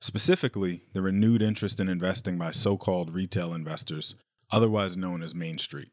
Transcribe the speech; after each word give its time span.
Specifically, 0.00 0.84
the 0.92 1.02
renewed 1.02 1.42
interest 1.42 1.80
in 1.80 1.88
investing 1.88 2.38
by 2.38 2.52
so 2.52 2.76
called 2.76 3.12
retail 3.12 3.52
investors, 3.52 4.14
otherwise 4.50 4.96
known 4.96 5.22
as 5.22 5.34
Main 5.34 5.58
Street. 5.58 5.90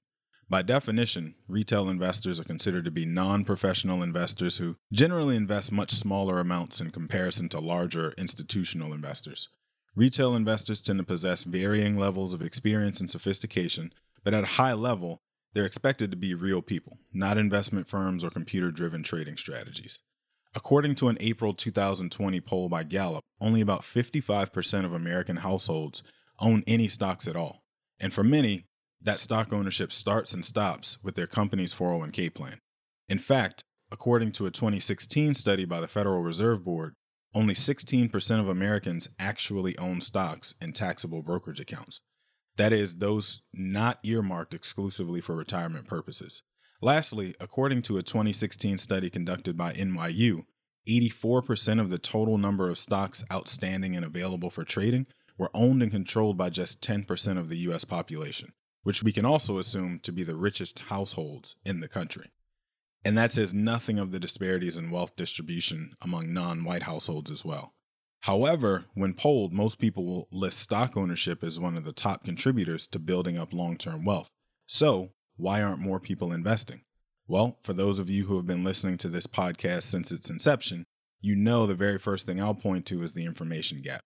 By 0.47 0.61
definition, 0.61 1.33
retail 1.47 1.89
investors 1.89 2.39
are 2.39 2.43
considered 2.43 2.85
to 2.85 2.91
be 2.91 3.05
non 3.05 3.43
professional 3.45 4.03
investors 4.03 4.57
who 4.57 4.77
generally 4.93 5.35
invest 5.35 5.71
much 5.71 5.89
smaller 5.89 6.39
amounts 6.39 6.79
in 6.79 6.91
comparison 6.91 7.49
to 7.49 7.59
larger 7.59 8.13
institutional 8.15 8.93
investors. 8.93 9.49
Retail 9.95 10.35
investors 10.35 10.81
tend 10.81 10.99
to 10.99 11.05
possess 11.05 11.43
varying 11.43 11.97
levels 11.97 12.35
of 12.35 12.43
experience 12.43 12.99
and 12.99 13.09
sophistication, 13.09 13.91
but 14.23 14.35
at 14.35 14.43
a 14.43 14.57
high 14.57 14.73
level, 14.73 15.23
they're 15.53 15.65
expected 15.65 16.11
to 16.11 16.17
be 16.17 16.35
real 16.35 16.61
people, 16.61 16.99
not 17.11 17.39
investment 17.39 17.87
firms 17.87 18.23
or 18.23 18.29
computer 18.29 18.69
driven 18.69 19.01
trading 19.01 19.37
strategies. 19.37 19.99
According 20.55 20.95
to 20.95 21.09
an 21.09 21.17
April 21.19 21.53
2020 21.53 22.39
poll 22.39 22.69
by 22.69 22.83
Gallup, 22.83 23.21
only 23.41 23.59
about 23.59 23.81
55% 23.81 24.85
of 24.85 24.93
American 24.93 25.35
households 25.37 26.01
own 26.39 26.63
any 26.65 26.87
stocks 26.87 27.27
at 27.27 27.35
all. 27.35 27.61
And 27.99 28.13
for 28.13 28.23
many, 28.23 28.65
that 29.01 29.19
stock 29.19 29.51
ownership 29.51 29.91
starts 29.91 30.33
and 30.33 30.45
stops 30.45 30.97
with 31.03 31.15
their 31.15 31.27
company's 31.27 31.73
401k 31.73 32.33
plan. 32.33 32.59
In 33.09 33.19
fact, 33.19 33.65
according 33.91 34.31
to 34.33 34.45
a 34.45 34.51
2016 34.51 35.33
study 35.33 35.65
by 35.65 35.81
the 35.81 35.89
Federal 35.89 36.21
Reserve 36.21 36.63
Board, 36.63 36.93
only 37.33 37.53
16% 37.53 38.39
of 38.39 38.47
Americans 38.47 39.09
actually 39.19 39.77
own 39.77 39.99
stocks 39.99 40.55
in 40.61 40.71
taxable 40.71 41.21
brokerage 41.21 41.59
accounts. 41.59 41.99
That 42.55 42.71
is, 42.71 42.97
those 42.97 43.41
not 43.53 43.99
earmarked 44.03 44.53
exclusively 44.53 45.19
for 45.19 45.35
retirement 45.35 45.87
purposes. 45.87 46.43
Lastly, 46.81 47.35
according 47.39 47.81
to 47.83 47.97
a 47.97 48.03
2016 48.03 48.77
study 48.77 49.09
conducted 49.09 49.57
by 49.57 49.73
NYU, 49.73 50.43
84% 50.87 51.79
of 51.79 51.89
the 51.89 51.97
total 51.97 52.37
number 52.37 52.69
of 52.69 52.77
stocks 52.77 53.23
outstanding 53.31 53.95
and 53.95 54.05
available 54.05 54.49
for 54.49 54.63
trading 54.63 55.07
were 55.37 55.51
owned 55.53 55.81
and 55.81 55.91
controlled 55.91 56.37
by 56.37 56.49
just 56.49 56.81
10% 56.81 57.37
of 57.37 57.49
the 57.49 57.57
US 57.69 57.83
population, 57.83 58.53
which 58.83 59.03
we 59.03 59.11
can 59.11 59.25
also 59.25 59.57
assume 59.57 59.99
to 59.99 60.11
be 60.11 60.23
the 60.23 60.35
richest 60.35 60.79
households 60.79 61.55
in 61.65 61.79
the 61.79 61.87
country. 61.87 62.31
And 63.03 63.17
that 63.17 63.31
says 63.31 63.53
nothing 63.53 63.99
of 63.99 64.11
the 64.11 64.19
disparities 64.19 64.77
in 64.77 64.89
wealth 64.89 65.15
distribution 65.15 65.93
among 66.01 66.33
non 66.33 66.63
white 66.63 66.83
households 66.83 67.29
as 67.29 67.45
well. 67.45 67.73
However, 68.21 68.85
when 68.95 69.13
polled, 69.13 69.53
most 69.53 69.77
people 69.77 70.05
will 70.05 70.27
list 70.31 70.57
stock 70.57 70.97
ownership 70.97 71.43
as 71.43 71.59
one 71.59 71.77
of 71.77 71.83
the 71.83 71.93
top 71.93 72.23
contributors 72.23 72.87
to 72.87 72.97
building 72.97 73.37
up 73.37 73.53
long 73.53 73.77
term 73.77 74.03
wealth. 74.03 74.31
So, 74.65 75.11
why 75.37 75.61
aren't 75.61 75.79
more 75.79 75.99
people 75.99 76.33
investing? 76.33 76.81
Well, 77.27 77.57
for 77.63 77.73
those 77.73 77.97
of 77.97 78.09
you 78.09 78.25
who 78.25 78.35
have 78.37 78.45
been 78.45 78.63
listening 78.63 78.97
to 78.97 79.09
this 79.09 79.25
podcast 79.25 79.83
since 79.83 80.11
its 80.11 80.29
inception, 80.29 80.85
you 81.21 81.35
know 81.35 81.65
the 81.65 81.73
very 81.73 81.97
first 81.97 82.27
thing 82.27 82.39
I'll 82.39 82.53
point 82.53 82.85
to 82.87 83.01
is 83.01 83.13
the 83.13 83.25
information 83.25 83.81
gap. 83.81 84.01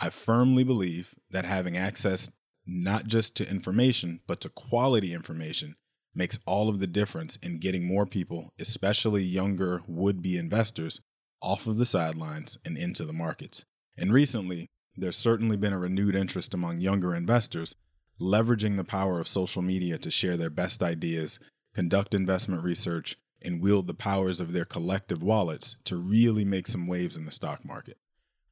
I 0.00 0.08
firmly 0.08 0.64
believe 0.64 1.14
that 1.30 1.44
having 1.44 1.76
access 1.76 2.30
not 2.66 3.06
just 3.06 3.36
to 3.36 3.50
information, 3.50 4.20
but 4.26 4.40
to 4.40 4.48
quality 4.48 5.12
information 5.12 5.74
makes 6.14 6.38
all 6.46 6.68
of 6.68 6.80
the 6.80 6.86
difference 6.86 7.36
in 7.36 7.58
getting 7.58 7.86
more 7.86 8.06
people, 8.06 8.50
especially 8.58 9.22
younger 9.22 9.82
would 9.86 10.22
be 10.22 10.38
investors, 10.38 11.00
off 11.42 11.66
of 11.66 11.76
the 11.76 11.86
sidelines 11.86 12.56
and 12.64 12.78
into 12.78 13.04
the 13.04 13.12
markets. 13.12 13.64
And 13.98 14.12
recently, 14.12 14.68
there's 14.96 15.16
certainly 15.16 15.56
been 15.56 15.72
a 15.72 15.78
renewed 15.78 16.14
interest 16.14 16.54
among 16.54 16.78
younger 16.78 17.14
investors 17.14 17.74
leveraging 18.20 18.76
the 18.76 18.84
power 18.84 19.18
of 19.18 19.26
social 19.26 19.62
media 19.62 19.98
to 19.98 20.10
share 20.10 20.36
their 20.36 20.50
best 20.50 20.82
ideas, 20.82 21.40
conduct 21.74 22.14
investment 22.14 22.62
research, 22.64 23.16
and 23.44 23.60
wield 23.60 23.86
the 23.86 23.94
powers 23.94 24.40
of 24.40 24.52
their 24.52 24.64
collective 24.64 25.22
wallets 25.22 25.76
to 25.84 25.96
really 25.96 26.44
make 26.44 26.68
some 26.68 26.86
waves 26.86 27.16
in 27.16 27.24
the 27.24 27.32
stock 27.32 27.64
market. 27.64 27.98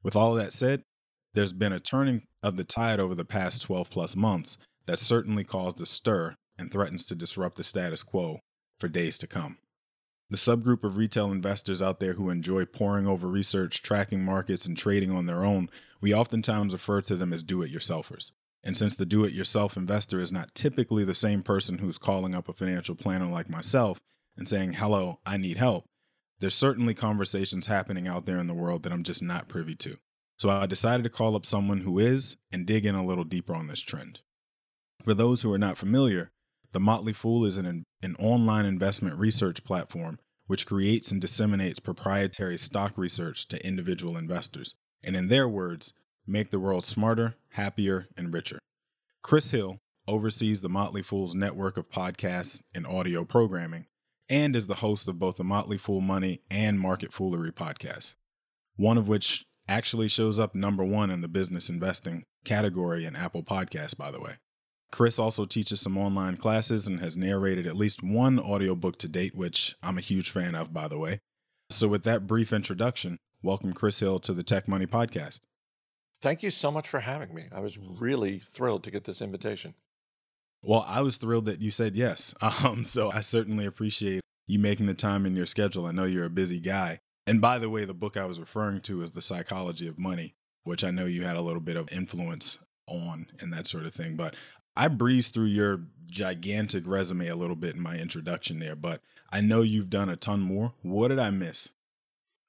With 0.03 0.15
all 0.15 0.33
that 0.33 0.53
said, 0.53 0.83
there's 1.33 1.53
been 1.53 1.71
a 1.71 1.79
turning 1.79 2.23
of 2.43 2.57
the 2.57 2.63
tide 2.63 2.99
over 2.99 3.15
the 3.15 3.23
past 3.23 3.61
12 3.61 3.89
plus 3.89 4.15
months 4.15 4.57
that 4.85 4.99
certainly 4.99 5.43
caused 5.43 5.79
a 5.79 5.85
stir 5.85 6.35
and 6.57 6.69
threatens 6.71 7.05
to 7.05 7.15
disrupt 7.15 7.55
the 7.55 7.63
status 7.63 8.03
quo 8.03 8.39
for 8.79 8.89
days 8.89 9.17
to 9.19 9.27
come. 9.27 9.57
The 10.29 10.37
subgroup 10.37 10.83
of 10.83 10.97
retail 10.97 11.31
investors 11.31 11.81
out 11.81 11.99
there 11.99 12.13
who 12.13 12.29
enjoy 12.29 12.65
poring 12.65 13.05
over 13.05 13.27
research, 13.27 13.81
tracking 13.81 14.23
markets, 14.23 14.65
and 14.65 14.77
trading 14.77 15.11
on 15.11 15.25
their 15.25 15.43
own, 15.43 15.69
we 15.99 16.13
oftentimes 16.13 16.73
refer 16.73 17.01
to 17.01 17.15
them 17.15 17.33
as 17.33 17.43
do 17.43 17.61
it 17.61 17.71
yourselfers. 17.71 18.31
And 18.63 18.77
since 18.77 18.95
the 18.95 19.05
do 19.05 19.23
it 19.23 19.33
yourself 19.33 19.75
investor 19.75 20.19
is 20.19 20.31
not 20.31 20.53
typically 20.53 21.03
the 21.03 21.15
same 21.15 21.41
person 21.41 21.79
who's 21.79 21.97
calling 21.97 22.35
up 22.35 22.47
a 22.47 22.53
financial 22.53 22.95
planner 22.95 23.25
like 23.25 23.49
myself 23.49 23.99
and 24.37 24.47
saying, 24.47 24.73
Hello, 24.73 25.19
I 25.25 25.37
need 25.37 25.57
help, 25.57 25.85
there's 26.39 26.55
certainly 26.55 26.93
conversations 26.93 27.67
happening 27.67 28.07
out 28.07 28.25
there 28.25 28.39
in 28.39 28.47
the 28.47 28.53
world 28.53 28.83
that 28.83 28.91
I'm 28.91 29.03
just 29.03 29.23
not 29.23 29.47
privy 29.47 29.75
to. 29.75 29.97
So 30.37 30.49
I 30.49 30.65
decided 30.65 31.03
to 31.03 31.09
call 31.09 31.35
up 31.35 31.45
someone 31.45 31.81
who 31.81 31.99
is 31.99 32.37
and 32.51 32.65
dig 32.65 32.85
in 32.85 32.95
a 32.95 33.05
little 33.05 33.23
deeper 33.23 33.53
on 33.53 33.67
this 33.67 33.79
trend. 33.79 34.21
For 35.03 35.13
those 35.13 35.41
who 35.41 35.53
are 35.53 35.59
not 35.59 35.77
familiar, 35.77 36.31
The 36.71 36.79
Motley 36.79 37.13
Fool 37.13 37.45
is 37.45 37.57
an, 37.57 37.83
an 38.01 38.15
online 38.17 38.65
investment 38.65 39.19
research 39.19 39.63
platform 39.63 40.19
which 40.47 40.65
creates 40.65 41.11
and 41.11 41.21
disseminates 41.21 41.79
proprietary 41.79 42.57
stock 42.57 42.97
research 42.97 43.47
to 43.47 43.65
individual 43.65 44.17
investors. 44.17 44.75
And 45.01 45.15
in 45.15 45.29
their 45.29 45.47
words, 45.47 45.93
make 46.27 46.51
the 46.51 46.59
world 46.59 46.83
smarter, 46.83 47.35
happier, 47.51 48.07
and 48.17 48.33
richer. 48.33 48.59
Chris 49.21 49.51
Hill 49.51 49.77
oversees 50.07 50.61
the 50.61 50.69
Motley 50.69 51.01
Fool's 51.01 51.35
network 51.35 51.77
of 51.77 51.89
podcasts 51.89 52.61
and 52.73 52.87
audio 52.87 53.23
programming 53.23 53.85
and 54.29 54.55
is 54.55 54.67
the 54.67 54.75
host 54.75 55.07
of 55.07 55.19
both 55.19 55.37
the 55.37 55.43
Motley 55.43 55.77
Fool 55.77 56.01
Money 56.01 56.41
and 56.49 56.79
Market 56.79 57.13
Foolery 57.13 57.51
podcasts, 57.51 58.15
one 58.77 58.97
of 58.97 59.07
which 59.07 59.45
actually 59.67 60.07
shows 60.07 60.39
up 60.39 60.55
number 60.55 60.83
one 60.83 61.11
in 61.11 61.21
the 61.21 61.27
business 61.27 61.69
investing 61.69 62.23
category 62.43 63.05
in 63.05 63.15
Apple 63.15 63.43
Podcasts, 63.43 63.95
by 63.95 64.09
the 64.09 64.19
way. 64.19 64.37
Chris 64.91 65.19
also 65.19 65.45
teaches 65.45 65.79
some 65.79 65.97
online 65.97 66.35
classes 66.35 66.87
and 66.87 66.99
has 66.99 67.15
narrated 67.15 67.65
at 67.65 67.77
least 67.77 68.03
one 68.03 68.39
audiobook 68.39 68.97
to 68.97 69.07
date, 69.07 69.35
which 69.35 69.75
I'm 69.81 69.97
a 69.97 70.01
huge 70.01 70.29
fan 70.29 70.55
of, 70.55 70.73
by 70.73 70.87
the 70.87 70.97
way. 70.97 71.19
So, 71.69 71.87
with 71.87 72.03
that 72.03 72.27
brief 72.27 72.51
introduction, 72.51 73.17
welcome 73.41 73.71
Chris 73.71 73.99
Hill 73.99 74.19
to 74.19 74.33
the 74.33 74.43
Tech 74.43 74.67
Money 74.67 74.85
Podcast. 74.85 75.39
Thank 76.21 76.43
you 76.43 76.51
so 76.51 76.71
much 76.71 76.87
for 76.87 76.99
having 76.99 77.33
me. 77.33 77.45
I 77.51 77.59
was 77.59 77.79
really 77.79 78.37
thrilled 78.39 78.83
to 78.83 78.91
get 78.91 79.05
this 79.05 79.23
invitation. 79.23 79.73
Well, 80.61 80.85
I 80.87 81.01
was 81.01 81.17
thrilled 81.17 81.45
that 81.45 81.61
you 81.61 81.71
said 81.71 81.95
yes. 81.95 82.35
Um, 82.63 82.85
so 82.85 83.11
I 83.11 83.21
certainly 83.21 83.65
appreciate 83.65 84.21
you 84.45 84.59
making 84.59 84.85
the 84.85 84.93
time 84.93 85.25
in 85.25 85.35
your 85.35 85.47
schedule. 85.47 85.87
I 85.87 85.91
know 85.91 86.05
you're 86.05 86.25
a 86.25 86.29
busy 86.29 86.59
guy. 86.59 86.99
And 87.25 87.41
by 87.41 87.57
the 87.57 87.69
way, 87.69 87.85
the 87.85 87.95
book 87.95 88.17
I 88.17 88.25
was 88.25 88.39
referring 88.39 88.81
to 88.81 89.01
is 89.01 89.11
The 89.11 89.21
Psychology 89.21 89.87
of 89.87 89.97
Money, 89.97 90.35
which 90.63 90.83
I 90.83 90.91
know 90.91 91.05
you 91.05 91.23
had 91.23 91.37
a 91.37 91.41
little 91.41 91.61
bit 91.61 91.77
of 91.77 91.91
influence 91.91 92.59
on 92.87 93.27
and 93.39 93.51
that 93.53 93.65
sort 93.65 93.85
of 93.85 93.93
thing. 93.93 94.15
But 94.15 94.35
I 94.75 94.89
breezed 94.89 95.33
through 95.33 95.45
your 95.45 95.81
gigantic 96.05 96.85
resume 96.85 97.27
a 97.29 97.35
little 97.35 97.55
bit 97.55 97.75
in 97.75 97.81
my 97.81 97.97
introduction 97.97 98.59
there, 98.59 98.75
but 98.75 99.01
I 99.31 99.41
know 99.41 99.61
you've 99.61 99.89
done 99.89 100.09
a 100.09 100.15
ton 100.15 100.41
more. 100.41 100.73
What 100.81 101.07
did 101.07 101.19
I 101.19 101.31
miss? 101.31 101.69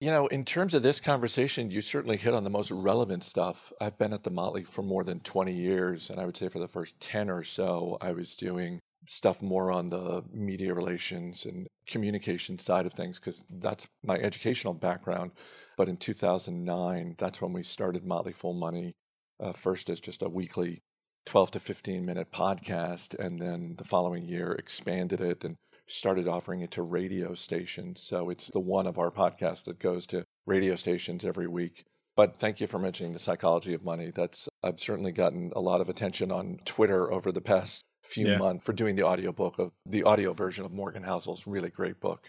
You 0.02 0.10
know, 0.10 0.26
in 0.26 0.44
terms 0.44 0.75
of 0.75 0.82
this 0.82 0.99
conversation, 0.99 1.70
you 1.70 1.81
certainly 1.81 2.16
hit 2.16 2.34
on 2.34 2.43
the 2.43 2.50
most 2.50 2.72
relevant 2.72 3.22
stuff. 3.22 3.72
I've 3.81 3.99
been 3.99 4.12
at 4.12 4.25
the 4.25 4.31
Motley 4.31 4.64
for 4.64 4.82
more 4.82 5.04
than 5.04 5.20
20 5.20 5.52
years, 5.52 6.10
and 6.10 6.19
I 6.19 6.26
would 6.26 6.37
say 6.37 6.49
for 6.49 6.58
the 6.58 6.66
first 6.66 6.99
10 6.99 7.31
or 7.31 7.44
so, 7.44 7.99
I 8.00 8.10
was 8.10 8.34
doing 8.34 8.81
stuff 9.06 9.40
more 9.40 9.70
on 9.70 9.90
the 9.90 10.25
media 10.32 10.75
relations 10.75 11.46
and 11.46 11.69
communication 11.87 12.58
side 12.58 12.84
of 12.84 12.93
things 12.93 13.20
because 13.20 13.46
that's 13.49 13.87
my 14.02 14.16
educational 14.16 14.75
background. 14.75 15.31
But 15.76 15.88
in 15.88 15.99
2009, 15.99 17.14
that's 17.16 17.40
when 17.40 17.52
we 17.52 17.62
started 17.62 18.05
Motley 18.05 18.32
Fool 18.32 18.55
Money, 18.55 18.94
uh, 19.38 19.52
first 19.52 19.88
as 19.88 20.00
just 20.00 20.20
a 20.20 20.28
weekly 20.28 20.82
12 21.26 21.52
to 21.52 21.60
15 21.60 22.05
minute 22.05 22.32
podcast, 22.32 23.16
and 23.25 23.38
then 23.38 23.76
the 23.78 23.84
following 23.84 24.26
year 24.26 24.50
expanded 24.50 25.20
it 25.20 25.44
and 25.44 25.58
started 25.93 26.29
offering 26.29 26.61
it 26.61 26.71
to 26.73 26.83
radio 26.83 27.35
stations. 27.35 28.03
So 28.03 28.31
it's 28.31 28.49
the 28.49 28.61
one 28.61 28.87
of 28.87 28.99
our 28.99 29.11
podcasts 29.11 29.65
that 29.65 29.79
goes 29.79 30.06
to 30.06 30.25
radio 30.47 30.75
stations 30.77 31.25
every 31.25 31.47
week. 31.47 31.85
But 32.17 32.37
thank 32.37 32.61
you 32.61 32.67
for 32.67 32.79
mentioning 32.79 33.12
the 33.12 33.19
psychology 33.19 33.73
of 33.75 33.85
money. 33.85 34.11
That's 34.15 34.49
I've 34.62 34.81
certainly 34.81 35.12
gotten 35.12 35.50
a 35.56 35.61
lot 35.61 35.81
of 35.81 35.89
attention 35.89 36.31
on 36.31 36.59
Twitter 36.65 37.11
over 37.11 37.33
the 37.33 37.41
past 37.41 37.83
few 38.05 38.29
yeah. 38.29 38.39
months 38.39 38.67
for 38.67 38.73
doing 38.73 38.97
the 38.97 39.06
audiobook 39.06 39.59
of 39.59 39.71
the 39.87 40.03
audio 40.03 40.33
version 40.33 40.65
of 40.65 40.73
Morgan 40.73 41.05
Housel's 41.05 41.47
really 41.47 41.71
great 41.71 42.00
book. 42.00 42.29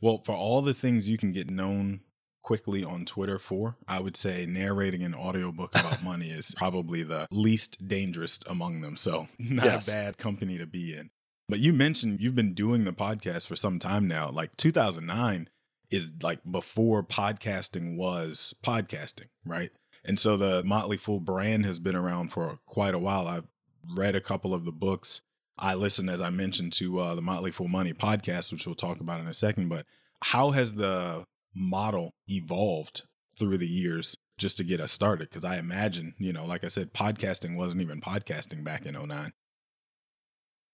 Well, 0.00 0.20
for 0.24 0.34
all 0.34 0.62
the 0.62 0.74
things 0.74 1.08
you 1.08 1.16
can 1.16 1.32
get 1.32 1.48
known 1.48 2.00
quickly 2.42 2.82
on 2.82 3.04
Twitter 3.04 3.38
for, 3.38 3.76
I 3.86 4.00
would 4.00 4.16
say 4.16 4.46
narrating 4.46 5.02
an 5.04 5.14
audiobook 5.14 5.78
about 5.78 6.02
money 6.04 6.30
is 6.30 6.54
probably 6.56 7.02
the 7.02 7.28
least 7.30 7.86
dangerous 7.86 8.40
among 8.46 8.80
them. 8.80 8.96
So, 8.96 9.28
not 9.38 9.64
yes. 9.64 9.88
a 9.88 9.90
bad 9.90 10.18
company 10.18 10.58
to 10.58 10.66
be 10.66 10.94
in. 10.94 11.10
But 11.52 11.60
you 11.60 11.74
mentioned 11.74 12.22
you've 12.22 12.34
been 12.34 12.54
doing 12.54 12.84
the 12.84 12.94
podcast 12.94 13.46
for 13.46 13.56
some 13.56 13.78
time 13.78 14.08
now. 14.08 14.30
Like 14.30 14.56
2009 14.56 15.50
is 15.90 16.14
like 16.22 16.40
before 16.50 17.02
podcasting 17.02 17.94
was 17.94 18.54
podcasting, 18.64 19.26
right? 19.44 19.70
And 20.02 20.18
so 20.18 20.38
the 20.38 20.64
Motley 20.64 20.96
Fool 20.96 21.20
brand 21.20 21.66
has 21.66 21.78
been 21.78 21.94
around 21.94 22.32
for 22.32 22.60
quite 22.64 22.94
a 22.94 22.98
while. 22.98 23.28
I've 23.28 23.48
read 23.94 24.16
a 24.16 24.20
couple 24.22 24.54
of 24.54 24.64
the 24.64 24.72
books. 24.72 25.20
I 25.58 25.74
listen, 25.74 26.08
as 26.08 26.22
I 26.22 26.30
mentioned, 26.30 26.72
to 26.72 27.00
uh, 27.00 27.14
the 27.16 27.20
Motley 27.20 27.50
Fool 27.50 27.68
Money 27.68 27.92
podcast, 27.92 28.50
which 28.50 28.64
we'll 28.64 28.74
talk 28.74 29.00
about 29.00 29.20
in 29.20 29.26
a 29.26 29.34
second. 29.34 29.68
But 29.68 29.84
how 30.22 30.52
has 30.52 30.76
the 30.76 31.26
model 31.54 32.14
evolved 32.28 33.02
through 33.38 33.58
the 33.58 33.68
years 33.68 34.16
just 34.38 34.56
to 34.56 34.64
get 34.64 34.80
us 34.80 34.90
started? 34.90 35.28
Because 35.28 35.44
I 35.44 35.58
imagine, 35.58 36.14
you 36.16 36.32
know, 36.32 36.46
like 36.46 36.64
I 36.64 36.68
said, 36.68 36.94
podcasting 36.94 37.56
wasn't 37.56 37.82
even 37.82 38.00
podcasting 38.00 38.64
back 38.64 38.86
in 38.86 38.94
09. 38.94 39.34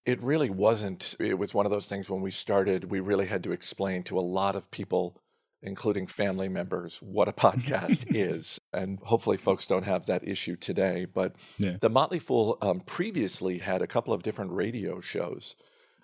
It 0.06 0.22
really 0.22 0.50
wasn't. 0.50 1.16
It 1.20 1.38
was 1.38 1.54
one 1.54 1.66
of 1.66 1.70
those 1.70 1.86
things 1.86 2.08
when 2.08 2.22
we 2.22 2.30
started, 2.30 2.90
we 2.90 3.00
really 3.00 3.26
had 3.26 3.42
to 3.44 3.52
explain 3.52 4.02
to 4.04 4.18
a 4.18 4.20
lot 4.20 4.56
of 4.56 4.70
people 4.70 5.20
including 5.62 6.06
family 6.06 6.48
members, 6.48 6.98
what 7.02 7.28
a 7.28 7.32
podcast 7.32 8.04
is. 8.14 8.60
And 8.72 8.98
hopefully, 9.02 9.36
folks 9.36 9.66
don't 9.66 9.84
have 9.84 10.06
that 10.06 10.26
issue 10.26 10.56
today. 10.56 11.04
But 11.04 11.34
yeah. 11.58 11.76
the 11.80 11.90
Motley 11.90 12.18
Fool 12.18 12.58
um, 12.62 12.80
previously 12.80 13.58
had 13.58 13.82
a 13.82 13.86
couple 13.86 14.12
of 14.14 14.22
different 14.22 14.52
radio 14.52 15.00
shows, 15.00 15.56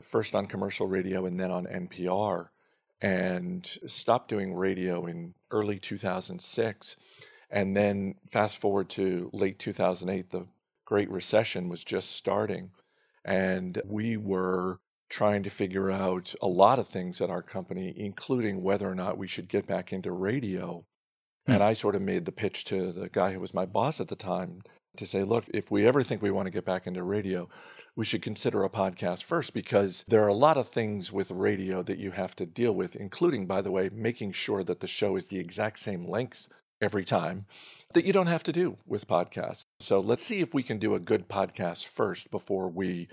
first 0.03 0.35
on 0.35 0.47
commercial 0.47 0.87
radio 0.87 1.27
and 1.27 1.39
then 1.39 1.51
on 1.51 1.67
NPR, 1.67 2.49
and 3.01 3.67
stopped 3.87 4.29
doing 4.29 4.55
radio 4.55 5.07
in 5.07 5.35
early 5.51 5.79
2006. 5.79 6.97
And 7.51 7.77
then, 7.77 8.17
fast 8.29 8.59
forward 8.59 8.89
to 8.91 9.31
late 9.33 9.59
2008, 9.59 10.31
the 10.31 10.47
Great 10.85 11.11
Recession 11.11 11.69
was 11.69 11.85
just 11.85 12.13
starting. 12.13 12.71
And 13.25 13.81
we 13.87 14.17
were 14.17 14.81
trying 15.09 15.43
to 15.45 15.51
figure 15.51 15.91
out 15.91 16.35
a 16.43 16.47
lot 16.47 16.79
of 16.79 16.89
things 16.89 17.21
at 17.21 17.31
our 17.31 17.43
company, 17.43 17.95
including 17.97 18.63
whether 18.63 18.91
or 18.91 18.95
not 18.95 19.19
we 19.19 19.29
should 19.29 19.49
get 19.49 19.67
back 19.67 19.93
into 19.93 20.11
radio. 20.11 20.85
Hmm. 21.47 21.53
And 21.53 21.63
I 21.63 21.73
sort 21.73 21.95
of 21.95 22.03
made 22.03 22.25
the 22.25 22.33
pitch 22.33 22.65
to 22.67 22.93
the 22.93 23.09
guy 23.09 23.33
who 23.33 23.41
was 23.41 23.55
my 23.55 23.67
boss 23.67 24.01
at 24.01 24.09
the 24.09 24.17
time 24.17 24.63
to 24.97 25.07
say, 25.07 25.25
look, 25.25 25.45
if 25.53 25.71
we 25.71 25.87
ever 25.87 26.03
think 26.03 26.23
we 26.23 26.31
want 26.31 26.47
to 26.47 26.53
get 26.53 26.65
back 26.65 26.87
into 26.87 27.03
radio, 27.03 27.49
we 27.97 28.05
should 28.05 28.23
consider 28.23 28.65
a 28.65 28.71
podcast 28.71 29.25
first 29.25 29.55
because 29.55 30.05
there 30.09 30.23
are 30.25 30.29
a 30.29 30.35
lot 30.35 30.57
of 30.57 30.67
things 30.67 31.13
with 31.13 31.31
radio 31.31 31.83
that 31.83 31.99
you 31.99 32.13
have 32.13 32.37
to 32.37 32.47
deal 32.47 32.73
with, 32.73 32.97
including, 32.97 33.47
by 33.47 33.61
the 33.61 33.71
way, 33.71 33.91
making 33.93 34.33
sure 34.33 34.63
that 34.65 34.81
the 34.81 34.87
show 34.87 35.17
is 35.17 35.29
the 35.29 35.39
exact 35.39 35.79
same 35.79 36.05
length 36.05 36.49
every 36.81 37.05
time 37.05 37.47
that 37.93 38.05
you 38.05 38.13
don't 38.13 38.27
have 38.27 38.43
to 38.45 38.53
do 38.53 38.77
with 38.87 39.09
podcasts. 39.09 39.65
So 39.81 40.01
let's 40.01 40.23
see 40.23 40.41
if 40.41 40.55
we 40.55 40.63
can 40.63 40.79
do 40.79 40.95
a 40.95 41.01
good 41.01 41.29
podcast 41.29 41.87
first 41.87 42.31
before 42.31 42.69
we 42.69 43.09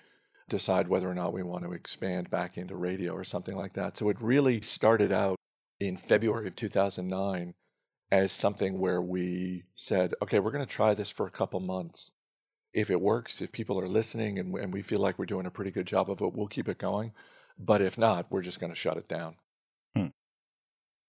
decide 0.49 0.89
whether 0.89 1.09
or 1.09 1.15
not 1.15 1.33
we 1.33 1.43
want 1.43 1.63
to 1.63 1.71
expand 1.71 2.29
back 2.29 2.57
into 2.57 2.75
radio 2.75 3.13
or 3.13 3.23
something 3.23 3.55
like 3.55 3.73
that. 3.73 3.97
So 3.97 4.09
it 4.09 4.21
really 4.21 4.61
started 4.61 5.11
out 5.11 5.37
in 5.79 5.97
February 5.97 6.47
of 6.47 6.55
2009 6.55 7.53
as 8.11 8.31
something 8.31 8.77
where 8.77 9.01
we 9.01 9.63
said, 9.73 10.13
okay, 10.21 10.39
we're 10.39 10.51
going 10.51 10.65
to 10.65 10.71
try 10.71 10.93
this 10.93 11.09
for 11.09 11.25
a 11.25 11.31
couple 11.31 11.59
months. 11.61 12.11
If 12.73 12.89
it 12.89 13.01
works, 13.01 13.41
if 13.41 13.51
people 13.51 13.79
are 13.79 13.87
listening 13.87 14.37
and, 14.37 14.53
and 14.55 14.73
we 14.73 14.81
feel 14.81 14.99
like 14.99 15.17
we're 15.17 15.25
doing 15.25 15.45
a 15.45 15.51
pretty 15.51 15.71
good 15.71 15.87
job 15.87 16.09
of 16.09 16.21
it, 16.21 16.33
we'll 16.33 16.47
keep 16.47 16.67
it 16.67 16.77
going. 16.77 17.13
But 17.57 17.81
if 17.81 17.97
not, 17.97 18.29
we're 18.29 18.41
just 18.41 18.59
going 18.59 18.71
to 18.71 18.79
shut 18.79 18.97
it 18.97 19.07
down. 19.07 19.35
Hmm. 19.95 20.07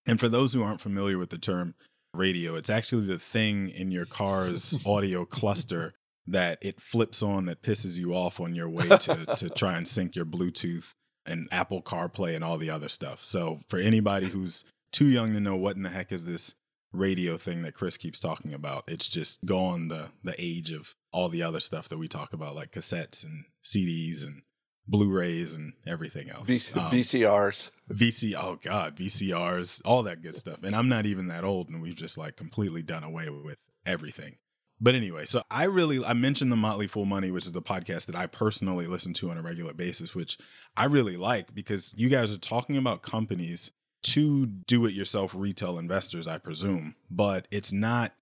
And 0.07 0.21
for 0.21 0.29
those 0.29 0.53
who 0.53 0.63
aren't 0.63 0.81
familiar 0.81 1.19
with 1.19 1.31
the 1.31 1.39
term 1.39 1.75
radio, 2.15 2.55
it's 2.55 2.71
actually 2.71 3.07
the 3.07 3.19
thing 3.19 3.69
in 3.69 3.91
your 3.91 4.07
car's 4.07 4.79
audio 4.87 5.25
cluster 5.25 5.95
that 6.27 6.59
it 6.63 6.81
flips 6.81 7.23
on 7.23 7.47
that 7.47 7.63
pisses 7.63 7.99
you 7.99 8.15
off 8.15 8.41
on 8.41 8.55
your 8.55 8.69
way 8.69 8.89
to 8.89 9.27
to 9.37 9.51
try 9.57 9.77
and 9.77 9.89
sync 9.89 10.15
your 10.15 10.25
Bluetooth 10.25 10.93
and 11.27 11.49
Apple 11.51 11.83
CarPlay 11.83 12.35
and 12.35 12.45
all 12.45 12.59
the 12.59 12.71
other 12.71 12.89
stuff. 12.89 13.25
So 13.25 13.61
for 13.69 13.79
anybody 13.79 14.29
who's 14.29 14.65
too 14.93 15.07
young 15.07 15.33
to 15.33 15.41
know 15.41 15.57
what 15.57 15.77
in 15.77 15.83
the 15.83 15.89
heck 15.89 16.13
is 16.13 16.25
this 16.25 16.55
radio 16.93 17.37
thing 17.39 17.63
that 17.63 17.75
Chris 17.75 17.97
keeps 17.97 18.21
talking 18.21 18.53
about, 18.53 18.85
it's 18.87 19.09
just 19.09 19.45
gone 19.45 19.89
the 19.89 20.11
the 20.23 20.35
age 20.39 20.71
of 20.71 20.95
all 21.13 21.29
the 21.29 21.43
other 21.43 21.61
stuff 21.61 21.89
that 21.89 21.99
we 21.99 22.09
talk 22.09 22.33
about, 22.33 22.55
like 22.55 22.73
cassettes 22.73 23.25
and 23.25 23.45
CDs 23.65 24.25
and 24.25 24.43
Blu-rays 24.89 25.55
and 25.55 25.75
everything 25.87 26.31
else. 26.31 26.47
V- 26.47 26.81
um, 26.81 26.91
VCRs. 26.91 27.71
VC 27.91 28.35
oh 28.35 28.59
god, 28.63 28.97
VCRs, 28.97 29.83
all 29.85 30.03
that 30.05 30.23
good 30.23 30.35
stuff. 30.35 30.63
And 30.63 30.75
I'm 30.75 30.89
not 30.89 31.07
even 31.07 31.29
that 31.29 31.45
old 31.45 31.69
and 31.69 31.83
we've 31.83 31.95
just 31.95 32.19
like 32.19 32.37
completely 32.37 32.83
done 32.83 33.05
away 33.05 33.29
with 33.29 33.59
everything. 33.87 34.37
But 34.81 34.97
anyway, 34.97 35.27
so 35.27 35.45
I 35.49 35.65
really 35.65 36.05
I 36.05 36.13
mentioned 36.13 36.51
the 36.51 36.57
Motley 36.57 36.89
Fool 36.89 37.05
Money, 37.05 37.31
which 37.31 37.47
is 37.47 37.53
the 37.53 37.63
podcast 37.63 38.07
that 38.07 38.17
I 38.17 38.27
personally 38.27 38.87
listen 38.89 39.13
to 39.15 39.31
on 39.31 39.39
a 39.39 39.43
regular 39.43 39.73
basis, 39.73 40.15
which 40.15 40.39
I 40.77 40.87
really 40.87 41.17
like 41.17 41.55
because 41.55 41.95
you 41.97 42.09
guys 42.09 42.35
are 42.35 42.39
talking 42.39 42.77
about 42.77 43.03
companies 43.03 43.71
to 44.03 44.47
do 44.47 44.85
it 44.87 44.95
yourself 44.95 45.35
retail 45.37 45.79
investors, 45.79 46.27
I 46.27 46.39
presume, 46.39 46.97
but 47.09 47.47
it's 47.53 47.73
not 47.73 48.13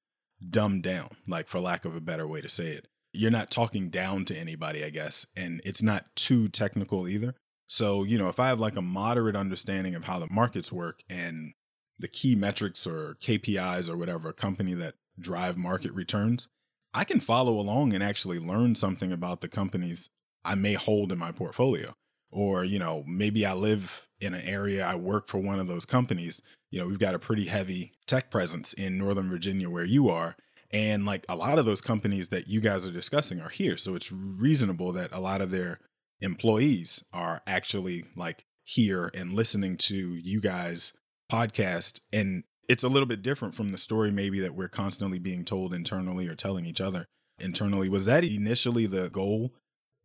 dumbed 0.48 0.82
down, 0.82 1.08
like 1.26 1.48
for 1.48 1.60
lack 1.60 1.86
of 1.86 1.96
a 1.96 2.00
better 2.00 2.26
way 2.26 2.42
to 2.42 2.48
say 2.48 2.72
it. 2.72 2.86
You're 3.12 3.30
not 3.30 3.50
talking 3.50 3.88
down 3.90 4.24
to 4.26 4.36
anybody, 4.36 4.84
I 4.84 4.90
guess, 4.90 5.26
and 5.36 5.60
it's 5.64 5.82
not 5.82 6.04
too 6.14 6.48
technical 6.48 7.08
either. 7.08 7.34
So, 7.66 8.02
you 8.04 8.18
know, 8.18 8.28
if 8.28 8.40
I 8.40 8.48
have 8.48 8.60
like 8.60 8.76
a 8.76 8.82
moderate 8.82 9.36
understanding 9.36 9.94
of 9.94 10.04
how 10.04 10.18
the 10.18 10.28
markets 10.30 10.72
work 10.72 11.02
and 11.08 11.52
the 11.98 12.08
key 12.08 12.34
metrics 12.34 12.86
or 12.86 13.16
KPIs 13.22 13.88
or 13.88 13.96
whatever 13.96 14.30
a 14.30 14.32
company 14.34 14.74
that 14.74 14.94
drive 15.18 15.56
market 15.56 15.92
returns, 15.92 16.48
I 16.92 17.04
can 17.04 17.20
follow 17.20 17.58
along 17.58 17.94
and 17.94 18.02
actually 18.02 18.38
learn 18.38 18.74
something 18.74 19.12
about 19.12 19.40
the 19.40 19.48
companies 19.48 20.08
I 20.44 20.54
may 20.54 20.74
hold 20.74 21.12
in 21.12 21.18
my 21.18 21.30
portfolio. 21.32 21.92
Or, 22.32 22.64
you 22.64 22.78
know, 22.78 23.04
maybe 23.06 23.44
I 23.44 23.54
live 23.54 24.08
in 24.20 24.34
an 24.34 24.42
area, 24.42 24.84
I 24.84 24.94
work 24.94 25.28
for 25.28 25.38
one 25.38 25.58
of 25.58 25.66
those 25.66 25.84
companies. 25.84 26.42
You 26.70 26.80
know, 26.80 26.86
we've 26.86 26.98
got 26.98 27.14
a 27.14 27.18
pretty 27.18 27.46
heavy 27.46 27.92
tech 28.06 28.30
presence 28.30 28.72
in 28.72 28.98
Northern 28.98 29.28
Virginia 29.28 29.68
where 29.68 29.84
you 29.84 30.08
are. 30.08 30.36
And 30.72 31.04
like 31.04 31.26
a 31.28 31.34
lot 31.34 31.58
of 31.58 31.66
those 31.66 31.80
companies 31.80 32.28
that 32.28 32.48
you 32.48 32.60
guys 32.60 32.86
are 32.86 32.92
discussing 32.92 33.40
are 33.40 33.48
here. 33.48 33.76
So 33.76 33.94
it's 33.94 34.12
reasonable 34.12 34.92
that 34.92 35.12
a 35.12 35.20
lot 35.20 35.40
of 35.40 35.50
their 35.50 35.80
employees 36.20 37.02
are 37.12 37.42
actually 37.46 38.04
like 38.16 38.44
here 38.64 39.10
and 39.14 39.32
listening 39.32 39.76
to 39.76 40.14
you 40.14 40.40
guys 40.40 40.92
podcast 41.30 42.00
and 42.12 42.44
it's 42.68 42.84
a 42.84 42.88
little 42.88 43.06
bit 43.06 43.22
different 43.22 43.54
from 43.54 43.70
the 43.70 43.78
story 43.78 44.12
maybe 44.12 44.38
that 44.38 44.54
we're 44.54 44.68
constantly 44.68 45.18
being 45.18 45.44
told 45.44 45.74
internally 45.74 46.28
or 46.28 46.36
telling 46.36 46.66
each 46.66 46.80
other 46.80 47.06
internally. 47.40 47.88
Was 47.88 48.04
that 48.04 48.22
initially 48.22 48.86
the 48.86 49.10
goal 49.10 49.52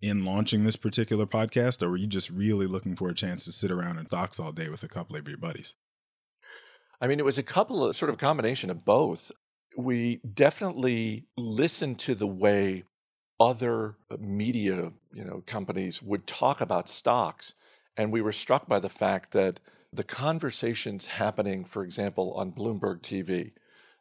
in 0.01 0.25
launching 0.25 0.63
this 0.63 0.75
particular 0.75 1.25
podcast, 1.25 1.84
or 1.84 1.89
were 1.89 1.98
you 1.98 2.07
just 2.07 2.29
really 2.29 2.65
looking 2.65 2.95
for 2.95 3.10
a 3.10 3.13
chance 3.13 3.45
to 3.45 3.51
sit 3.51 3.72
around 3.72 3.98
and 3.98 4.07
thoughts 4.07 4.39
all 4.39 4.51
day 4.51 4.69
with 4.69 4.84
a 4.84 4.88
couple 4.88 5.15
of 5.15 5.27
your 5.27 5.38
buddies? 5.38 5.75
I 7.00 7.07
mean, 7.07 7.19
it 7.19 7.25
was 7.25 7.38
a 7.38 7.43
couple 7.43 7.86
of 7.86 7.95
sort 7.95 8.10
of 8.10 8.17
combination 8.17 8.69
of 8.69 8.84
both. 8.84 9.31
We 9.77 10.17
definitely 10.17 11.25
listened 11.38 12.00
to 12.00 12.15
the 12.15 12.27
way 12.27 12.84
other 13.39 13.96
media, 14.17 14.94
you 15.13 15.25
know, 15.25 15.44
companies 15.46 16.01
would 16.01 16.25
talk 16.25 16.62
about 16.62 16.89
stocks 16.89 17.53
And 17.98 18.12
we 18.12 18.22
were 18.22 18.32
struck 18.32 18.67
by 18.67 18.79
the 18.79 18.89
fact 18.89 19.32
that 19.32 19.60
the 19.91 20.03
conversations 20.03 21.05
happening, 21.05 21.63
for 21.65 21.84
example, 21.84 22.34
on 22.34 22.51
Bloomberg 22.51 23.01
TV, 23.01 23.53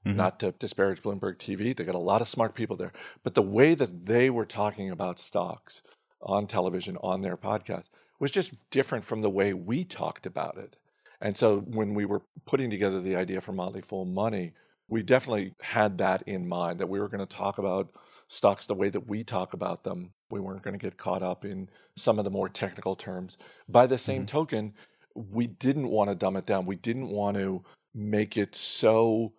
mm-hmm. 0.04 0.16
not 0.16 0.40
to 0.40 0.52
disparage 0.52 1.02
Bloomberg 1.02 1.36
TV, 1.38 1.76
they 1.76 1.84
got 1.84 1.94
a 1.94 1.98
lot 1.98 2.20
of 2.20 2.28
smart 2.28 2.54
people 2.54 2.76
there, 2.76 2.92
but 3.22 3.34
the 3.34 3.42
way 3.42 3.74
that 3.74 4.06
they 4.06 4.30
were 4.30 4.46
talking 4.46 4.90
about 4.90 5.18
stocks 5.18 5.82
on 6.20 6.46
television, 6.46 6.96
on 7.02 7.20
their 7.20 7.36
podcast, 7.36 7.84
was 8.18 8.30
just 8.30 8.54
different 8.70 9.04
from 9.04 9.20
the 9.20 9.30
way 9.30 9.52
we 9.54 9.84
talked 9.84 10.26
about 10.26 10.56
it. 10.56 10.76
And 11.20 11.36
so 11.36 11.60
when 11.60 11.94
we 11.94 12.04
were 12.04 12.22
putting 12.46 12.70
together 12.70 13.00
the 13.00 13.16
idea 13.16 13.40
for 13.40 13.52
Motley 13.52 13.82
Fool 13.82 14.04
Money, 14.04 14.52
we 14.88 15.02
definitely 15.02 15.52
had 15.62 15.98
that 15.98 16.22
in 16.26 16.46
mind 16.46 16.80
that 16.80 16.88
we 16.88 17.00
were 17.00 17.08
going 17.08 17.26
to 17.26 17.36
talk 17.36 17.58
about 17.58 17.88
stocks 18.28 18.66
the 18.66 18.74
way 18.74 18.88
that 18.88 19.08
we 19.08 19.24
talk 19.24 19.54
about 19.54 19.84
them. 19.84 20.12
We 20.30 20.40
weren't 20.40 20.62
going 20.62 20.78
to 20.78 20.84
get 20.84 20.98
caught 20.98 21.22
up 21.22 21.44
in 21.44 21.68
some 21.96 22.18
of 22.18 22.24
the 22.24 22.30
more 22.30 22.48
technical 22.48 22.94
terms. 22.94 23.38
By 23.68 23.86
the 23.86 23.98
same 23.98 24.22
mm-hmm. 24.22 24.36
token, 24.36 24.74
we 25.14 25.46
didn't 25.46 25.88
want 25.88 26.10
to 26.10 26.16
dumb 26.16 26.36
it 26.36 26.46
down. 26.46 26.66
We 26.66 26.76
didn't 26.76 27.08
want 27.08 27.36
to 27.36 27.62
make 27.94 28.36
it 28.36 28.54
so 28.54 29.32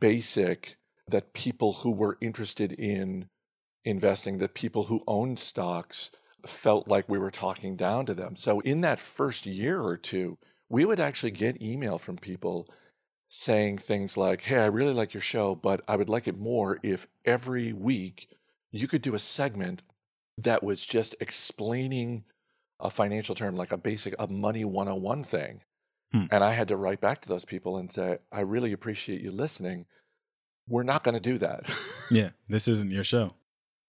basic 0.00 0.76
that 1.08 1.34
people 1.34 1.74
who 1.74 1.90
were 1.90 2.18
interested 2.20 2.72
in 2.72 3.28
investing, 3.84 4.38
that 4.38 4.54
people 4.54 4.84
who 4.84 5.02
owned 5.06 5.38
stocks 5.38 6.10
felt 6.46 6.88
like 6.88 7.08
we 7.08 7.18
were 7.18 7.30
talking 7.30 7.76
down 7.76 8.06
to 8.06 8.14
them. 8.14 8.36
So 8.36 8.60
in 8.60 8.80
that 8.80 9.00
first 9.00 9.46
year 9.46 9.80
or 9.80 9.96
two, 9.96 10.38
we 10.68 10.84
would 10.84 11.00
actually 11.00 11.32
get 11.32 11.62
email 11.62 11.98
from 11.98 12.16
people 12.16 12.68
saying 13.34 13.78
things 13.78 14.18
like, 14.18 14.42
Hey, 14.42 14.58
I 14.58 14.66
really 14.66 14.92
like 14.92 15.14
your 15.14 15.22
show, 15.22 15.54
but 15.54 15.80
I 15.88 15.96
would 15.96 16.10
like 16.10 16.28
it 16.28 16.38
more 16.38 16.78
if 16.82 17.06
every 17.24 17.72
week 17.72 18.28
you 18.70 18.86
could 18.86 19.00
do 19.00 19.14
a 19.14 19.18
segment 19.18 19.80
that 20.36 20.62
was 20.62 20.84
just 20.84 21.14
explaining 21.18 22.24
a 22.78 22.90
financial 22.90 23.34
term, 23.34 23.56
like 23.56 23.72
a 23.72 23.78
basic, 23.78 24.14
a 24.18 24.26
money 24.26 24.66
101 24.66 25.24
thing. 25.24 25.62
Hmm. 26.12 26.24
And 26.30 26.44
I 26.44 26.52
had 26.52 26.68
to 26.68 26.76
write 26.76 27.00
back 27.00 27.22
to 27.22 27.28
those 27.28 27.46
people 27.46 27.78
and 27.78 27.90
say, 27.90 28.18
I 28.30 28.40
really 28.40 28.72
appreciate 28.72 29.22
you 29.22 29.30
listening. 29.30 29.86
We're 30.68 30.82
not 30.82 31.02
going 31.02 31.14
to 31.14 31.20
do 31.20 31.38
that. 31.38 31.74
yeah, 32.10 32.30
this 32.50 32.68
isn't 32.68 32.92
your 32.92 33.04
show. 33.04 33.32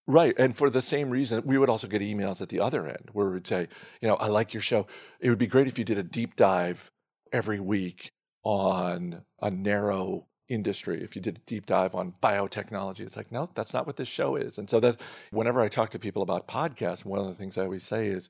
Right. 0.07 0.33
And 0.39 0.55
for 0.55 0.69
the 0.69 0.81
same 0.81 1.09
reason, 1.09 1.43
we 1.45 1.57
would 1.57 1.69
also 1.69 1.87
get 1.87 2.01
emails 2.01 2.41
at 2.41 2.47
the 2.47 2.61
other 2.61 2.87
end 2.87 3.09
where 3.11 3.27
we 3.27 3.33
would 3.33 3.47
say, 3.47 3.67
you 3.99 4.07
know, 4.07 4.15
I 4.15 4.27
like 4.27 4.53
your 4.53 4.63
show. 4.63 4.87
It 5.19 5.27
would 5.27 5.37
be 5.37 5.47
great 5.47 5.67
if 5.67 5.77
you 5.77 5.83
did 5.83 5.97
a 5.97 6.03
deep 6.03 6.37
dive 6.37 6.91
every 7.33 7.59
week 7.59 8.13
on 8.43 9.23
a 9.41 9.49
narrow 9.49 10.27
industry, 10.49 11.03
if 11.03 11.15
you 11.15 11.21
did 11.21 11.37
a 11.37 11.41
deep 11.41 11.65
dive 11.65 11.95
on 11.95 12.13
biotechnology, 12.21 12.99
it's 12.99 13.17
like, 13.17 13.31
no, 13.31 13.49
that's 13.55 13.73
not 13.73 13.87
what 13.87 13.97
this 13.97 14.07
show 14.07 14.35
is. 14.35 14.57
And 14.57 14.69
so 14.69 14.79
that 14.81 14.99
whenever 15.31 15.61
I 15.61 15.69
talk 15.69 15.89
to 15.91 15.99
people 15.99 16.21
about 16.21 16.47
podcasts, 16.47 17.05
one 17.05 17.19
of 17.19 17.27
the 17.27 17.33
things 17.33 17.57
I 17.57 17.63
always 17.63 17.83
say 17.83 18.07
is 18.07 18.29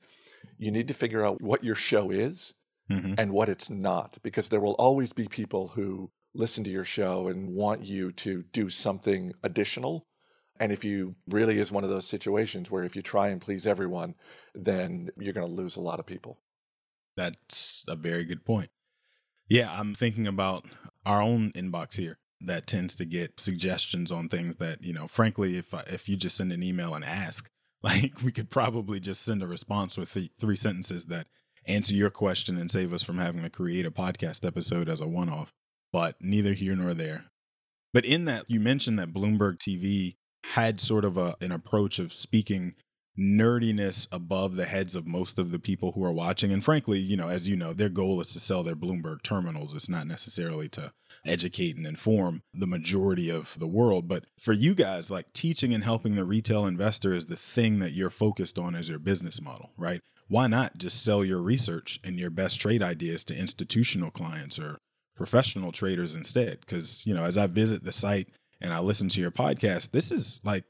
you 0.58 0.70
need 0.70 0.88
to 0.88 0.94
figure 0.94 1.24
out 1.24 1.42
what 1.42 1.64
your 1.64 1.74
show 1.74 2.10
is 2.10 2.54
mm-hmm. 2.90 3.14
and 3.18 3.32
what 3.32 3.48
it's 3.48 3.68
not, 3.68 4.18
because 4.22 4.48
there 4.48 4.60
will 4.60 4.74
always 4.74 5.12
be 5.12 5.26
people 5.26 5.68
who 5.68 6.10
listen 6.34 6.64
to 6.64 6.70
your 6.70 6.84
show 6.84 7.28
and 7.28 7.50
want 7.50 7.84
you 7.84 8.12
to 8.12 8.42
do 8.52 8.68
something 8.68 9.32
additional. 9.42 10.06
And 10.58 10.70
if 10.72 10.84
you 10.84 11.16
really 11.28 11.58
is 11.58 11.72
one 11.72 11.84
of 11.84 11.90
those 11.90 12.06
situations 12.06 12.70
where 12.70 12.84
if 12.84 12.94
you 12.94 13.02
try 13.02 13.28
and 13.28 13.40
please 13.40 13.66
everyone, 13.66 14.14
then 14.54 15.10
you're 15.18 15.32
going 15.32 15.48
to 15.48 15.62
lose 15.62 15.76
a 15.76 15.80
lot 15.80 15.98
of 15.98 16.06
people. 16.06 16.38
That's 17.16 17.84
a 17.88 17.96
very 17.96 18.24
good 18.24 18.44
point. 18.44 18.70
Yeah, 19.48 19.70
I'm 19.70 19.94
thinking 19.94 20.26
about 20.26 20.64
our 21.04 21.20
own 21.20 21.52
inbox 21.52 21.96
here 21.96 22.18
that 22.40 22.66
tends 22.66 22.94
to 22.96 23.04
get 23.04 23.40
suggestions 23.40 24.10
on 24.10 24.28
things 24.28 24.56
that, 24.56 24.82
you 24.82 24.92
know, 24.92 25.08
frankly, 25.08 25.56
if 25.56 25.72
I, 25.74 25.80
if 25.86 26.08
you 26.08 26.16
just 26.16 26.36
send 26.36 26.52
an 26.52 26.62
email 26.62 26.94
and 26.94 27.04
ask, 27.04 27.50
like 27.82 28.22
we 28.22 28.32
could 28.32 28.50
probably 28.50 29.00
just 29.00 29.22
send 29.22 29.42
a 29.42 29.46
response 29.46 29.96
with 29.98 30.12
th- 30.12 30.30
three 30.40 30.56
sentences 30.56 31.06
that 31.06 31.26
answer 31.66 31.94
your 31.94 32.10
question 32.10 32.56
and 32.58 32.70
save 32.70 32.92
us 32.92 33.02
from 33.02 33.18
having 33.18 33.42
to 33.42 33.50
create 33.50 33.86
a 33.86 33.90
podcast 33.90 34.46
episode 34.46 34.88
as 34.88 35.00
a 35.00 35.06
one 35.06 35.28
off. 35.28 35.52
But 35.92 36.16
neither 36.20 36.54
here 36.54 36.74
nor 36.74 36.94
there. 36.94 37.26
But 37.92 38.04
in 38.04 38.24
that, 38.24 38.46
you 38.48 38.58
mentioned 38.58 38.98
that 38.98 39.12
Bloomberg 39.12 39.58
TV 39.58 40.16
had 40.44 40.80
sort 40.80 41.04
of 41.04 41.16
a, 41.16 41.36
an 41.40 41.52
approach 41.52 41.98
of 41.98 42.12
speaking 42.12 42.74
nerdiness 43.18 44.08
above 44.10 44.56
the 44.56 44.64
heads 44.64 44.94
of 44.94 45.06
most 45.06 45.38
of 45.38 45.50
the 45.50 45.58
people 45.58 45.92
who 45.92 46.04
are 46.04 46.12
watching. 46.12 46.52
And 46.52 46.64
frankly, 46.64 46.98
you 46.98 47.16
know, 47.16 47.28
as 47.28 47.46
you 47.46 47.56
know, 47.56 47.72
their 47.72 47.88
goal 47.88 48.20
is 48.20 48.32
to 48.32 48.40
sell 48.40 48.62
their 48.62 48.74
Bloomberg 48.74 49.22
terminals. 49.22 49.72
It's 49.72 49.88
not 49.88 50.06
necessarily 50.06 50.68
to 50.70 50.92
educate 51.24 51.76
and 51.76 51.86
inform 51.86 52.42
the 52.52 52.66
majority 52.66 53.30
of 53.30 53.56
the 53.58 53.68
world. 53.68 54.08
But 54.08 54.24
for 54.38 54.52
you 54.52 54.74
guys, 54.74 55.10
like 55.10 55.32
teaching 55.32 55.72
and 55.72 55.84
helping 55.84 56.16
the 56.16 56.24
retail 56.24 56.66
investor 56.66 57.14
is 57.14 57.26
the 57.26 57.36
thing 57.36 57.78
that 57.78 57.92
you're 57.92 58.10
focused 58.10 58.58
on 58.58 58.74
as 58.74 58.88
your 58.88 58.98
business 58.98 59.40
model, 59.40 59.70
right? 59.76 60.00
Why 60.28 60.46
not 60.46 60.78
just 60.78 61.04
sell 61.04 61.24
your 61.24 61.40
research 61.40 62.00
and 62.02 62.18
your 62.18 62.30
best 62.30 62.60
trade 62.60 62.82
ideas 62.82 63.24
to 63.26 63.36
institutional 63.36 64.10
clients 64.10 64.58
or 64.58 64.78
professional 65.16 65.70
traders 65.70 66.14
instead? 66.14 66.60
Because, 66.60 67.06
you 67.06 67.14
know, 67.14 67.24
as 67.24 67.38
I 67.38 67.46
visit 67.46 67.84
the 67.84 67.92
site 67.92 68.28
and 68.60 68.72
I 68.72 68.80
listen 68.80 69.08
to 69.10 69.20
your 69.20 69.30
podcast, 69.30 69.92
this 69.92 70.10
is 70.10 70.40
like 70.42 70.64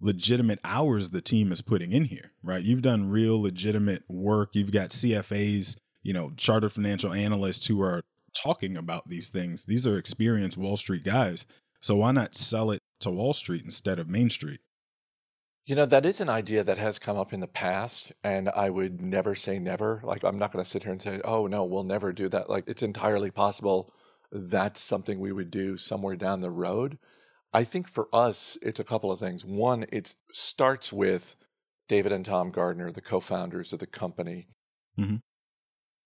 legitimate 0.00 0.60
hours 0.64 1.10
the 1.10 1.20
team 1.20 1.52
is 1.52 1.62
putting 1.62 1.92
in 1.92 2.04
here, 2.04 2.32
right? 2.42 2.62
You've 2.62 2.82
done 2.82 3.10
real 3.10 3.40
legitimate 3.40 4.04
work. 4.08 4.50
You've 4.54 4.72
got 4.72 4.90
CFAs, 4.90 5.76
you 6.02 6.12
know, 6.12 6.32
chartered 6.36 6.72
financial 6.72 7.12
analysts 7.12 7.66
who 7.66 7.80
are 7.80 8.02
talking 8.34 8.76
about 8.76 9.08
these 9.08 9.30
things. 9.30 9.64
These 9.64 9.86
are 9.86 9.98
experienced 9.98 10.58
Wall 10.58 10.76
Street 10.76 11.04
guys. 11.04 11.46
So 11.80 11.96
why 11.96 12.12
not 12.12 12.34
sell 12.34 12.70
it 12.70 12.82
to 13.00 13.10
Wall 13.10 13.32
Street 13.32 13.64
instead 13.64 13.98
of 13.98 14.10
Main 14.10 14.30
Street? 14.30 14.60
You 15.64 15.74
know, 15.74 15.86
that 15.86 16.06
is 16.06 16.20
an 16.20 16.28
idea 16.28 16.62
that 16.62 16.78
has 16.78 17.00
come 17.00 17.16
up 17.16 17.32
in 17.32 17.40
the 17.40 17.48
past, 17.48 18.12
and 18.22 18.48
I 18.50 18.70
would 18.70 19.00
never 19.00 19.34
say 19.34 19.58
never. 19.58 20.00
Like, 20.04 20.22
I'm 20.22 20.38
not 20.38 20.52
going 20.52 20.64
to 20.64 20.70
sit 20.70 20.84
here 20.84 20.92
and 20.92 21.02
say, 21.02 21.20
oh, 21.24 21.48
no, 21.48 21.64
we'll 21.64 21.82
never 21.82 22.12
do 22.12 22.28
that. 22.28 22.48
Like, 22.48 22.64
it's 22.68 22.84
entirely 22.84 23.32
possible 23.32 23.92
that's 24.30 24.80
something 24.80 25.18
we 25.18 25.32
would 25.32 25.50
do 25.50 25.76
somewhere 25.76 26.14
down 26.14 26.40
the 26.40 26.50
road. 26.50 26.98
I 27.56 27.64
think 27.64 27.88
for 27.88 28.06
us, 28.12 28.58
it's 28.60 28.80
a 28.80 28.84
couple 28.84 29.10
of 29.10 29.18
things. 29.18 29.42
One, 29.42 29.86
it 29.90 30.12
starts 30.30 30.92
with 30.92 31.36
David 31.88 32.12
and 32.12 32.22
Tom 32.22 32.50
Gardner, 32.50 32.92
the 32.92 33.00
co 33.00 33.18
founders 33.18 33.72
of 33.72 33.78
the 33.78 33.86
company, 33.86 34.48
mm-hmm. 34.98 35.16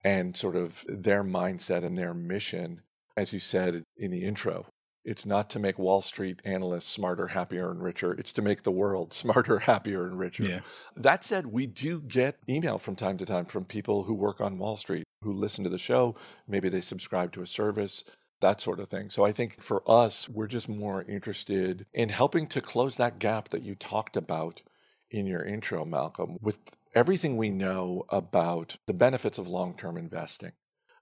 and 0.04 0.36
sort 0.36 0.54
of 0.54 0.84
their 0.86 1.24
mindset 1.24 1.82
and 1.82 1.98
their 1.98 2.14
mission. 2.14 2.82
As 3.16 3.32
you 3.32 3.40
said 3.40 3.82
in 3.96 4.12
the 4.12 4.24
intro, 4.24 4.66
it's 5.04 5.26
not 5.26 5.50
to 5.50 5.58
make 5.58 5.76
Wall 5.76 6.00
Street 6.00 6.40
analysts 6.44 6.86
smarter, 6.86 7.26
happier, 7.26 7.72
and 7.72 7.82
richer. 7.82 8.12
It's 8.12 8.32
to 8.34 8.42
make 8.42 8.62
the 8.62 8.70
world 8.70 9.12
smarter, 9.22 9.58
happier, 9.58 10.06
and 10.06 10.20
richer. 10.20 10.44
Yeah. 10.44 10.60
That 10.94 11.24
said, 11.24 11.46
we 11.46 11.66
do 11.66 12.00
get 12.00 12.36
email 12.48 12.78
from 12.78 12.94
time 12.94 13.18
to 13.18 13.26
time 13.26 13.46
from 13.46 13.64
people 13.64 14.04
who 14.04 14.14
work 14.14 14.40
on 14.40 14.56
Wall 14.56 14.76
Street 14.76 15.02
who 15.22 15.32
listen 15.32 15.64
to 15.64 15.70
the 15.70 15.78
show. 15.78 16.14
Maybe 16.46 16.68
they 16.68 16.80
subscribe 16.80 17.32
to 17.32 17.42
a 17.42 17.46
service 17.46 18.04
that 18.40 18.60
sort 18.60 18.80
of 18.80 18.88
thing. 18.88 19.10
So 19.10 19.24
I 19.24 19.32
think 19.32 19.60
for 19.60 19.82
us, 19.90 20.28
we're 20.28 20.46
just 20.46 20.68
more 20.68 21.02
interested 21.02 21.86
in 21.92 22.08
helping 22.08 22.46
to 22.48 22.60
close 22.60 22.96
that 22.96 23.18
gap 23.18 23.50
that 23.50 23.62
you 23.62 23.74
talked 23.74 24.16
about 24.16 24.62
in 25.10 25.26
your 25.26 25.44
intro, 25.44 25.84
Malcolm, 25.84 26.38
with 26.40 26.58
everything 26.94 27.36
we 27.36 27.50
know 27.50 28.04
about 28.08 28.76
the 28.86 28.94
benefits 28.94 29.38
of 29.38 29.48
long 29.48 29.74
term 29.74 29.96
investing, 29.96 30.52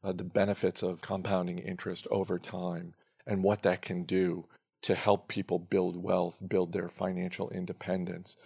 uh, 0.02 0.12
the 0.12 0.24
benefits 0.24 0.82
of 0.82 1.02
compounding 1.02 1.58
interest 1.58 2.06
over 2.10 2.38
time, 2.38 2.94
and 3.26 3.42
what 3.42 3.62
that 3.62 3.82
can 3.82 4.04
do 4.04 4.46
to 4.82 4.94
help 4.94 5.28
people 5.28 5.58
build 5.58 6.02
wealth, 6.02 6.42
build 6.46 6.72
their 6.72 6.88
financial 6.88 7.50
independence. 7.50 8.36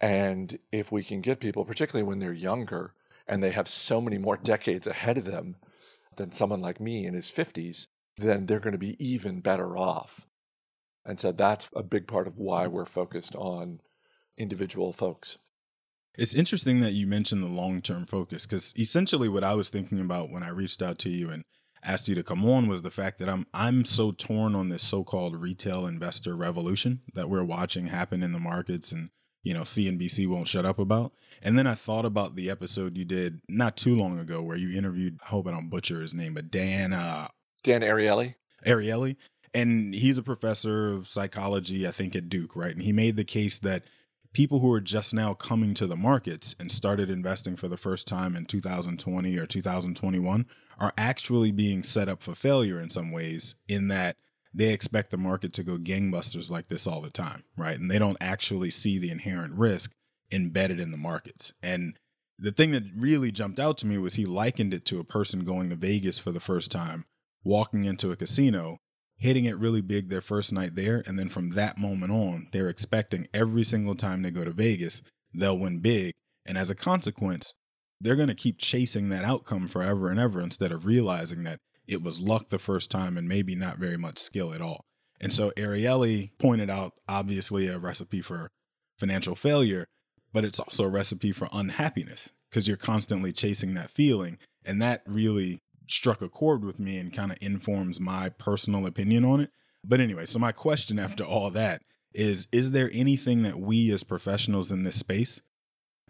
And 0.00 0.58
if 0.70 0.90
we 0.90 1.02
can 1.02 1.20
get 1.20 1.40
people, 1.40 1.64
particularly 1.64 2.06
when 2.06 2.18
they're 2.18 2.32
younger 2.32 2.94
and 3.28 3.42
they 3.42 3.50
have 3.50 3.68
so 3.68 4.00
many 4.00 4.18
more 4.18 4.36
decades 4.36 4.86
ahead 4.86 5.18
of 5.18 5.24
them 5.24 5.56
than 6.16 6.30
someone 6.30 6.60
like 6.60 6.80
me 6.80 7.06
in 7.06 7.14
his 7.14 7.30
50s, 7.30 7.86
then 8.16 8.46
they're 8.46 8.60
going 8.60 8.72
to 8.72 8.78
be 8.78 8.96
even 9.04 9.40
better 9.40 9.76
off. 9.76 10.26
And 11.04 11.18
so 11.18 11.32
that's 11.32 11.68
a 11.74 11.82
big 11.82 12.06
part 12.06 12.26
of 12.26 12.38
why 12.38 12.66
we're 12.66 12.84
focused 12.84 13.34
on 13.36 13.80
individual 14.38 14.92
folks. 14.92 15.38
It's 16.14 16.34
interesting 16.34 16.80
that 16.80 16.92
you 16.92 17.06
mentioned 17.06 17.42
the 17.42 17.48
long 17.48 17.80
term 17.80 18.04
focus 18.04 18.46
because 18.46 18.74
essentially 18.78 19.28
what 19.28 19.44
I 19.44 19.54
was 19.54 19.68
thinking 19.70 20.00
about 20.00 20.30
when 20.30 20.42
I 20.42 20.50
reached 20.50 20.82
out 20.82 20.98
to 21.00 21.08
you 21.08 21.30
and 21.30 21.44
asked 21.82 22.08
you 22.08 22.14
to 22.14 22.22
come 22.22 22.44
on 22.48 22.68
was 22.68 22.82
the 22.82 22.90
fact 22.90 23.18
that 23.18 23.28
I'm 23.28 23.46
I'm 23.54 23.84
so 23.84 24.12
torn 24.12 24.54
on 24.54 24.68
this 24.68 24.82
so-called 24.82 25.34
retail 25.36 25.86
investor 25.86 26.36
revolution 26.36 27.00
that 27.14 27.30
we're 27.30 27.44
watching 27.44 27.86
happen 27.86 28.22
in 28.22 28.32
the 28.32 28.38
markets 28.38 28.92
and 28.92 29.08
you 29.42 29.54
know 29.54 29.62
CNBC 29.62 30.28
won't 30.28 30.48
shut 30.48 30.66
up 30.66 30.78
about. 30.78 31.12
And 31.40 31.58
then 31.58 31.66
I 31.66 31.74
thought 31.74 32.04
about 32.04 32.36
the 32.36 32.50
episode 32.50 32.96
you 32.96 33.04
did 33.04 33.40
not 33.48 33.76
too 33.76 33.96
long 33.96 34.18
ago 34.18 34.42
where 34.42 34.58
you 34.58 34.76
interviewed 34.76 35.18
I 35.24 35.28
hope 35.28 35.48
I 35.48 35.50
don't 35.50 35.70
butcher 35.70 36.02
his 36.02 36.14
name 36.14 36.34
but 36.34 36.50
Dan 36.50 36.92
uh, 36.92 37.28
Dan 37.62 37.82
Ariely. 37.82 38.34
Ariely. 38.66 39.16
And 39.54 39.94
he's 39.94 40.18
a 40.18 40.22
professor 40.22 40.88
of 40.88 41.06
psychology, 41.06 41.86
I 41.86 41.90
think, 41.90 42.16
at 42.16 42.28
Duke, 42.28 42.56
right? 42.56 42.72
And 42.72 42.82
he 42.82 42.92
made 42.92 43.16
the 43.16 43.24
case 43.24 43.58
that 43.60 43.84
people 44.32 44.60
who 44.60 44.72
are 44.72 44.80
just 44.80 45.12
now 45.12 45.34
coming 45.34 45.74
to 45.74 45.86
the 45.86 45.96
markets 45.96 46.54
and 46.58 46.72
started 46.72 47.10
investing 47.10 47.56
for 47.56 47.68
the 47.68 47.76
first 47.76 48.06
time 48.06 48.34
in 48.34 48.46
2020 48.46 49.36
or 49.36 49.46
2021 49.46 50.46
are 50.78 50.92
actually 50.96 51.52
being 51.52 51.82
set 51.82 52.08
up 52.08 52.22
for 52.22 52.34
failure 52.34 52.80
in 52.80 52.88
some 52.88 53.12
ways, 53.12 53.54
in 53.68 53.88
that 53.88 54.16
they 54.54 54.72
expect 54.72 55.10
the 55.10 55.16
market 55.16 55.52
to 55.54 55.62
go 55.62 55.76
gangbusters 55.76 56.50
like 56.50 56.68
this 56.68 56.86
all 56.86 57.00
the 57.00 57.10
time, 57.10 57.44
right? 57.56 57.78
And 57.78 57.90
they 57.90 57.98
don't 57.98 58.16
actually 58.20 58.70
see 58.70 58.98
the 58.98 59.10
inherent 59.10 59.54
risk 59.54 59.92
embedded 60.30 60.80
in 60.80 60.90
the 60.90 60.96
markets. 60.96 61.52
And 61.62 61.98
the 62.38 62.52
thing 62.52 62.70
that 62.72 62.84
really 62.96 63.30
jumped 63.30 63.60
out 63.60 63.76
to 63.78 63.86
me 63.86 63.98
was 63.98 64.14
he 64.14 64.26
likened 64.26 64.74
it 64.74 64.84
to 64.86 64.98
a 64.98 65.04
person 65.04 65.44
going 65.44 65.70
to 65.70 65.76
Vegas 65.76 66.18
for 66.18 66.32
the 66.32 66.40
first 66.40 66.70
time, 66.70 67.04
walking 67.44 67.84
into 67.84 68.10
a 68.10 68.16
casino, 68.16 68.78
hitting 69.16 69.44
it 69.44 69.58
really 69.58 69.80
big 69.80 70.08
their 70.08 70.20
first 70.20 70.52
night 70.52 70.74
there. 70.74 71.02
And 71.06 71.18
then 71.18 71.28
from 71.28 71.50
that 71.50 71.78
moment 71.78 72.12
on, 72.12 72.48
they're 72.52 72.68
expecting 72.68 73.28
every 73.32 73.64
single 73.64 73.94
time 73.94 74.22
they 74.22 74.30
go 74.30 74.44
to 74.44 74.50
Vegas, 74.50 75.02
they'll 75.34 75.58
win 75.58 75.78
big. 75.80 76.12
And 76.44 76.58
as 76.58 76.70
a 76.70 76.74
consequence, 76.74 77.54
they're 78.00 78.16
going 78.16 78.28
to 78.28 78.34
keep 78.34 78.58
chasing 78.58 79.08
that 79.08 79.24
outcome 79.24 79.68
forever 79.68 80.10
and 80.10 80.18
ever 80.18 80.40
instead 80.40 80.72
of 80.72 80.86
realizing 80.86 81.44
that 81.44 81.60
it 81.86 82.02
was 82.02 82.20
luck 82.20 82.48
the 82.48 82.58
first 82.58 82.90
time 82.90 83.16
and 83.16 83.28
maybe 83.28 83.54
not 83.54 83.78
very 83.78 83.96
much 83.96 84.18
skill 84.18 84.52
at 84.52 84.60
all. 84.60 84.84
And 85.20 85.32
so 85.32 85.52
Ariely 85.52 86.30
pointed 86.40 86.68
out 86.68 86.94
obviously 87.08 87.68
a 87.68 87.78
recipe 87.78 88.20
for 88.20 88.50
financial 88.98 89.36
failure, 89.36 89.86
but 90.32 90.44
it's 90.44 90.58
also 90.58 90.84
a 90.84 90.88
recipe 90.88 91.30
for 91.30 91.48
unhappiness 91.52 92.32
because 92.50 92.66
you're 92.66 92.76
constantly 92.76 93.32
chasing 93.32 93.74
that 93.74 93.90
feeling. 93.90 94.38
And 94.64 94.82
that 94.82 95.02
really 95.06 95.60
struck 95.88 96.22
a 96.22 96.28
chord 96.28 96.64
with 96.64 96.78
me 96.78 96.98
and 96.98 97.12
kind 97.12 97.32
of 97.32 97.38
informs 97.40 98.00
my 98.00 98.28
personal 98.28 98.86
opinion 98.86 99.24
on 99.24 99.40
it. 99.40 99.50
But 99.84 100.00
anyway, 100.00 100.24
so 100.24 100.38
my 100.38 100.52
question 100.52 100.98
after 100.98 101.24
all 101.24 101.50
that 101.50 101.82
is 102.14 102.46
Is 102.52 102.70
there 102.70 102.90
anything 102.92 103.42
that 103.42 103.58
we 103.58 103.90
as 103.90 104.04
professionals 104.04 104.70
in 104.70 104.84
this 104.84 104.96
space 104.96 105.40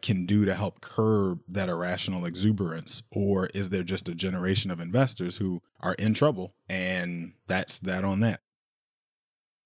can 0.02 0.26
do 0.26 0.44
to 0.44 0.54
help 0.54 0.80
curb 0.80 1.40
that 1.48 1.68
irrational 1.68 2.26
exuberance? 2.26 3.02
Or 3.10 3.46
is 3.54 3.70
there 3.70 3.84
just 3.84 4.08
a 4.08 4.14
generation 4.14 4.70
of 4.70 4.80
investors 4.80 5.38
who 5.38 5.62
are 5.80 5.94
in 5.94 6.12
trouble 6.12 6.54
and 6.68 7.34
that's 7.46 7.78
that 7.80 8.04
on 8.04 8.20
that? 8.20 8.40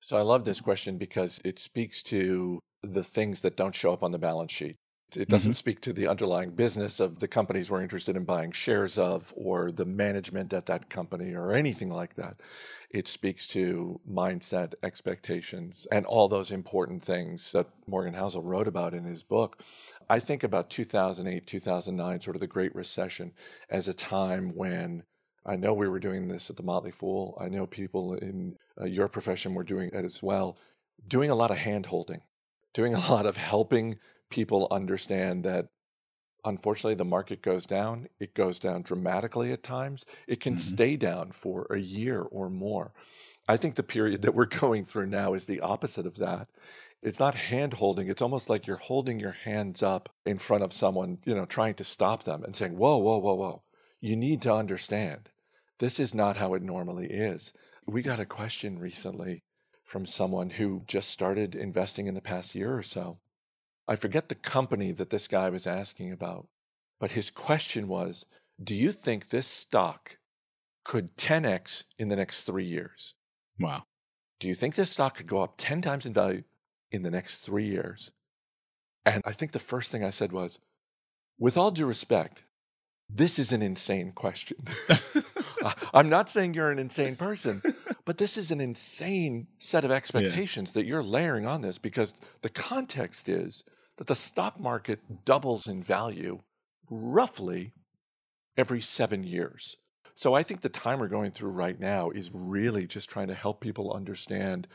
So 0.00 0.16
I 0.16 0.22
love 0.22 0.44
this 0.44 0.60
question 0.60 0.98
because 0.98 1.40
it 1.44 1.58
speaks 1.58 2.02
to 2.04 2.60
the 2.82 3.02
things 3.02 3.40
that 3.40 3.56
don't 3.56 3.74
show 3.74 3.92
up 3.92 4.02
on 4.02 4.12
the 4.12 4.18
balance 4.18 4.52
sheet. 4.52 4.76
It 5.14 5.28
doesn't 5.28 5.52
mm-hmm. 5.52 5.56
speak 5.56 5.80
to 5.82 5.92
the 5.92 6.08
underlying 6.08 6.50
business 6.50 6.98
of 6.98 7.20
the 7.20 7.28
companies 7.28 7.70
we're 7.70 7.82
interested 7.82 8.16
in 8.16 8.24
buying 8.24 8.50
shares 8.50 8.98
of 8.98 9.32
or 9.36 9.70
the 9.70 9.84
management 9.84 10.52
at 10.52 10.66
that 10.66 10.90
company 10.90 11.32
or 11.32 11.52
anything 11.52 11.90
like 11.90 12.16
that. 12.16 12.40
It 12.90 13.06
speaks 13.06 13.46
to 13.48 14.00
mindset, 14.08 14.74
expectations, 14.82 15.86
and 15.92 16.06
all 16.06 16.28
those 16.28 16.50
important 16.50 17.04
things 17.04 17.52
that 17.52 17.68
Morgan 17.86 18.14
Housel 18.14 18.42
wrote 18.42 18.66
about 18.66 18.94
in 18.94 19.04
his 19.04 19.22
book. 19.22 19.62
I 20.08 20.18
think 20.18 20.42
about 20.42 20.70
2008, 20.70 21.46
2009, 21.46 22.20
sort 22.20 22.36
of 22.36 22.40
the 22.40 22.46
Great 22.46 22.74
Recession, 22.74 23.32
as 23.70 23.86
a 23.86 23.94
time 23.94 24.52
when 24.54 25.04
I 25.44 25.54
know 25.54 25.72
we 25.72 25.88
were 25.88 26.00
doing 26.00 26.26
this 26.26 26.50
at 26.50 26.56
the 26.56 26.62
Motley 26.64 26.90
Fool. 26.90 27.38
I 27.40 27.48
know 27.48 27.66
people 27.66 28.14
in 28.14 28.56
uh, 28.80 28.86
your 28.86 29.08
profession 29.08 29.54
were 29.54 29.64
doing 29.64 29.90
it 29.92 30.04
as 30.04 30.22
well, 30.22 30.58
doing 31.06 31.30
a 31.30 31.36
lot 31.36 31.52
of 31.52 31.58
hand 31.58 31.86
holding, 31.86 32.22
doing 32.74 32.94
a 32.94 33.10
lot 33.10 33.26
of 33.26 33.36
helping 33.36 33.98
people 34.30 34.68
understand 34.70 35.44
that 35.44 35.66
unfortunately 36.44 36.94
the 36.94 37.04
market 37.04 37.42
goes 37.42 37.66
down. 37.66 38.08
It 38.20 38.34
goes 38.34 38.58
down 38.58 38.82
dramatically 38.82 39.52
at 39.52 39.62
times. 39.62 40.06
It 40.26 40.40
can 40.40 40.54
mm-hmm. 40.54 40.74
stay 40.74 40.96
down 40.96 41.32
for 41.32 41.66
a 41.70 41.78
year 41.78 42.22
or 42.22 42.48
more. 42.48 42.92
I 43.48 43.56
think 43.56 43.74
the 43.74 43.82
period 43.82 44.22
that 44.22 44.34
we're 44.34 44.46
going 44.46 44.84
through 44.84 45.06
now 45.06 45.34
is 45.34 45.44
the 45.44 45.60
opposite 45.60 46.06
of 46.06 46.16
that. 46.16 46.48
It's 47.02 47.20
not 47.20 47.34
hand 47.34 47.74
holding. 47.74 48.08
It's 48.08 48.22
almost 48.22 48.48
like 48.48 48.66
you're 48.66 48.76
holding 48.76 49.20
your 49.20 49.32
hands 49.32 49.82
up 49.82 50.08
in 50.24 50.38
front 50.38 50.64
of 50.64 50.72
someone, 50.72 51.18
you 51.24 51.34
know, 51.34 51.44
trying 51.44 51.74
to 51.74 51.84
stop 51.84 52.24
them 52.24 52.42
and 52.42 52.56
saying, 52.56 52.76
Whoa, 52.76 52.96
whoa, 52.96 53.18
whoa, 53.18 53.34
whoa. 53.34 53.62
You 54.00 54.16
need 54.16 54.42
to 54.42 54.52
understand. 54.52 55.28
This 55.78 56.00
is 56.00 56.14
not 56.14 56.38
how 56.38 56.54
it 56.54 56.62
normally 56.62 57.06
is. 57.06 57.52
We 57.86 58.02
got 58.02 58.18
a 58.18 58.24
question 58.24 58.78
recently 58.78 59.44
from 59.84 60.06
someone 60.06 60.50
who 60.50 60.82
just 60.86 61.10
started 61.10 61.54
investing 61.54 62.06
in 62.06 62.14
the 62.14 62.20
past 62.20 62.54
year 62.54 62.76
or 62.76 62.82
so. 62.82 63.18
I 63.88 63.96
forget 63.96 64.28
the 64.28 64.34
company 64.34 64.92
that 64.92 65.10
this 65.10 65.28
guy 65.28 65.48
was 65.48 65.66
asking 65.66 66.12
about, 66.12 66.48
but 66.98 67.12
his 67.12 67.30
question 67.30 67.88
was 67.88 68.26
Do 68.62 68.74
you 68.74 68.92
think 68.92 69.28
this 69.28 69.46
stock 69.46 70.18
could 70.84 71.16
10x 71.16 71.84
in 71.98 72.08
the 72.08 72.16
next 72.16 72.44
three 72.44 72.64
years? 72.64 73.14
Wow. 73.58 73.84
Do 74.38 74.48
you 74.48 74.54
think 74.54 74.74
this 74.74 74.90
stock 74.90 75.16
could 75.16 75.26
go 75.26 75.42
up 75.42 75.54
10 75.56 75.82
times 75.82 76.06
in 76.06 76.12
value 76.12 76.44
in 76.90 77.02
the 77.02 77.10
next 77.10 77.38
three 77.38 77.66
years? 77.66 78.12
And 79.04 79.22
I 79.24 79.32
think 79.32 79.52
the 79.52 79.58
first 79.58 79.90
thing 79.90 80.04
I 80.04 80.10
said 80.10 80.32
was, 80.32 80.58
with 81.38 81.56
all 81.56 81.70
due 81.70 81.86
respect, 81.86 82.42
this 83.08 83.38
is 83.38 83.52
an 83.52 83.62
insane 83.62 84.12
question. 84.12 84.58
I'm 85.94 86.08
not 86.08 86.28
saying 86.28 86.54
you're 86.54 86.70
an 86.70 86.78
insane 86.78 87.16
person, 87.16 87.62
but 88.04 88.18
this 88.18 88.36
is 88.36 88.50
an 88.50 88.60
insane 88.60 89.46
set 89.58 89.84
of 89.84 89.90
expectations 89.90 90.70
yeah. 90.70 90.80
that 90.80 90.86
you're 90.86 91.02
layering 91.02 91.46
on 91.46 91.62
this 91.62 91.78
because 91.78 92.14
the 92.42 92.48
context 92.48 93.28
is 93.28 93.62
that 93.96 94.06
the 94.06 94.14
stock 94.14 94.58
market 94.60 95.24
doubles 95.24 95.66
in 95.66 95.82
value 95.82 96.40
roughly 96.90 97.72
every 98.56 98.80
seven 98.80 99.22
years. 99.22 99.76
So 100.14 100.34
I 100.34 100.42
think 100.42 100.60
the 100.62 100.68
time 100.68 100.98
we're 100.98 101.08
going 101.08 101.30
through 101.30 101.50
right 101.50 101.78
now 101.78 102.10
is 102.10 102.30
really 102.32 102.86
just 102.86 103.10
trying 103.10 103.28
to 103.28 103.34
help 103.34 103.60
people 103.60 103.92
understand 103.92 104.66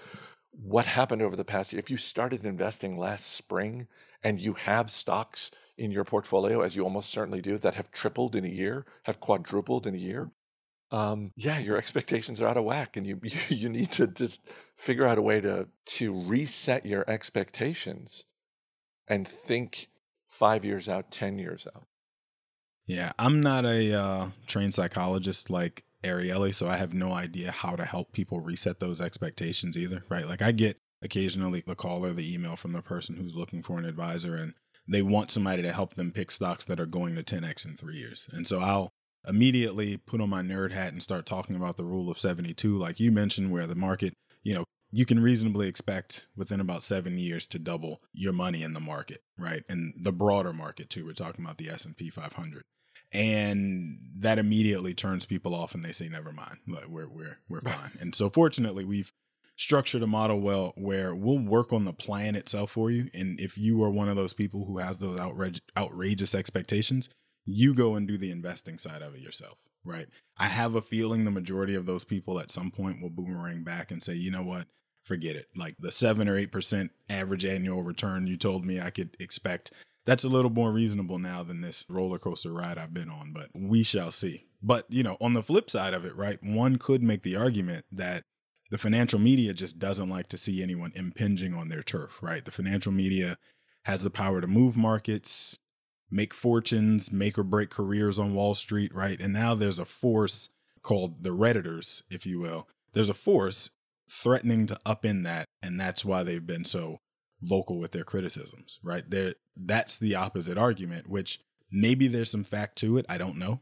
what 0.52 0.86
happened 0.86 1.22
over 1.22 1.36
the 1.36 1.46
past 1.46 1.72
year. 1.72 1.80
If 1.80 1.90
you 1.90 1.98
started 1.98 2.44
investing 2.44 2.98
last 2.98 3.34
spring 3.34 3.88
and 4.24 4.40
you 4.40 4.54
have 4.54 4.92
stocks 4.92 5.50
in 5.78 5.90
your 5.90 6.04
portfolio, 6.04 6.62
as 6.62 6.76
you 6.76 6.84
almost 6.84 7.10
certainly 7.10 7.42
do, 7.42 7.58
that 7.58 7.74
have 7.74 7.92
tripled 7.92 8.36
in 8.36 8.46
a 8.46 8.50
year, 8.50 8.86
have 9.04 9.20
quadrupled 9.20 9.88
in 9.88 9.96
a 9.96 9.98
year, 9.98 10.32
um, 10.92 11.32
yeah, 11.36 11.58
your 11.58 11.78
expectations 11.78 12.42
are 12.42 12.48
out 12.48 12.58
of 12.58 12.66
whack, 12.66 12.98
and 12.98 13.08
you, 13.08 13.20
you 13.24 13.40
you 13.50 13.70
need 13.70 13.92
to 13.94 14.08
just 14.08 14.50
figure 14.76 15.08
out 15.08 15.18
a 15.18 15.22
way 15.22 15.42
to 15.42 15.68
to 15.86 16.22
reset 16.22 16.86
your 16.86 17.10
expectations 17.10 18.26
and 19.12 19.28
think 19.28 19.90
five 20.26 20.64
years 20.64 20.88
out, 20.88 21.12
10 21.12 21.38
years 21.38 21.68
out. 21.76 21.84
Yeah, 22.88 23.12
I'm 23.20 23.42
not 23.42 23.66
a 23.66 23.94
uh, 23.94 24.30
trained 24.48 24.74
psychologist 24.74 25.50
like 25.50 25.84
Ariely, 26.02 26.56
so 26.56 26.68
I 26.68 26.78
have 26.78 26.94
no 26.94 27.12
idea 27.12 27.52
how 27.52 27.76
to 27.76 27.84
help 27.84 28.14
people 28.14 28.40
reset 28.40 28.80
those 28.80 29.02
expectations 29.02 29.78
either, 29.78 30.06
right? 30.10 30.26
Like 30.26 30.42
I 30.42 30.54
get 30.54 30.78
occasionally 31.02 31.62
the 31.68 31.76
call 31.76 32.06
or 32.06 32.14
the 32.14 32.34
email 32.34 32.56
from 32.56 32.72
the 32.72 32.82
person 32.82 33.18
who's 33.18 33.36
looking 33.36 33.62
for 33.62 33.78
an 33.78 33.86
advisor 33.86 34.36
and 34.36 34.54
they 34.88 35.02
want 35.02 35.30
somebody 35.30 35.62
to 35.62 35.74
help 35.74 35.96
them 35.96 36.12
pick 36.12 36.32
stocks 36.32 36.64
that 36.66 36.80
are 36.80 36.86
going 36.86 37.16
to 37.16 37.24
10x 37.24 37.66
in 37.66 37.76
three 37.76 37.98
years. 37.98 38.30
And 38.32 38.48
so 38.48 38.62
I'll 38.62 38.92
immediately 39.28 39.98
put 39.98 40.22
on 40.22 40.30
my 40.30 40.42
nerd 40.42 40.72
hat 40.72 40.94
and 40.94 41.04
start 41.04 41.26
talking 41.26 41.58
about 41.58 41.76
the 41.76 41.84
rule 41.84 42.10
of 42.10 42.18
72, 42.18 42.78
like 42.78 43.00
you 43.00 43.12
mentioned, 43.12 43.52
where 43.52 43.68
the 43.68 43.76
market, 43.76 44.14
you 44.42 44.54
know, 44.54 44.64
you 44.92 45.06
can 45.06 45.22
reasonably 45.22 45.68
expect 45.68 46.28
within 46.36 46.60
about 46.60 46.84
seven 46.84 47.18
years 47.18 47.48
to 47.48 47.60
double 47.60 48.02
your 48.14 48.34
money 48.34 48.62
in 48.62 48.74
the 48.74 48.80
market, 48.80 49.24
right? 49.38 49.64
And 49.70 49.94
the 49.98 50.12
broader 50.12 50.54
market 50.54 50.90
too. 50.90 51.06
We're 51.06 51.14
talking 51.14 51.44
about 51.44 51.58
the 51.58 51.70
S 51.70 51.86
and 51.86 51.96
P 51.96 52.10
500, 52.10 52.64
and 53.14 54.00
that 54.18 54.38
immediately 54.38 54.94
turns 54.94 55.26
people 55.26 55.56
off, 55.56 55.74
and 55.74 55.84
they 55.84 55.94
say, 55.94 56.10
"Never 56.10 56.34
mind, 56.34 56.58
we're 56.68 57.08
we're 57.08 57.40
we're 57.50 57.62
fine." 57.62 57.92
and 58.00 58.14
so, 58.14 58.30
fortunately, 58.30 58.84
we've 58.84 59.14
structured 59.56 60.04
a 60.04 60.08
model 60.08 60.42
well 60.42 60.74
where 60.76 61.16
we'll 61.16 61.40
work 61.40 61.72
on 61.72 61.86
the 61.86 61.94
plan 61.94 62.36
itself 62.36 62.72
for 62.72 62.90
you. 62.90 63.10
And 63.14 63.40
if 63.40 63.58
you 63.58 63.84
are 63.84 63.92
one 63.92 64.10
of 64.10 64.16
those 64.16 64.34
people 64.34 64.66
who 64.66 64.80
has 64.80 64.98
those 65.00 65.20
outrage, 65.20 65.62
outrageous 65.78 66.34
expectations, 66.34 67.10
you 67.46 67.76
go 67.76 67.96
and 67.96 68.08
do 68.08 68.18
the 68.18 68.32
investing 68.32 68.78
side 68.78 69.02
of 69.02 69.14
it 69.14 69.22
yourself 69.22 69.58
right? 69.84 70.08
I 70.38 70.46
have 70.46 70.76
a 70.76 70.82
feeling 70.82 71.26
the 71.26 71.32
majority 71.32 71.76
of 71.76 71.86
those 71.86 72.04
people 72.04 72.40
at 72.40 72.52
some 72.52 72.72
point 72.72 73.02
will 73.02 73.10
boomerang 73.10 73.64
back 73.64 73.92
and 73.92 74.02
say, 74.02 74.14
you 74.14 74.32
know 74.32 74.44
what, 74.44 74.68
forget 75.04 75.36
it. 75.36 75.48
Like 75.56 75.76
the 75.80 75.92
seven 75.92 76.28
or 76.28 76.38
eight 76.38 76.52
percent 76.52 76.92
average 77.10 77.46
annual 77.46 77.84
return 77.84 78.28
you 78.28 78.38
told 78.38 78.66
me 78.66 78.80
I 78.80 78.90
could 78.90 79.16
expect. 79.20 79.72
That's 80.06 80.24
a 80.24 80.30
little 80.30 80.50
more 80.50 80.72
reasonable 80.72 81.20
now 81.20 81.44
than 81.44 81.62
this 81.62 81.86
roller 81.88 82.18
coaster 82.18 82.52
ride 82.52 82.78
I've 82.78 82.94
been 82.94 83.10
on, 83.10 83.34
but 83.34 83.50
we 83.54 83.84
shall 83.84 84.10
see. 84.10 84.46
But, 84.64 84.86
you 84.90 85.04
know, 85.04 85.18
on 85.22 85.34
the 85.34 85.44
flip 85.44 85.70
side 85.70 85.94
of 85.94 86.06
it, 86.06 86.16
right, 86.16 86.40
one 86.42 86.78
could 86.78 87.04
make 87.04 87.24
the 87.24 87.36
argument 87.36 87.86
that 87.92 88.24
the 88.72 88.78
financial 88.78 89.20
media 89.20 89.54
just 89.54 89.78
doesn't 89.80 90.10
like 90.10 90.28
to 90.30 90.38
see 90.38 90.64
anyone 90.64 90.92
impinging 90.96 91.54
on 91.54 91.70
their 91.70 91.84
turf, 91.84 92.18
right? 92.22 92.44
The 92.44 92.52
financial 92.52 92.92
media 92.92 93.38
has 93.84 94.04
the 94.04 94.10
power 94.10 94.42
to 94.42 94.48
move 94.48 94.78
markets, 94.78 95.60
make 96.10 96.34
fortunes, 96.34 97.12
make 97.12 97.38
or 97.38 97.44
break 97.44 97.70
careers 97.70 98.18
on 98.18 98.34
Wall 98.34 98.54
Street, 98.54 98.94
right? 98.96 99.20
And 99.20 99.34
now 99.34 99.56
there's 99.56 99.80
a 99.80 99.86
force 99.86 100.50
called 100.82 101.24
the 101.24 101.32
Redditors, 101.32 102.04
if 102.10 102.26
you 102.26 102.40
will. 102.40 102.68
There's 102.94 103.10
a 103.10 103.14
force 103.14 103.70
threatening 104.12 104.66
to 104.68 104.80
upend 104.86 105.24
that, 105.24 105.46
and 105.64 105.80
that's 105.80 106.04
why 106.04 106.24
they've 106.24 106.46
been 106.46 106.66
so 106.66 107.00
vocal 107.42 107.80
with 107.80 107.92
their 107.92 108.04
criticisms, 108.04 108.80
right? 108.84 109.10
There, 109.10 109.36
that's 109.56 109.98
the 109.98 110.16
opposite 110.16 110.58
argument, 110.58 111.10
which 111.10 111.40
maybe 111.72 112.08
there's 112.08 112.30
some 112.30 112.44
fact 112.44 112.78
to 112.80 112.98
it. 112.98 113.06
I 113.08 113.18
don't 113.18 113.38
know. 113.38 113.62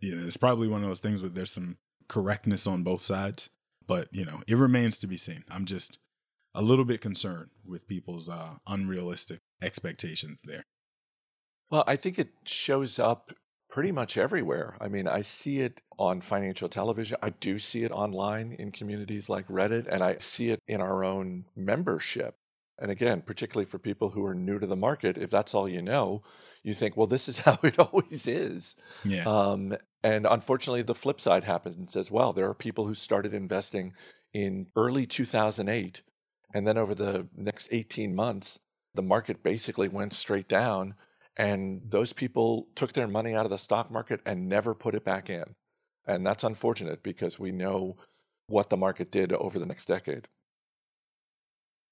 You 0.00 0.16
know, 0.16 0.26
it's 0.26 0.36
probably 0.36 0.68
one 0.68 0.82
of 0.82 0.88
those 0.88 1.00
things 1.00 1.22
where 1.22 1.30
there's 1.30 1.50
some 1.50 1.76
correctness 2.08 2.66
on 2.66 2.82
both 2.82 3.02
sides, 3.02 3.50
but 3.86 4.08
you 4.12 4.24
know, 4.24 4.42
it 4.46 4.56
remains 4.56 4.98
to 4.98 5.06
be 5.06 5.16
seen. 5.16 5.44
I'm 5.50 5.66
just 5.66 5.98
a 6.54 6.62
little 6.62 6.84
bit 6.84 7.00
concerned 7.00 7.50
with 7.64 7.86
people's 7.86 8.28
uh, 8.28 8.54
unrealistic 8.66 9.40
expectations 9.62 10.38
there. 10.44 10.64
Well, 11.70 11.84
I 11.86 11.96
think 11.96 12.18
it 12.18 12.30
shows 12.44 12.98
up 12.98 13.32
pretty 13.68 13.92
much 13.92 14.16
everywhere. 14.16 14.76
I 14.80 14.88
mean, 14.88 15.06
I 15.08 15.22
see 15.22 15.60
it 15.60 15.80
on 15.98 16.20
financial 16.20 16.68
television. 16.68 17.18
I 17.22 17.30
do 17.30 17.58
see 17.58 17.84
it 17.84 17.90
online 17.90 18.52
in 18.58 18.72
communities 18.72 19.28
like 19.28 19.48
Reddit, 19.48 19.86
and 19.88 20.02
I 20.02 20.18
see 20.18 20.50
it 20.50 20.60
in 20.66 20.80
our 20.80 21.04
own 21.04 21.46
membership. 21.54 22.36
And 22.78 22.90
again, 22.90 23.22
particularly 23.22 23.64
for 23.64 23.78
people 23.78 24.10
who 24.10 24.24
are 24.24 24.34
new 24.34 24.58
to 24.58 24.66
the 24.66 24.76
market, 24.76 25.16
if 25.16 25.30
that's 25.30 25.54
all 25.54 25.68
you 25.68 25.80
know, 25.80 26.22
you 26.62 26.74
think, 26.74 26.96
well, 26.96 27.06
this 27.06 27.28
is 27.28 27.38
how 27.46 27.58
it 27.62 27.78
always 27.78 28.26
is. 28.26 28.76
Yeah. 29.04 29.24
Um, 29.24 29.76
and 30.02 30.26
unfortunately, 30.26 30.82
the 30.82 30.94
flip 30.94 31.20
side 31.20 31.44
happens 31.44 31.96
as 31.96 32.10
well. 32.10 32.32
There 32.32 32.48
are 32.48 32.54
people 32.54 32.86
who 32.86 32.94
started 32.94 33.34
investing 33.34 33.94
in 34.32 34.66
early 34.76 35.06
2008, 35.06 36.02
and 36.54 36.66
then 36.66 36.76
over 36.76 36.94
the 36.94 37.26
next 37.34 37.68
18 37.70 38.14
months, 38.14 38.60
the 38.94 39.02
market 39.02 39.42
basically 39.42 39.88
went 39.88 40.12
straight 40.12 40.48
down. 40.48 40.94
And 41.36 41.82
those 41.84 42.12
people 42.12 42.68
took 42.74 42.92
their 42.92 43.08
money 43.08 43.34
out 43.34 43.44
of 43.44 43.50
the 43.50 43.58
stock 43.58 43.90
market 43.90 44.20
and 44.24 44.48
never 44.48 44.74
put 44.74 44.94
it 44.94 45.04
back 45.04 45.28
in. 45.28 45.44
And 46.06 46.26
that's 46.26 46.44
unfortunate 46.44 47.02
because 47.02 47.38
we 47.38 47.52
know 47.52 47.96
what 48.46 48.70
the 48.70 48.76
market 48.76 49.10
did 49.10 49.32
over 49.32 49.58
the 49.58 49.66
next 49.66 49.86
decade. 49.86 50.28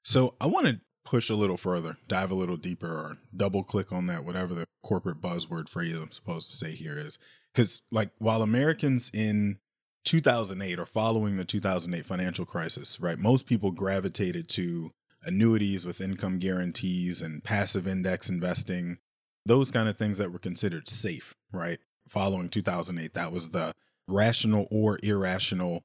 So 0.04 0.34
I 0.40 0.46
want 0.46 0.66
to 0.66 0.80
push 1.04 1.28
a 1.28 1.34
little 1.34 1.56
further, 1.56 1.98
dive 2.08 2.30
a 2.30 2.34
little 2.34 2.56
deeper, 2.56 2.88
or 2.88 3.18
double 3.36 3.62
click 3.62 3.92
on 3.92 4.06
that, 4.06 4.24
whatever 4.24 4.54
the 4.54 4.66
corporate 4.82 5.20
buzzword 5.20 5.68
phrase 5.68 5.96
I'm 5.96 6.10
supposed 6.10 6.50
to 6.50 6.56
say 6.56 6.72
here 6.72 6.98
is. 6.98 7.18
Because, 7.52 7.82
like, 7.90 8.10
while 8.18 8.42
Americans 8.42 9.10
in 9.12 9.58
2008 10.04 10.78
or 10.78 10.86
following 10.86 11.36
the 11.36 11.44
2008 11.44 12.06
financial 12.06 12.44
crisis, 12.44 13.00
right, 13.00 13.18
most 13.18 13.46
people 13.46 13.70
gravitated 13.70 14.48
to 14.50 14.90
annuities 15.22 15.86
with 15.86 16.00
income 16.00 16.38
guarantees 16.38 17.22
and 17.22 17.42
passive 17.42 17.86
index 17.86 18.28
investing, 18.28 18.98
those 19.46 19.70
kind 19.70 19.88
of 19.88 19.96
things 19.96 20.18
that 20.18 20.32
were 20.32 20.38
considered 20.38 20.88
safe, 20.88 21.34
right? 21.52 21.78
Following 22.08 22.48
2008, 22.48 23.14
that 23.14 23.32
was 23.32 23.50
the 23.50 23.72
rational 24.06 24.66
or 24.70 24.98
irrational 25.02 25.82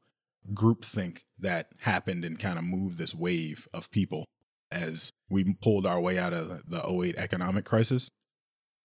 groupthink 0.54 1.24
that 1.38 1.68
happened 1.80 2.26
and 2.26 2.40
kind 2.40 2.58
of 2.58 2.64
moved 2.64 2.98
this 2.98 3.14
wave 3.16 3.68
of 3.74 3.92
people 3.92 4.26
as 4.72 5.12
we 5.30 5.54
pulled 5.56 5.86
our 5.86 6.00
way 6.00 6.18
out 6.18 6.34
of 6.34 6.70
the 6.70 6.88
08 6.88 7.16
economic 7.18 7.66
crisis. 7.66 8.10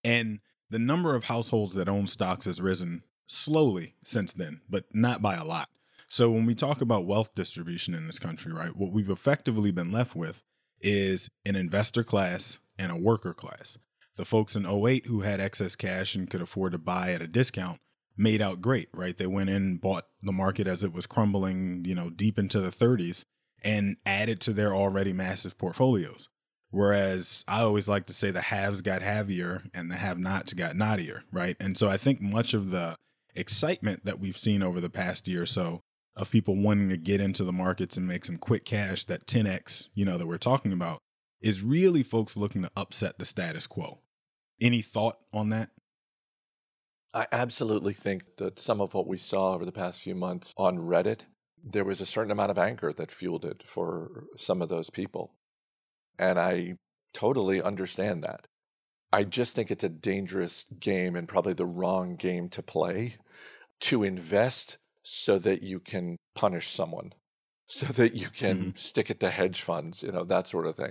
And 0.03 0.41
the 0.71 0.79
number 0.79 1.15
of 1.15 1.25
households 1.25 1.75
that 1.75 1.89
own 1.89 2.07
stocks 2.07 2.47
has 2.47 2.61
risen 2.61 3.03
slowly 3.27 3.95
since 4.05 4.33
then, 4.33 4.61
but 4.69 4.85
not 4.93 5.23
by 5.23 5.35
a 5.35 5.45
lot. 5.45 5.69
So 6.07 6.31
when 6.31 6.47
we 6.47 6.55
talk 6.55 6.81
about 6.81 7.07
wealth 7.07 7.35
distribution 7.35 7.95
in 7.95 8.07
this 8.07 8.19
country, 8.19 8.53
right, 8.53 8.77
what 8.77 8.93
we've 8.93 9.11
effectively 9.11 9.71
been 9.71 9.91
left 9.91 10.15
with 10.15 10.43
is 10.81 11.31
an 11.47 11.57
investor 11.57 12.05
class 12.05 12.61
and 12.79 12.93
a 12.93 12.97
worker 12.97 13.33
class. 13.33 13.79
The 14.16 14.24
folks 14.24 14.55
in 14.55 14.66
08 14.66 15.07
who 15.07 15.22
had 15.22 15.40
excess 15.40 15.74
cash 15.77 16.14
and 16.14 16.31
could 16.31 16.42
afford 16.42 16.72
to 16.72 16.79
buy 16.79 17.12
at 17.12 17.22
a 17.22 17.27
discount 17.27 17.81
made 18.16 18.40
out 18.40 18.62
great, 18.62 18.88
right? 18.92 19.16
They 19.16 19.27
went 19.27 19.50
in 19.50 19.79
bought 19.79 20.07
the 20.22 20.33
market 20.33 20.66
as 20.66 20.85
it 20.85 20.92
was 20.92 21.07
crumbling, 21.07 21.85
you 21.85 21.94
know, 21.94 22.11
deep 22.11 22.38
into 22.38 22.61
the 22.61 22.70
30s 22.70 23.24
and 23.62 23.96
added 24.07 24.40
to 24.42 24.53
their 24.53 24.74
already 24.74 25.12
massive 25.12 25.59
portfolios. 25.59 26.29
Whereas 26.70 27.44
I 27.46 27.62
always 27.62 27.88
like 27.88 28.07
to 28.07 28.12
say 28.12 28.31
the 28.31 28.40
haves 28.40 28.83
got 28.83 29.03
havier 29.03 29.62
and 29.72 29.90
the 29.90 29.96
have 29.96 30.18
nots 30.18 30.53
got 30.53 30.77
naughtier, 30.77 31.22
right? 31.33 31.57
And 31.61 31.77
so 31.77 31.88
I 31.88 31.96
think 31.96 32.20
much 32.20 32.53
of 32.53 32.70
the 32.70 32.96
excitement 33.35 34.05
that 34.05 34.20
we've 34.20 34.38
seen 34.38 34.62
over 34.62 34.81
the 34.81 34.90
past 34.90 35.29
year 35.29 35.42
or 35.42 35.46
so 35.46 35.81
of 36.16 36.31
people 36.31 36.57
wanting 36.57 36.88
to 36.88 36.96
get 36.96 37.20
into 37.20 37.44
the 37.44 37.53
markets 37.53 37.96
and 37.96 38.07
make 38.07 38.24
some 38.24 38.38
quick 38.38 38.64
cash, 38.64 39.05
that 39.07 39.27
10x, 39.27 39.88
you 39.94 40.05
know, 40.05 40.18
that 40.18 40.27
we're 40.27 40.38
talking 40.38 40.72
about, 40.72 40.98
is 41.40 41.62
really 41.62 42.03
folks 42.03 42.37
looking 42.37 42.62
to 42.62 42.70
upset 42.77 43.18
the 43.18 43.24
status 43.24 43.66
quo. 43.66 43.98
Any 44.64 44.81
thought 44.81 45.18
on 45.31 45.50
that? 45.50 45.68
I 47.12 47.27
absolutely 47.31 47.92
think 47.92 48.37
that 48.38 48.59
some 48.59 48.81
of 48.81 48.94
what 48.94 49.07
we 49.07 49.18
saw 49.18 49.53
over 49.53 49.66
the 49.66 49.70
past 49.70 50.00
few 50.00 50.14
months 50.14 50.55
on 50.57 50.79
Reddit, 50.79 51.20
there 51.62 51.85
was 51.85 52.00
a 52.00 52.07
certain 52.07 52.31
amount 52.31 52.50
of 52.50 52.59
anger 52.59 52.90
that 52.94 53.12
fueled 53.12 53.44
it 53.44 53.62
for 53.62 54.24
some 54.38 54.62
of 54.62 54.70
those 54.70 54.88
people. 54.88 55.35
And 56.18 56.38
I 56.38 56.77
totally 57.12 57.61
understand 57.61 58.24
that. 58.24 58.46
I 59.12 59.24
just 59.24 59.55
think 59.55 59.70
it's 59.70 59.85
a 59.85 59.90
dangerous 59.90 60.64
game 60.81 61.14
and 61.14 61.29
probably 61.29 61.53
the 61.53 61.66
wrong 61.66 62.16
game 62.16 62.48
to 62.48 62.62
play 62.62 63.16
to 63.81 64.03
invest 64.03 64.79
so 65.03 65.38
that 65.40 65.62
you 65.62 65.79
can 65.79 66.16
punish 66.35 66.70
someone, 66.70 67.12
so 67.66 67.87
that 67.88 68.16
you 68.16 68.29
can 68.31 68.59
mm-hmm. 68.59 68.77
stick 68.77 69.11
it 69.11 69.20
to 69.20 69.29
hedge 69.29 69.61
funds, 69.61 70.03
you 70.03 70.11
know, 70.11 70.24
that 70.24 70.48
sort 70.48 70.66
of 70.66 70.74
thing. 70.74 70.90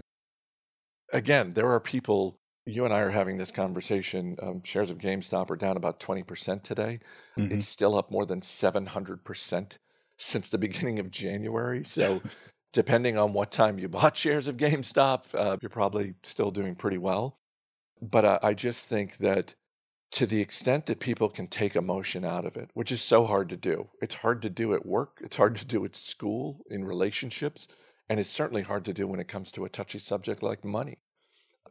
Again, 1.11 1.53
there 1.53 1.71
are 1.71 1.79
people 1.79 2.37
you 2.65 2.85
and 2.85 2.93
I 2.93 2.99
are 2.99 3.09
having 3.09 3.37
this 3.37 3.51
conversation. 3.51 4.37
Um, 4.41 4.63
shares 4.63 4.89
of 4.89 4.97
GameStop 4.97 5.49
are 5.51 5.55
down 5.55 5.77
about 5.77 5.99
20% 5.99 6.63
today. 6.63 6.99
Mm-hmm. 7.37 7.53
It's 7.53 7.67
still 7.67 7.97
up 7.97 8.11
more 8.11 8.25
than 8.25 8.41
700% 8.41 9.77
since 10.17 10.49
the 10.49 10.57
beginning 10.59 10.99
of 10.99 11.11
January. 11.11 11.83
So, 11.93 12.21
depending 12.71 13.19
on 13.19 13.33
what 13.33 13.51
time 13.51 13.77
you 13.77 13.87
bought 13.87 14.17
shares 14.17 14.47
of 14.47 14.57
GameStop, 14.57 15.35
uh, 15.35 15.57
you're 15.61 15.69
probably 15.69 16.15
still 16.23 16.49
doing 16.49 16.73
pretty 16.73 16.97
well. 16.97 17.37
But 18.01 18.25
uh, 18.25 18.39
I 18.41 18.55
just 18.55 18.85
think 18.85 19.17
that 19.17 19.53
to 20.13 20.25
the 20.25 20.41
extent 20.41 20.87
that 20.87 20.99
people 20.99 21.29
can 21.29 21.47
take 21.47 21.75
emotion 21.75 22.25
out 22.25 22.45
of 22.45 22.55
it, 22.57 22.69
which 22.73 22.91
is 22.91 23.01
so 23.01 23.25
hard 23.25 23.49
to 23.49 23.57
do, 23.57 23.89
it's 24.01 24.15
hard 24.15 24.41
to 24.43 24.49
do 24.49 24.73
at 24.73 24.85
work, 24.85 25.19
it's 25.23 25.35
hard 25.35 25.55
to 25.57 25.65
do 25.65 25.83
at 25.85 25.95
school, 25.95 26.65
in 26.69 26.83
relationships, 26.83 27.67
and 28.09 28.19
it's 28.19 28.29
certainly 28.29 28.63
hard 28.63 28.85
to 28.85 28.93
do 28.93 29.07
when 29.07 29.19
it 29.19 29.27
comes 29.27 29.51
to 29.51 29.65
a 29.65 29.69
touchy 29.69 29.99
subject 29.99 30.43
like 30.43 30.63
money. 30.63 30.97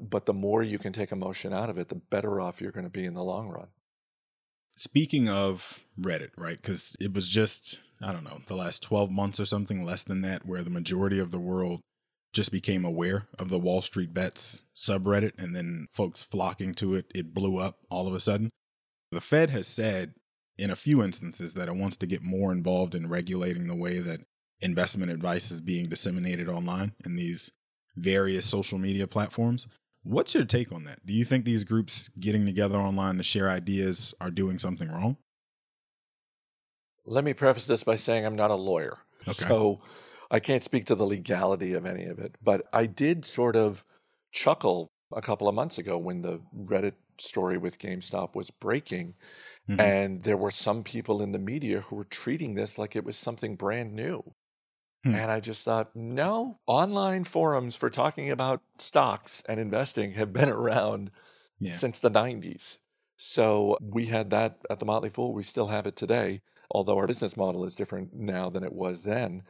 But 0.00 0.26
the 0.26 0.34
more 0.34 0.62
you 0.62 0.78
can 0.78 0.92
take 0.92 1.12
emotion 1.12 1.52
out 1.52 1.70
of 1.70 1.78
it, 1.78 1.88
the 1.88 1.94
better 1.94 2.40
off 2.40 2.60
you're 2.60 2.72
going 2.72 2.84
to 2.84 2.90
be 2.90 3.04
in 3.04 3.14
the 3.14 3.22
long 3.22 3.48
run. 3.48 3.68
Speaking 4.74 5.28
of 5.28 5.84
Reddit, 6.00 6.30
right? 6.36 6.56
Because 6.60 6.96
it 6.98 7.12
was 7.12 7.28
just, 7.28 7.80
I 8.00 8.12
don't 8.12 8.24
know, 8.24 8.40
the 8.46 8.56
last 8.56 8.82
12 8.82 9.10
months 9.10 9.38
or 9.38 9.44
something, 9.44 9.84
less 9.84 10.02
than 10.02 10.22
that, 10.22 10.46
where 10.46 10.62
the 10.62 10.70
majority 10.70 11.18
of 11.18 11.30
the 11.30 11.38
world 11.38 11.80
just 12.32 12.50
became 12.50 12.84
aware 12.84 13.28
of 13.38 13.50
the 13.50 13.58
Wall 13.58 13.82
Street 13.82 14.14
Bets 14.14 14.62
subreddit 14.74 15.32
and 15.36 15.54
then 15.54 15.86
folks 15.92 16.22
flocking 16.22 16.74
to 16.76 16.94
it. 16.94 17.06
It 17.14 17.34
blew 17.34 17.58
up 17.58 17.78
all 17.90 18.08
of 18.08 18.14
a 18.14 18.20
sudden. 18.20 18.50
The 19.10 19.20
Fed 19.20 19.50
has 19.50 19.66
said 19.66 20.14
in 20.56 20.70
a 20.70 20.76
few 20.76 21.02
instances 21.02 21.54
that 21.54 21.68
it 21.68 21.76
wants 21.76 21.98
to 21.98 22.06
get 22.06 22.22
more 22.22 22.50
involved 22.50 22.94
in 22.94 23.08
regulating 23.08 23.66
the 23.68 23.74
way 23.74 23.98
that 23.98 24.22
investment 24.60 25.12
advice 25.12 25.50
is 25.50 25.60
being 25.60 25.86
disseminated 25.86 26.48
online 26.48 26.92
in 27.04 27.16
these 27.16 27.52
various 27.96 28.46
social 28.46 28.78
media 28.78 29.06
platforms. 29.06 29.66
What's 30.04 30.34
your 30.34 30.44
take 30.44 30.72
on 30.72 30.84
that? 30.84 31.04
Do 31.06 31.12
you 31.12 31.24
think 31.24 31.44
these 31.44 31.64
groups 31.64 32.08
getting 32.18 32.44
together 32.44 32.78
online 32.78 33.16
to 33.18 33.22
share 33.22 33.48
ideas 33.48 34.14
are 34.20 34.30
doing 34.30 34.58
something 34.58 34.90
wrong? 34.90 35.16
Let 37.04 37.24
me 37.24 37.34
preface 37.34 37.66
this 37.66 37.84
by 37.84 37.96
saying 37.96 38.26
I'm 38.26 38.36
not 38.36 38.50
a 38.50 38.56
lawyer. 38.56 38.98
Okay. 39.28 39.32
So 39.32 39.80
I 40.30 40.40
can't 40.40 40.62
speak 40.62 40.86
to 40.86 40.94
the 40.94 41.04
legality 41.04 41.74
of 41.74 41.86
any 41.86 42.04
of 42.04 42.18
it, 42.18 42.36
but 42.42 42.62
I 42.72 42.86
did 42.86 43.24
sort 43.24 43.54
of 43.54 43.84
chuckle 44.32 44.90
a 45.14 45.20
couple 45.20 45.48
of 45.48 45.54
months 45.54 45.78
ago 45.78 45.98
when 45.98 46.22
the 46.22 46.40
Reddit 46.56 46.94
story 47.18 47.58
with 47.58 47.78
GameStop 47.78 48.34
was 48.34 48.50
breaking. 48.50 49.14
Mm-hmm. 49.68 49.80
And 49.80 50.22
there 50.24 50.36
were 50.36 50.50
some 50.50 50.82
people 50.82 51.22
in 51.22 51.32
the 51.32 51.38
media 51.38 51.82
who 51.82 51.96
were 51.96 52.04
treating 52.04 52.54
this 52.54 52.78
like 52.78 52.96
it 52.96 53.04
was 53.04 53.16
something 53.16 53.54
brand 53.54 53.94
new. 53.94 54.34
Hmm. 55.04 55.14
And 55.14 55.30
I 55.30 55.40
just 55.40 55.64
thought, 55.64 55.94
no, 55.94 56.58
online 56.66 57.24
forums 57.24 57.76
for 57.76 57.90
talking 57.90 58.30
about 58.30 58.62
stocks 58.78 59.42
and 59.48 59.58
investing 59.58 60.12
have 60.12 60.32
been 60.32 60.48
around 60.50 61.10
yeah. 61.58 61.72
since 61.72 61.98
the 61.98 62.10
90s. 62.10 62.78
So 63.16 63.76
we 63.80 64.06
had 64.06 64.30
that 64.30 64.58
at 64.70 64.78
the 64.80 64.86
Motley 64.86 65.10
Fool. 65.10 65.32
We 65.32 65.42
still 65.42 65.68
have 65.68 65.86
it 65.86 65.96
today, 65.96 66.42
although 66.70 66.98
our 66.98 67.06
business 67.06 67.36
model 67.36 67.64
is 67.64 67.74
different 67.74 68.14
now 68.14 68.50
than 68.50 68.64
it 68.64 68.72
was 68.72 69.02
then. 69.02 69.42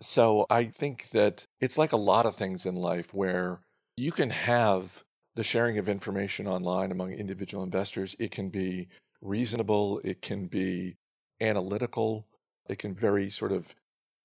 So 0.00 0.46
I 0.50 0.64
think 0.64 1.10
that 1.10 1.46
it's 1.60 1.78
like 1.78 1.92
a 1.92 1.96
lot 1.96 2.26
of 2.26 2.34
things 2.34 2.64
in 2.66 2.74
life 2.74 3.12
where 3.12 3.60
you 3.96 4.12
can 4.12 4.30
have 4.30 5.04
the 5.34 5.44
sharing 5.44 5.78
of 5.78 5.88
information 5.88 6.46
online 6.46 6.90
among 6.90 7.12
individual 7.12 7.62
investors. 7.62 8.16
It 8.18 8.30
can 8.30 8.48
be 8.48 8.88
reasonable, 9.20 10.00
it 10.02 10.22
can 10.22 10.46
be 10.46 10.96
analytical, 11.40 12.26
it 12.68 12.78
can 12.78 12.94
very 12.94 13.30
sort 13.30 13.52
of 13.52 13.74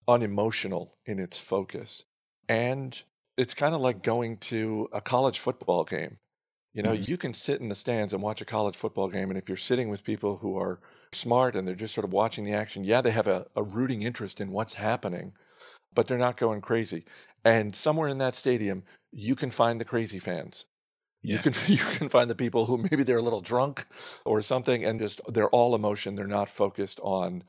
unemotional 0.07 0.95
in 1.05 1.19
its 1.19 1.39
focus. 1.39 2.03
And 2.47 3.01
it's 3.37 3.53
kind 3.53 3.75
of 3.75 3.81
like 3.81 4.03
going 4.03 4.37
to 4.37 4.89
a 4.93 5.01
college 5.01 5.39
football 5.39 5.83
game. 5.83 6.17
You 6.73 6.83
know, 6.83 6.91
mm-hmm. 6.91 7.09
you 7.09 7.17
can 7.17 7.33
sit 7.33 7.61
in 7.61 7.69
the 7.69 7.75
stands 7.75 8.11
and 8.11 8.21
watch 8.21 8.41
a 8.41 8.45
college 8.45 8.75
football 8.75 9.07
game. 9.07 9.29
And 9.29 9.37
if 9.37 9.47
you're 9.47 9.57
sitting 9.57 9.89
with 9.89 10.03
people 10.03 10.37
who 10.37 10.57
are 10.57 10.79
smart 11.13 11.55
and 11.55 11.65
they're 11.65 11.73
just 11.73 11.93
sort 11.93 12.05
of 12.05 12.11
watching 12.11 12.43
the 12.43 12.53
action, 12.53 12.83
yeah, 12.83 13.01
they 13.01 13.11
have 13.11 13.27
a, 13.27 13.45
a 13.55 13.63
rooting 13.63 14.01
interest 14.01 14.41
in 14.41 14.51
what's 14.51 14.73
happening, 14.73 15.31
but 15.93 16.07
they're 16.07 16.17
not 16.17 16.35
going 16.35 16.59
crazy. 16.59 17.05
And 17.45 17.73
somewhere 17.75 18.09
in 18.09 18.17
that 18.17 18.35
stadium, 18.35 18.83
you 19.11 19.35
can 19.35 19.51
find 19.51 19.79
the 19.79 19.85
crazy 19.85 20.19
fans. 20.19 20.65
Yeah. 21.21 21.37
You 21.37 21.39
can 21.39 21.53
you 21.67 21.77
can 21.77 22.09
find 22.09 22.29
the 22.29 22.35
people 22.35 22.65
who 22.65 22.77
maybe 22.77 23.03
they're 23.03 23.17
a 23.17 23.23
little 23.23 23.41
drunk 23.41 23.85
or 24.25 24.41
something, 24.41 24.83
and 24.83 24.99
just 24.99 25.21
they're 25.33 25.49
all 25.49 25.75
emotion. 25.75 26.15
They're 26.15 26.27
not 26.27 26.49
focused 26.49 26.99
on 27.01 27.43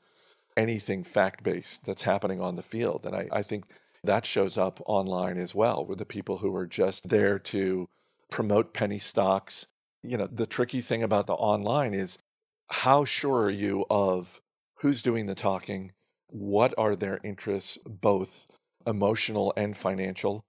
anything 0.57 1.05
fact 1.05 1.43
based 1.43 1.85
that's 1.85 2.03
happening 2.03 2.41
on 2.41 2.57
the 2.57 2.63
field. 2.63 3.05
And 3.05 3.15
I, 3.15 3.29
I 3.33 3.43
think 3.43 3.65
that 4.05 4.27
shows 4.27 4.57
up 4.57 4.81
online 4.87 5.39
as 5.39 5.55
well, 5.55 5.85
with 5.85 5.99
the 5.99 6.05
people 6.05 6.39
who 6.39 6.55
are 6.55 6.67
just 6.67 7.09
there 7.09 7.39
to 7.39 7.89
promote 8.31 8.75
penny 8.75 8.99
stocks. 8.99 9.67
You 10.03 10.17
know, 10.17 10.27
the 10.27 10.47
tricky 10.47 10.81
thing 10.81 11.03
about 11.03 11.27
the 11.27 11.35
online 11.35 11.95
is 11.95 12.19
how 12.69 13.05
sure 13.05 13.43
are 13.45 13.51
you 13.51 13.85
of 13.91 14.41
who's 14.77 15.03
doing 15.03 15.27
the 15.27 15.35
talking? 15.35 15.93
What 16.29 16.75
are 16.79 16.97
their 16.97 17.21
interests, 17.25 17.79
both 17.85 18.49
emotional 18.87 19.53
and 19.57 19.77
financial? 19.77 20.45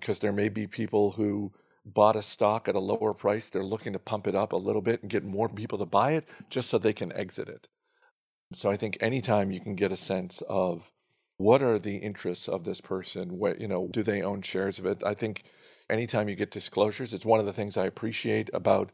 because 0.00 0.20
there 0.20 0.32
may 0.32 0.48
be 0.48 0.66
people 0.66 1.12
who 1.12 1.52
bought 1.84 2.16
a 2.16 2.22
stock 2.22 2.68
at 2.68 2.74
a 2.74 2.80
lower 2.80 3.14
price. 3.14 3.48
They're 3.48 3.62
looking 3.64 3.92
to 3.94 3.98
pump 3.98 4.26
it 4.26 4.34
up 4.34 4.52
a 4.52 4.56
little 4.56 4.82
bit 4.82 5.02
and 5.02 5.10
get 5.10 5.24
more 5.24 5.48
people 5.48 5.78
to 5.78 5.86
buy 5.86 6.12
it 6.12 6.28
just 6.50 6.68
so 6.68 6.78
they 6.78 6.92
can 6.92 7.12
exit 7.12 7.48
it. 7.48 7.68
So 8.54 8.70
I 8.70 8.76
think 8.76 8.96
anytime 9.00 9.50
you 9.50 9.60
can 9.60 9.74
get 9.74 9.92
a 9.92 9.96
sense 9.96 10.42
of 10.48 10.90
what 11.36 11.62
are 11.62 11.78
the 11.78 11.96
interests 11.96 12.48
of 12.48 12.64
this 12.64 12.80
person, 12.80 13.38
what 13.38 13.60
you 13.60 13.68
know, 13.68 13.88
do 13.90 14.02
they 14.02 14.22
own 14.22 14.42
shares 14.42 14.78
of 14.78 14.86
it? 14.86 15.02
I 15.04 15.14
think 15.14 15.44
anytime 15.90 16.28
you 16.28 16.34
get 16.34 16.50
disclosures, 16.50 17.12
it's 17.12 17.26
one 17.26 17.40
of 17.40 17.46
the 17.46 17.52
things 17.52 17.76
I 17.76 17.86
appreciate 17.86 18.50
about 18.52 18.90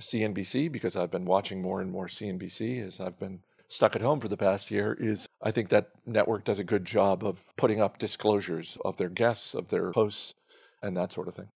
CNBC 0.00 0.70
because 0.70 0.96
I've 0.96 1.10
been 1.10 1.24
watching 1.24 1.62
more 1.62 1.80
and 1.80 1.90
more 1.90 2.06
CNBC 2.06 2.84
as 2.84 3.00
I've 3.00 3.18
been 3.18 3.40
stuck 3.68 3.96
at 3.96 4.02
home 4.02 4.20
for 4.20 4.28
the 4.28 4.36
past 4.36 4.70
year 4.70 4.96
is 4.98 5.26
I 5.42 5.50
think 5.50 5.68
that 5.70 5.90
network 6.04 6.44
does 6.44 6.58
a 6.58 6.64
good 6.64 6.84
job 6.84 7.24
of 7.24 7.52
putting 7.56 7.80
up 7.80 7.98
disclosures 7.98 8.78
of 8.84 8.96
their 8.96 9.08
guests, 9.08 9.54
of 9.54 9.68
their 9.68 9.92
hosts, 9.92 10.34
and 10.82 10.96
that 10.96 11.12
sort 11.12 11.28
of 11.28 11.34
thing. 11.34 11.48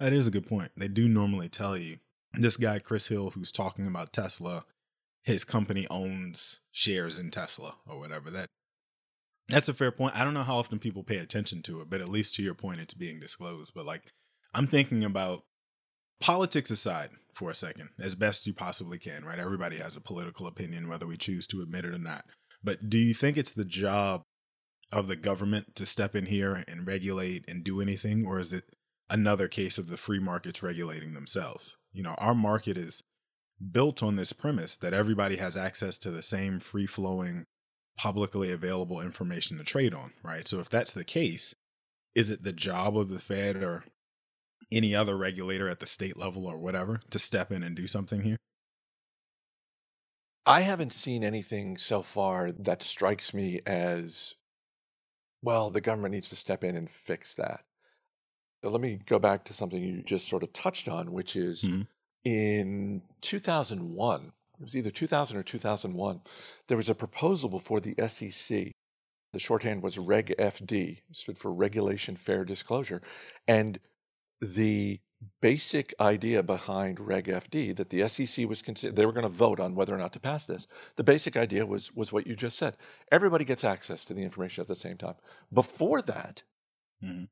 That 0.00 0.12
is 0.12 0.26
a 0.26 0.30
good 0.30 0.46
point. 0.46 0.72
They 0.76 0.88
do 0.88 1.08
normally 1.08 1.48
tell 1.48 1.76
you 1.76 1.98
this 2.34 2.56
guy, 2.56 2.78
Chris 2.78 3.08
Hill, 3.08 3.30
who's 3.30 3.52
talking 3.52 3.86
about 3.86 4.12
Tesla, 4.12 4.64
his 5.24 5.42
company 5.42 5.86
owns 5.90 6.60
shares 6.70 7.18
in 7.18 7.30
Tesla 7.30 7.76
or 7.86 7.98
whatever. 7.98 8.30
That 8.30 8.48
that's 9.48 9.68
a 9.68 9.74
fair 9.74 9.90
point. 9.90 10.16
I 10.16 10.24
don't 10.24 10.34
know 10.34 10.42
how 10.42 10.56
often 10.56 10.78
people 10.78 11.02
pay 11.02 11.16
attention 11.16 11.62
to 11.62 11.80
it, 11.80 11.90
but 11.90 12.00
at 12.00 12.08
least 12.08 12.34
to 12.36 12.42
your 12.42 12.54
point, 12.54 12.80
it's 12.80 12.94
being 12.94 13.20
disclosed. 13.20 13.72
But 13.74 13.86
like, 13.86 14.02
I'm 14.54 14.66
thinking 14.66 15.04
about 15.04 15.42
politics 16.20 16.70
aside 16.70 17.10
for 17.34 17.50
a 17.50 17.54
second, 17.54 17.90
as 17.98 18.14
best 18.14 18.46
you 18.46 18.54
possibly 18.54 18.98
can, 18.98 19.24
right? 19.24 19.38
Everybody 19.38 19.78
has 19.78 19.96
a 19.96 20.00
political 20.00 20.46
opinion, 20.46 20.88
whether 20.88 21.06
we 21.06 21.16
choose 21.16 21.46
to 21.48 21.62
admit 21.62 21.84
it 21.84 21.94
or 21.94 21.98
not. 21.98 22.24
But 22.62 22.88
do 22.88 22.98
you 22.98 23.12
think 23.12 23.36
it's 23.36 23.52
the 23.52 23.64
job 23.64 24.22
of 24.92 25.08
the 25.08 25.16
government 25.16 25.74
to 25.76 25.86
step 25.86 26.14
in 26.14 26.26
here 26.26 26.64
and 26.68 26.86
regulate 26.86 27.44
and 27.48 27.64
do 27.64 27.80
anything, 27.80 28.24
or 28.24 28.38
is 28.38 28.52
it 28.52 28.64
another 29.10 29.48
case 29.48 29.76
of 29.76 29.88
the 29.88 29.96
free 29.96 30.20
markets 30.20 30.62
regulating 30.62 31.12
themselves? 31.12 31.76
You 31.92 32.02
know, 32.02 32.14
our 32.18 32.34
market 32.34 32.78
is 32.78 33.02
built 33.70 34.02
on 34.02 34.16
this 34.16 34.32
premise 34.32 34.76
that 34.76 34.94
everybody 34.94 35.36
has 35.36 35.56
access 35.56 35.98
to 35.98 36.10
the 36.10 36.22
same 36.22 36.58
free 36.58 36.86
flowing 36.86 37.46
publicly 37.96 38.50
available 38.50 39.00
information 39.00 39.58
to 39.58 39.64
trade 39.64 39.94
on, 39.94 40.12
right? 40.22 40.48
So 40.48 40.58
if 40.60 40.68
that's 40.68 40.92
the 40.92 41.04
case, 41.04 41.54
is 42.14 42.30
it 42.30 42.42
the 42.42 42.52
job 42.52 42.98
of 42.98 43.10
the 43.10 43.18
Fed 43.18 43.56
or 43.56 43.84
any 44.72 44.94
other 44.94 45.16
regulator 45.16 45.68
at 45.68 45.80
the 45.80 45.86
state 45.86 46.16
level 46.16 46.46
or 46.46 46.58
whatever 46.58 47.00
to 47.10 47.18
step 47.18 47.52
in 47.52 47.62
and 47.62 47.76
do 47.76 47.86
something 47.86 48.22
here? 48.22 48.36
I 50.46 50.60
haven't 50.60 50.92
seen 50.92 51.24
anything 51.24 51.78
so 51.78 52.02
far 52.02 52.50
that 52.50 52.82
strikes 52.82 53.32
me 53.32 53.60
as 53.64 54.34
well, 55.42 55.70
the 55.70 55.80
government 55.80 56.12
needs 56.12 56.28
to 56.30 56.36
step 56.36 56.64
in 56.64 56.74
and 56.74 56.90
fix 56.90 57.34
that. 57.34 57.60
Let 58.62 58.80
me 58.80 58.98
go 59.04 59.18
back 59.18 59.44
to 59.44 59.52
something 59.52 59.80
you 59.80 60.02
just 60.02 60.26
sort 60.26 60.42
of 60.42 60.52
touched 60.54 60.88
on, 60.88 61.12
which 61.12 61.36
is 61.36 61.64
mm-hmm. 61.64 61.82
In 62.24 63.02
2001, 63.20 64.32
it 64.60 64.64
was 64.64 64.76
either 64.76 64.90
2000 64.90 65.36
or 65.36 65.42
2001, 65.42 66.20
there 66.68 66.76
was 66.76 66.88
a 66.88 66.94
proposal 66.94 67.48
before 67.48 67.80
the 67.80 67.94
SEC. 68.08 68.72
The 69.32 69.38
shorthand 69.38 69.82
was 69.82 69.98
Reg 69.98 70.34
FD, 70.38 71.00
stood 71.12 71.38
for 71.38 71.52
Regulation 71.52 72.16
Fair 72.16 72.44
Disclosure. 72.44 73.02
And 73.48 73.80
the 74.40 75.00
basic 75.40 75.94
idea 75.98 76.42
behind 76.42 77.00
Reg 77.00 77.26
FD 77.26 77.74
that 77.76 77.90
the 77.90 78.06
SEC 78.08 78.46
was 78.46 78.62
consider 78.62 78.92
they 78.92 79.06
were 79.06 79.12
going 79.12 79.22
to 79.22 79.28
vote 79.28 79.58
on 79.58 79.74
whether 79.74 79.94
or 79.94 79.98
not 79.98 80.12
to 80.12 80.20
pass 80.20 80.44
this. 80.44 80.66
The 80.96 81.04
basic 81.04 81.36
idea 81.36 81.66
was 81.66 81.94
was 81.94 82.12
what 82.12 82.26
you 82.26 82.36
just 82.36 82.58
said. 82.58 82.76
Everybody 83.10 83.44
gets 83.44 83.64
access 83.64 84.04
to 84.04 84.14
the 84.14 84.22
information 84.22 84.62
at 84.62 84.68
the 84.68 84.74
same 84.74 84.96
time. 84.96 85.14
Before 85.52 86.02
that, 86.02 86.42
mm-hmm 87.02 87.24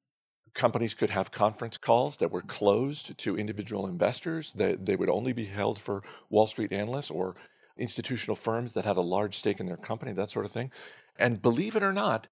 companies 0.54 0.94
could 0.94 1.10
have 1.10 1.30
conference 1.30 1.76
calls 1.76 2.18
that 2.18 2.30
were 2.30 2.42
closed 2.42 3.16
to 3.18 3.36
individual 3.36 3.86
investors. 3.86 4.52
That 4.52 4.86
they 4.86 4.96
would 4.96 5.10
only 5.10 5.32
be 5.32 5.46
held 5.46 5.78
for 5.78 6.02
wall 6.30 6.46
street 6.46 6.72
analysts 6.72 7.10
or 7.10 7.36
institutional 7.78 8.36
firms 8.36 8.74
that 8.74 8.84
had 8.84 8.96
a 8.96 9.02
large 9.02 9.34
stake 9.34 9.60
in 9.60 9.66
their 9.66 9.76
company 9.76 10.12
that 10.12 10.30
sort 10.30 10.44
of 10.44 10.52
thing. 10.52 10.70
And 11.18 11.42
believe 11.42 11.76
it 11.76 11.82
or 11.82 11.92
not 11.92 12.26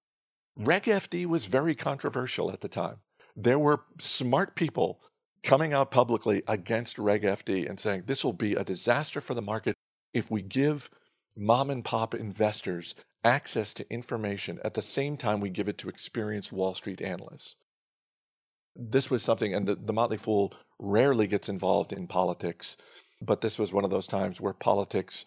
reg 0.57 0.85
fd 0.85 1.27
was 1.27 1.47
very 1.47 1.75
controversial 1.75 2.51
at 2.51 2.61
the 2.61 2.69
time. 2.69 2.97
There 3.37 3.59
were 3.59 3.85
smart 3.99 4.55
people 4.55 5.01
coming 5.43 5.73
out 5.73 5.91
publicly 5.91 6.43
against 6.47 6.99
reg 6.99 7.23
fd 7.23 7.69
and 7.69 7.81
saying 7.81 8.05
this 8.07 8.25
will 8.25 8.33
be 8.33 8.55
a 8.55 8.65
disaster 8.65 9.21
for 9.21 9.35
the 9.35 9.43
market 9.43 9.75
if 10.13 10.31
we 10.31 10.43
give 10.43 10.91
mom 11.37 11.71
and 11.71 11.85
pop 11.85 12.15
investors 12.15 12.95
access 13.25 13.73
to 13.73 13.91
information 13.93 14.59
at 14.65 14.75
the 14.75 14.83
same 14.83 15.17
time 15.17 15.41
we 15.41 15.49
give 15.49 15.69
it 15.69 15.79
to 15.79 15.89
experienced 15.89 16.53
wall 16.53 16.75
street 16.75 17.01
analysts 17.01 17.57
this 18.77 19.11
was 19.11 19.23
something, 19.23 19.55
and 19.55 19.67
the, 19.67 19.75
the 19.75 19.93
Motley 19.93 20.17
Fool 20.17 20.53
rarely 20.79 21.27
gets 21.27 21.49
involved 21.49 21.93
in 21.93 22.07
politics, 22.07 22.77
but 23.21 23.41
this 23.41 23.59
was 23.59 23.73
one 23.73 23.85
of 23.85 23.91
those 23.91 24.07
times 24.07 24.41
where 24.41 24.53
politics 24.53 25.27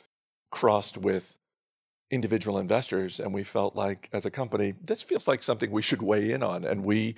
crossed 0.51 0.97
with 0.97 1.37
individual 2.11 2.59
investors, 2.59 3.19
and 3.19 3.33
we 3.33 3.43
felt 3.43 3.75
like, 3.75 4.09
as 4.13 4.25
a 4.25 4.31
company, 4.31 4.73
this 4.81 5.01
feels 5.01 5.27
like 5.27 5.41
something 5.41 5.71
we 5.71 5.81
should 5.81 6.01
weigh 6.01 6.31
in 6.31 6.43
on. 6.43 6.63
And 6.63 6.83
we 6.83 7.15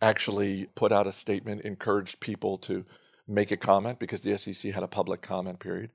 actually 0.00 0.66
put 0.74 0.92
out 0.92 1.06
a 1.06 1.12
statement, 1.12 1.62
encouraged 1.62 2.20
people 2.20 2.56
to 2.58 2.84
make 3.28 3.50
a 3.50 3.56
comment 3.56 3.98
because 3.98 4.22
the 4.22 4.36
SEC 4.36 4.72
had 4.72 4.82
a 4.82 4.88
public 4.88 5.20
comment 5.20 5.60
period. 5.60 5.90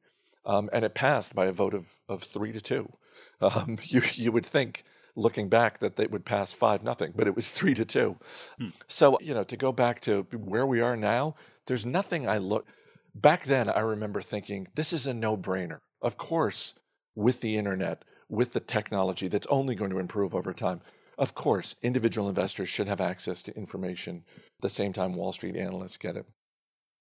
Um, 0.45 0.69
and 0.71 0.85
it 0.85 0.93
passed 0.93 1.33
by 1.33 1.47
a 1.47 1.51
vote 1.51 1.73
of, 1.73 1.99
of 2.07 2.23
three 2.23 2.51
to 2.51 2.61
two. 2.61 2.91
Um, 3.41 3.77
you, 3.83 4.01
you 4.13 4.31
would 4.31 4.45
think 4.45 4.83
looking 5.15 5.49
back 5.49 5.79
that 5.79 5.95
they 5.95 6.07
would 6.07 6.25
pass 6.25 6.53
five 6.53 6.83
nothing, 6.83 7.13
but 7.15 7.27
it 7.27 7.35
was 7.35 7.49
three 7.57 7.73
to 7.73 7.85
two. 7.85 8.17
Hmm. 8.57 8.69
So 8.87 9.17
you 9.21 9.33
know, 9.33 9.43
to 9.43 9.57
go 9.57 9.71
back 9.71 9.99
to 10.01 10.23
where 10.31 10.65
we 10.65 10.81
are 10.81 10.95
now, 10.95 11.35
there's 11.67 11.85
nothing 11.85 12.27
I 12.27 12.37
look. 12.37 12.67
Back 13.13 13.45
then, 13.45 13.69
I 13.69 13.79
remember 13.79 14.21
thinking 14.21 14.67
this 14.75 14.91
is 14.91 15.07
a 15.07 15.13
no-brainer. 15.13 15.79
Of 16.01 16.17
course, 16.17 16.73
with 17.15 17.39
the 17.39 17.57
internet, 17.57 18.03
with 18.29 18.53
the 18.53 18.59
technology 18.59 19.27
that's 19.27 19.47
only 19.47 19.75
going 19.75 19.91
to 19.91 19.99
improve 19.99 20.35
over 20.35 20.53
time. 20.53 20.81
Of 21.17 21.33
course, 21.33 21.75
individual 21.81 22.27
investors 22.27 22.67
should 22.67 22.87
have 22.87 22.99
access 22.99 23.41
to 23.43 23.55
information 23.55 24.25
at 24.57 24.61
the 24.61 24.69
same 24.69 24.91
time 24.91 25.15
Wall 25.15 25.31
Street 25.31 25.55
analysts 25.55 25.97
get 25.97 26.17
it. 26.17 26.25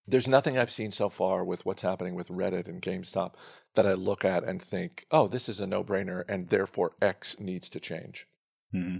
There's 0.07 0.29
nothing 0.29 0.59
I've 0.59 0.71
seen 0.71 0.91
so 0.91 1.09
far 1.09 1.45
with 1.45 1.65
what's 1.65 1.83
happening 1.83 2.15
with 2.15 2.29
Reddit 2.29 2.69
and 2.69 2.83
GameStop 2.83 3.35
that 3.75 3.87
I 3.87 3.95
look 3.95 4.25
at 4.25 4.45
and 4.45 4.61
think, 4.61 5.07
oh, 5.11 5.29
this 5.29 5.49
is 5.49 5.61
a 5.61 5.67
no 5.67 5.83
brainer, 5.83 6.25
and 6.29 6.49
therefore 6.49 6.93
X 7.01 7.41
needs 7.41 7.69
to 7.71 7.81
change. 7.81 8.27
Mm-hmm. 8.75 8.99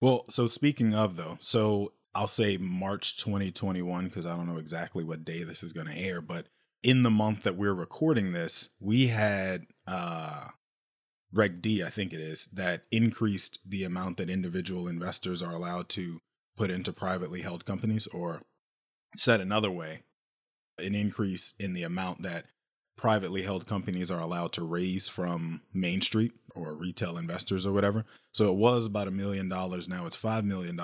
Well, 0.00 0.24
so 0.28 0.46
speaking 0.46 0.94
of 0.94 1.16
though, 1.16 1.36
so 1.40 1.92
I'll 2.14 2.26
say 2.26 2.56
March 2.56 3.16
2021 3.16 4.06
because 4.06 4.26
I 4.26 4.36
don't 4.36 4.46
know 4.46 4.58
exactly 4.58 5.04
what 5.04 5.24
day 5.24 5.42
this 5.44 5.62
is 5.62 5.72
going 5.72 5.86
to 5.86 5.96
air, 5.96 6.20
but 6.20 6.46
in 6.82 7.02
the 7.02 7.10
month 7.10 7.42
that 7.42 7.56
we're 7.56 7.74
recording 7.74 8.32
this, 8.32 8.70
we 8.80 9.08
had 9.08 9.66
uh 9.86 10.48
Reg 11.32 11.60
D, 11.60 11.82
I 11.82 11.90
think 11.90 12.12
it 12.12 12.20
is, 12.20 12.46
that 12.52 12.84
increased 12.92 13.58
the 13.66 13.82
amount 13.82 14.18
that 14.18 14.30
individual 14.30 14.86
investors 14.86 15.42
are 15.42 15.52
allowed 15.52 15.88
to 15.90 16.20
put 16.56 16.70
into 16.70 16.92
privately 16.92 17.42
held 17.42 17.64
companies, 17.64 18.06
or 18.06 18.42
said 19.16 19.40
another 19.40 19.70
way, 19.70 20.02
an 20.78 20.94
increase 20.94 21.54
in 21.58 21.72
the 21.72 21.82
amount 21.82 22.22
that 22.22 22.46
privately 22.96 23.42
held 23.42 23.66
companies 23.66 24.10
are 24.10 24.20
allowed 24.20 24.52
to 24.52 24.64
raise 24.64 25.08
from 25.08 25.62
Main 25.72 26.00
Street 26.00 26.32
or 26.54 26.74
retail 26.74 27.18
investors 27.18 27.66
or 27.66 27.72
whatever. 27.72 28.04
So 28.32 28.48
it 28.50 28.56
was 28.56 28.86
about 28.86 29.08
a 29.08 29.12
million 29.12 29.48
dollars. 29.48 29.88
Now 29.88 30.06
it's 30.06 30.16
$5 30.16 30.44
million. 30.44 30.78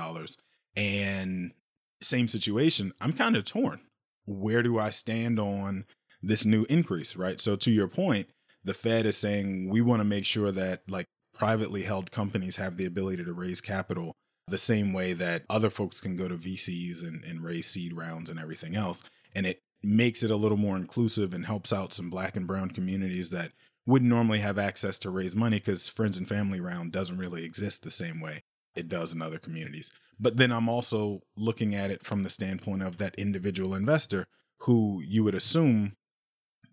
And 0.76 1.53
same 2.00 2.29
situation, 2.29 2.92
I'm 3.00 3.12
kind 3.12 3.37
of 3.37 3.44
torn. 3.44 3.81
Where 4.26 4.62
do 4.62 4.79
I 4.79 4.90
stand 4.90 5.38
on 5.38 5.85
this 6.22 6.44
new 6.44 6.64
increase, 6.68 7.16
right? 7.16 7.40
So 7.40 7.57
to 7.57 7.70
your 7.70 7.88
point, 7.88 8.29
the 8.64 8.74
Fed 8.74 9.07
is 9.07 9.16
saying 9.16 9.70
we 9.70 9.81
want 9.81 10.00
to 10.00 10.05
make 10.05 10.24
sure 10.24 10.53
that 10.53 10.83
like 10.88 11.07
privately 11.35 11.83
held 11.83 12.11
companies 12.11 12.57
have 12.57 12.76
the 12.76 12.87
ability 12.87 13.24
to 13.24 13.33
raise 13.33 13.61
capital 13.61 14.12
the 14.46 14.59
same 14.59 14.92
way 14.92 15.12
that 15.14 15.44
other 15.48 15.70
folks 15.70 16.00
can 16.00 16.16
go 16.16 16.29
to 16.29 16.37
VCs 16.37 17.03
and, 17.03 17.24
and 17.24 17.42
raise 17.42 17.66
seed 17.66 17.92
rounds 17.92 18.29
and 18.29 18.38
everything 18.38 18.74
else. 18.74 19.03
And 19.35 19.46
it 19.46 19.61
makes 19.83 20.23
it 20.23 20.31
a 20.31 20.37
little 20.37 20.57
more 20.57 20.77
inclusive 20.77 21.33
and 21.33 21.47
helps 21.47 21.73
out 21.73 21.93
some 21.93 22.11
black 22.11 22.37
and 22.37 22.47
brown 22.47 22.71
communities 22.71 23.31
that 23.31 23.53
wouldn't 23.87 24.11
normally 24.11 24.40
have 24.40 24.59
access 24.59 24.99
to 24.99 25.11
raise 25.11 25.35
money 25.35 25.59
because 25.59 25.88
friends 25.88 26.19
and 26.19 26.29
family 26.29 26.61
round 26.61 26.93
doesn't 26.93 27.19
really 27.19 27.45
exist 27.45 27.83
the 27.83 27.90
same 27.90 28.21
way 28.21 28.43
it 28.75 28.88
does 28.88 29.14
in 29.14 29.23
other 29.23 29.38
communities. 29.38 29.90
But 30.19 30.37
then 30.37 30.53
I'm 30.53 30.69
also 30.69 31.23
looking 31.37 31.75
at 31.75 31.90
it 31.90 32.05
from 32.05 32.23
the 32.23 32.31
standpoint 32.31 32.83
of 32.83 32.99
that 32.99 33.14
individual 33.16 33.75
investor 33.75 34.27
who 34.61 35.03
you 35.05 35.25
would 35.25 35.35
assume, 35.35 35.97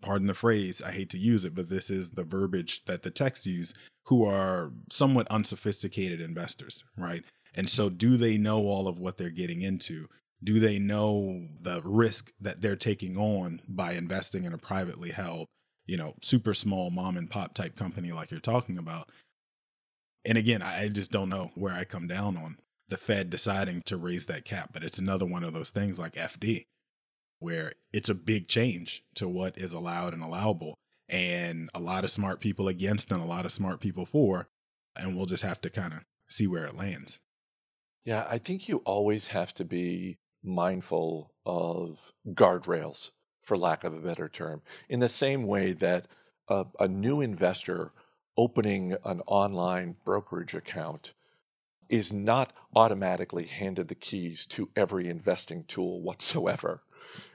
pardon 0.02 0.26
the 0.26 0.34
phrase, 0.34 0.82
I 0.82 0.92
hate 0.92 1.08
to 1.10 1.18
use 1.18 1.44
it, 1.44 1.54
but 1.54 1.68
this 1.68 1.90
is 1.90 2.10
the 2.10 2.24
verbiage 2.24 2.84
that 2.84 3.02
the 3.02 3.10
text 3.10 3.46
use, 3.46 3.72
who 4.04 4.24
are 4.24 4.70
somewhat 4.90 5.26
unsophisticated 5.28 6.20
investors, 6.20 6.84
right? 6.96 7.24
And 7.54 7.68
so, 7.68 7.88
do 7.88 8.16
they 8.16 8.36
know 8.36 8.66
all 8.66 8.86
of 8.86 8.98
what 8.98 9.16
they're 9.16 9.30
getting 9.30 9.62
into? 9.62 10.08
Do 10.42 10.60
they 10.60 10.78
know 10.78 11.46
the 11.60 11.80
risk 11.84 12.32
that 12.40 12.60
they're 12.60 12.76
taking 12.76 13.16
on 13.16 13.60
by 13.68 13.92
investing 13.92 14.44
in 14.44 14.52
a 14.52 14.58
privately 14.58 15.10
held 15.10 15.46
you 15.86 15.96
know 15.96 16.14
super 16.22 16.54
small 16.54 16.90
mom 16.90 17.16
and 17.16 17.30
pop 17.30 17.54
type 17.54 17.76
company 17.76 18.10
like 18.10 18.30
you're 18.30 18.40
talking 18.40 18.78
about 18.78 19.08
and 20.24 20.38
again 20.38 20.62
i 20.62 20.88
just 20.88 21.10
don't 21.10 21.28
know 21.28 21.50
where 21.54 21.74
i 21.74 21.84
come 21.84 22.06
down 22.06 22.36
on 22.36 22.56
the 22.88 22.96
Fed 22.96 23.30
deciding 23.30 23.82
to 23.82 23.96
raise 23.96 24.26
that 24.26 24.44
cap. 24.44 24.70
But 24.72 24.82
it's 24.82 24.98
another 24.98 25.26
one 25.26 25.44
of 25.44 25.52
those 25.52 25.70
things 25.70 25.98
like 25.98 26.14
FD, 26.14 26.66
where 27.38 27.72
it's 27.92 28.08
a 28.08 28.14
big 28.14 28.48
change 28.48 29.04
to 29.14 29.28
what 29.28 29.56
is 29.58 29.72
allowed 29.72 30.14
and 30.14 30.22
allowable. 30.22 30.78
And 31.08 31.70
a 31.74 31.80
lot 31.80 32.04
of 32.04 32.10
smart 32.10 32.40
people 32.40 32.68
against 32.68 33.10
and 33.12 33.22
a 33.22 33.26
lot 33.26 33.44
of 33.44 33.52
smart 33.52 33.80
people 33.80 34.04
for. 34.04 34.48
And 34.96 35.16
we'll 35.16 35.26
just 35.26 35.44
have 35.44 35.60
to 35.62 35.70
kind 35.70 35.94
of 35.94 36.00
see 36.28 36.46
where 36.46 36.64
it 36.64 36.76
lands. 36.76 37.20
Yeah, 38.04 38.26
I 38.28 38.38
think 38.38 38.68
you 38.68 38.78
always 38.78 39.28
have 39.28 39.54
to 39.54 39.64
be 39.64 40.18
mindful 40.42 41.32
of 41.44 42.12
guardrails, 42.28 43.10
for 43.42 43.56
lack 43.56 43.84
of 43.84 43.94
a 43.94 44.00
better 44.00 44.28
term, 44.28 44.62
in 44.88 45.00
the 45.00 45.08
same 45.08 45.46
way 45.46 45.72
that 45.72 46.06
a, 46.48 46.66
a 46.78 46.88
new 46.88 47.20
investor 47.20 47.92
opening 48.36 48.96
an 49.04 49.20
online 49.26 49.96
brokerage 50.04 50.54
account 50.54 51.12
is 51.88 52.12
not 52.12 52.52
automatically 52.76 53.46
handed 53.46 53.88
the 53.88 53.94
keys 53.94 54.46
to 54.46 54.70
every 54.76 55.08
investing 55.08 55.64
tool 55.64 56.02
whatsoever. 56.02 56.82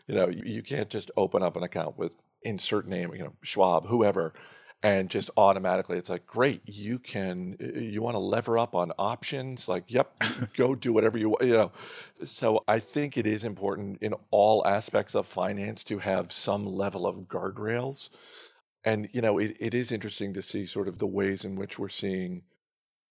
You 0.07 0.15
know, 0.15 0.29
you, 0.29 0.61
can't 0.61 0.89
just 0.89 1.11
open 1.17 1.41
up 1.41 1.55
an 1.55 1.63
account 1.63 1.97
with 1.97 2.21
insert 2.43 2.87
name, 2.87 3.13
you 3.15 3.23
know, 3.23 3.33
Schwab, 3.41 3.87
whoever, 3.87 4.33
and 4.83 5.09
just 5.09 5.31
automatically 5.37 5.97
it's 5.97 6.09
like 6.09 6.27
great 6.27 6.61
you 6.65 6.99
can 6.99 7.55
you 7.75 8.01
want 8.01 8.15
to 8.15 8.19
lever 8.19 8.57
up 8.57 8.75
on 8.75 8.91
options? 8.99 9.67
Like 9.67 9.85
yep 9.87 10.13
go 10.57 10.75
do 10.75 10.93
whatever 10.93 11.17
you 11.17 11.29
want 11.29 11.43
you 11.43 11.53
know? 11.53 11.71
So 12.25 12.63
i 12.67 12.79
think 12.79 13.17
it 13.17 13.25
is 13.25 13.43
important 13.43 13.97
in 14.01 14.13
all 14.29 14.67
aspects 14.67 15.15
of 15.15 15.25
finance 15.25 15.83
to 15.85 15.99
have 15.99 16.31
some 16.31 16.65
level 16.65 17.07
of 17.07 17.27
guardrails. 17.27 18.09
And 18.83 19.09
you 19.13 19.21
know 19.21 19.37
it, 19.39 19.55
it 19.59 19.73
is 19.73 19.91
interesting 19.91 20.33
to 20.33 20.41
see 20.41 20.65
sort 20.65 20.87
of 20.89 20.99
the 20.99 21.07
ways 21.07 21.45
in 21.45 21.55
which 21.55 21.79
we're 21.79 21.89
seeing 21.89 22.43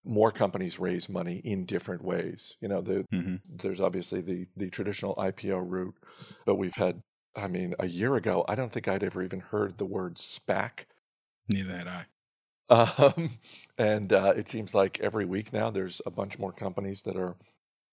more 0.05 0.33
companies 0.33 0.81
raise 0.81 1.09
money 1.09 1.41
in 1.45 1.65
different 1.65 2.05
ways. 2.05 2.57
You 2.61 2.69
know 2.69 2.81
the, 2.83 3.07
mm-hmm. 3.13 3.37
there's 3.49 3.81
obviously 3.81 4.21
the 4.21 4.47
the 4.57 4.69
traditional 4.69 5.15
ipo 5.15 5.63
route 5.65 5.95
but 6.45 6.57
we've 6.57 6.77
had 6.77 7.03
i 7.35 7.47
mean 7.47 7.75
a 7.79 7.87
year 7.87 8.17
ago 8.17 8.45
i 8.47 8.55
don't 8.55 8.71
think 8.71 8.89
i'd 8.89 9.03
ever 9.03 9.23
even 9.23 9.41
heard 9.41 9.79
the 9.79 9.87
word 9.87 10.17
spac 10.17 10.85
neither 11.53 11.77
had 11.77 11.89
i 11.89 12.07
um, 12.69 13.39
and 13.79 14.13
uh, 14.13 14.33
it 14.37 14.49
seems 14.49 14.75
like 14.75 14.99
every 15.01 15.25
week 15.25 15.53
now 15.53 15.71
there's 15.71 16.01
a 16.07 16.11
bunch 16.11 16.39
more 16.39 16.53
companies 16.53 17.03
that 17.03 17.17
are 17.17 17.37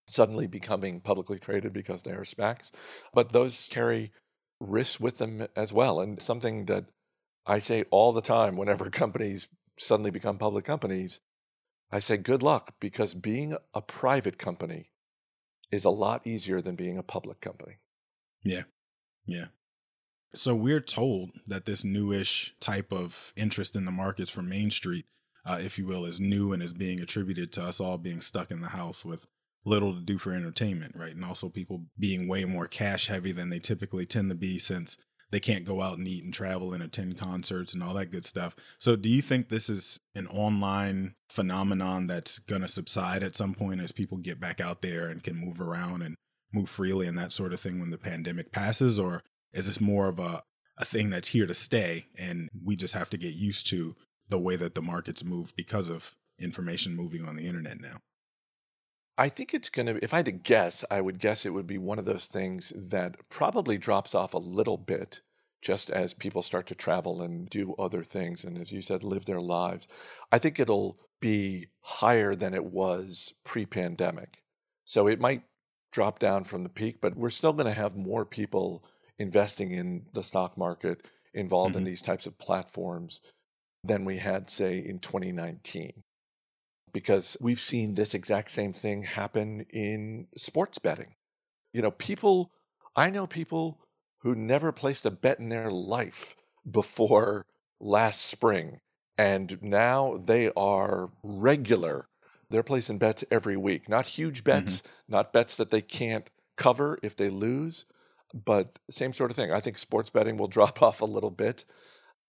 suddenly 0.10 0.48
becoming 0.48 1.00
publicly 1.00 1.40
traded 1.40 1.74
because 1.74 2.04
they 2.04 2.12
are 2.12 2.24
SPACs. 2.24 2.72
But 3.14 3.32
those 3.32 3.70
carry 3.72 4.12
risks 4.60 5.00
with 5.00 5.18
them 5.18 5.48
as 5.56 5.72
well. 5.72 6.00
And 6.00 6.22
something 6.22 6.66
that 6.66 6.86
I 7.46 7.60
say 7.60 7.84
all 7.92 8.12
the 8.12 8.22
time 8.22 8.58
whenever 8.58 8.90
companies 8.90 9.48
suddenly 9.78 10.12
become 10.12 10.38
public 10.38 10.66
companies, 10.66 11.20
I 11.92 12.00
say 12.00 12.18
good 12.18 12.44
luck 12.44 12.76
because 12.80 13.14
being 13.14 13.56
a 13.74 13.82
private 13.82 14.38
company 14.38 14.92
is 15.72 15.86
a 15.86 15.90
lot 15.90 16.26
easier 16.26 16.62
than 16.62 16.76
being 16.76 16.98
a 16.98 17.04
public 17.04 17.42
company. 17.42 17.78
Yeah. 18.44 18.64
Yeah. 19.26 19.46
So 20.36 20.54
we're 20.56 20.82
told 20.82 21.32
that 21.48 21.66
this 21.66 21.84
newish 21.84 22.54
type 22.60 22.92
of 22.94 23.34
interest 23.36 23.76
in 23.76 23.86
the 23.86 23.92
markets 23.92 24.30
from 24.30 24.48
Main 24.48 24.70
Street, 24.70 25.06
uh, 25.46 25.60
if 25.62 25.80
you 25.80 25.88
will, 25.88 26.06
is 26.06 26.20
new 26.20 26.54
and 26.54 26.62
is 26.62 26.74
being 26.74 27.00
attributed 27.00 27.52
to 27.54 27.64
us 27.64 27.80
all 27.80 27.98
being 27.98 28.22
stuck 28.22 28.52
in 28.52 28.62
the 28.62 28.70
house 28.70 29.04
with 29.04 29.26
little 29.66 29.94
to 29.94 30.02
do 30.02 30.18
for 30.18 30.34
entertainment, 30.34 30.96
right? 30.96 31.16
And 31.16 31.26
also 31.26 31.50
people 31.50 31.86
being 31.98 32.28
way 32.28 32.46
more 32.46 32.68
cash 32.68 33.08
heavy 33.08 33.32
than 33.32 33.50
they 33.50 33.60
typically 33.60 34.06
tend 34.06 34.30
to 34.30 34.36
be 34.36 34.60
since 34.60 34.98
they 35.32 35.40
can't 35.40 35.66
go 35.66 35.82
out 35.82 35.98
and 35.98 36.08
eat 36.08 36.24
and 36.24 36.34
travel 36.34 36.74
and 36.74 36.82
attend 36.82 37.18
concerts 37.18 37.74
and 37.74 37.84
all 37.84 37.94
that 37.94 38.12
good 38.12 38.26
stuff. 38.26 38.56
So, 38.78 38.96
do 38.96 39.10
you 39.10 39.22
think 39.22 39.50
this 39.50 39.70
is 39.70 40.00
an 40.16 40.28
online 40.28 41.16
phenomenon 41.30 42.08
that's 42.08 42.40
going 42.40 42.62
to 42.62 42.68
subside 42.68 43.24
at 43.24 43.36
some 43.36 43.54
point 43.54 43.82
as 43.82 43.92
people 43.92 44.18
get 44.18 44.40
back 44.40 44.60
out 44.60 44.82
there 44.82 45.08
and 45.08 45.24
can 45.24 45.36
move 45.36 45.62
around 45.62 46.02
and 46.02 46.16
move 46.52 46.70
freely 46.70 47.06
and 47.06 47.18
that 47.18 47.32
sort 47.32 47.54
of 47.54 47.60
thing 47.60 47.80
when 47.80 47.92
the 47.92 47.98
pandemic 47.98 48.52
passes? 48.52 48.98
Or 48.98 49.24
is 49.54 49.68
this 49.68 49.82
more 49.82 50.08
of 50.08 50.20
a, 50.20 50.44
a 50.78 50.86
thing 50.86 51.10
that's 51.10 51.30
here 51.30 51.48
to 51.48 51.54
stay 51.54 52.08
and 52.18 52.50
we 52.64 52.76
just 52.76 52.94
have 52.94 53.10
to 53.12 53.18
get 53.18 53.34
used 53.34 53.68
to 53.70 53.96
the 54.30 54.40
way 54.40 54.56
that 54.56 54.76
the 54.76 54.82
markets 54.82 55.24
move 55.24 55.54
because 55.56 55.90
of 55.90 56.16
information 56.38 56.96
moving 56.96 57.26
on 57.26 57.36
the 57.36 57.48
internet 57.48 57.80
now? 57.82 57.98
I 59.18 59.28
think 59.28 59.54
it's 59.54 59.70
going 59.70 59.88
to, 59.88 60.02
if 60.02 60.14
I 60.14 60.18
had 60.18 60.26
to 60.28 60.32
guess, 60.32 60.86
I 60.90 61.02
would 61.02 61.20
guess 61.20 61.46
it 61.46 61.54
would 61.54 61.68
be 61.68 61.78
one 61.78 62.00
of 62.00 62.06
those 62.06 62.28
things 62.28 62.72
that 62.76 63.18
probably 63.30 63.78
drops 63.78 64.16
off 64.16 64.34
a 64.34 64.38
little 64.38 64.78
bit 64.78 65.22
just 65.62 65.90
as 65.90 66.14
people 66.14 66.42
start 66.42 66.68
to 66.68 66.76
travel 66.76 67.22
and 67.22 67.50
do 67.50 67.76
other 67.78 68.02
things. 68.02 68.46
And 68.46 68.58
as 68.58 68.72
you 68.72 68.82
said, 68.82 69.04
live 69.04 69.26
their 69.26 69.42
lives. 69.42 69.88
I 70.32 70.38
think 70.38 70.58
it'll 70.58 70.98
be 71.20 71.68
higher 71.82 72.34
than 72.34 72.54
it 72.54 72.64
was 72.64 73.34
pre 73.44 73.66
pandemic. 73.66 74.42
So 74.86 75.08
it 75.08 75.20
might 75.20 75.44
drop 75.92 76.20
down 76.20 76.46
from 76.46 76.64
the 76.64 76.70
peak, 76.70 77.00
but 77.02 77.18
we're 77.18 77.30
still 77.30 77.54
going 77.54 77.66
to 77.66 77.74
have 77.74 77.96
more 77.96 78.26
people 78.26 78.86
investing 79.20 79.72
in 79.72 80.06
the 80.14 80.24
stock 80.24 80.58
market, 80.58 81.06
involved 81.34 81.72
mm-hmm. 81.72 81.80
in 81.80 81.84
these 81.84 82.02
types 82.02 82.26
of 82.26 82.40
platforms 82.40 83.20
than 83.84 84.06
we 84.06 84.18
had, 84.18 84.50
say, 84.50 84.80
in 84.80 85.00
2019 85.00 86.04
because 86.94 87.38
we've 87.40 87.60
seen 87.60 87.96
this 87.96 88.14
exact 88.14 88.52
same 88.52 88.74
thing 88.74 89.04
happen 89.04 89.66
in 89.70 90.28
sports 90.36 90.80
betting. 90.80 91.16
You 91.74 91.82
know, 91.82 91.92
people, 91.92 92.52
I 92.96 93.10
know 93.10 93.28
people 93.28 93.80
who 94.22 94.36
never 94.36 94.72
placed 94.72 95.06
a 95.06 95.12
bet 95.12 95.40
in 95.40 95.50
their 95.50 95.72
life 95.72 96.36
before 96.70 97.46
last 97.80 98.26
spring, 98.26 98.80
and 99.18 99.62
now 99.62 100.20
they 100.24 100.52
are 100.56 101.12
regular. 101.24 102.08
They're 102.50 102.64
placing 102.64 102.98
bets 102.98 103.24
every 103.30 103.58
week, 103.58 103.88
not 103.88 104.06
huge 104.06 104.44
bets, 104.44 104.82
mm-hmm. 104.82 105.14
not 105.14 105.34
bets 105.34 105.56
that 105.58 105.70
they 105.70 105.82
can't 105.82 106.30
cover 106.58 106.98
if 107.04 107.16
they 107.16 107.30
lose, 107.30 107.86
but 108.34 108.80
same 108.90 109.14
sort 109.14 109.32
of 109.32 109.36
thing. 109.36 109.52
I 109.52 109.60
think 109.60 109.78
sports 109.78 110.10
betting 110.10 110.38
will 110.38 110.48
drop 110.58 110.82
off 110.82 111.02
a 111.02 111.06
little 111.06 111.32
bit. 111.32 111.66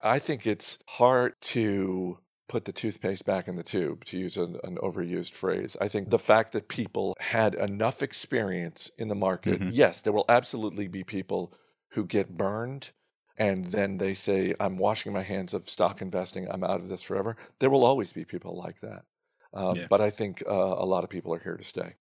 I 0.03 0.19
think 0.19 0.47
it's 0.47 0.79
hard 0.89 1.35
to 1.43 2.19
put 2.49 2.65
the 2.65 2.73
toothpaste 2.73 3.25
back 3.25 3.47
in 3.47 3.55
the 3.55 3.63
tube, 3.63 4.05
to 4.07 4.19
use 4.19 4.37
an, 4.37 4.59
an, 4.65 4.77
overused 4.79 5.33
phrase. 5.33 5.77
I 5.81 5.87
think 5.87 6.11
the 6.11 6.19
fact 6.19 6.53
that 6.53 6.67
people 6.67 7.17
had 7.21 7.55
enough 7.55 8.03
experience 8.03 8.91
in 8.99 9.07
the 9.07 9.15
market, 9.15 9.61
mm-hmm. 9.61 9.71
yes, 9.71 10.01
there 10.01 10.13
will 10.13 10.25
absolutely 10.29 10.89
be 10.89 11.05
people 11.05 11.55
who 11.91 12.05
get 12.05 12.37
burned 12.37 12.91
and 13.41 13.67
then 13.67 13.97
they 13.97 14.13
say, 14.13 14.55
I'm 14.61 14.77
washing 14.77 15.13
my 15.13 15.23
hands 15.23 15.55
of 15.55 15.69
stock 15.69 16.03
investing, 16.03 16.47
I'm 16.51 16.63
out 16.63 16.81
of 16.81 16.89
this 16.89 17.03
forever. 17.03 17.37
There 17.59 17.71
will 17.71 17.85
always 17.85 18.13
be 18.13 18.25
people 18.25 18.55
like 18.57 18.81
that. 18.83 19.05
Um, 19.55 19.77
yeah. 19.77 19.87
But 19.89 20.03
I 20.03 20.11
think 20.11 20.43
uh, 20.47 20.53
a 20.53 20.85
lot 20.85 21.05
of 21.05 21.11
people 21.11 21.33
are 21.35 21.39
here 21.39 21.57
to 21.57 21.65
stay. 21.65 21.95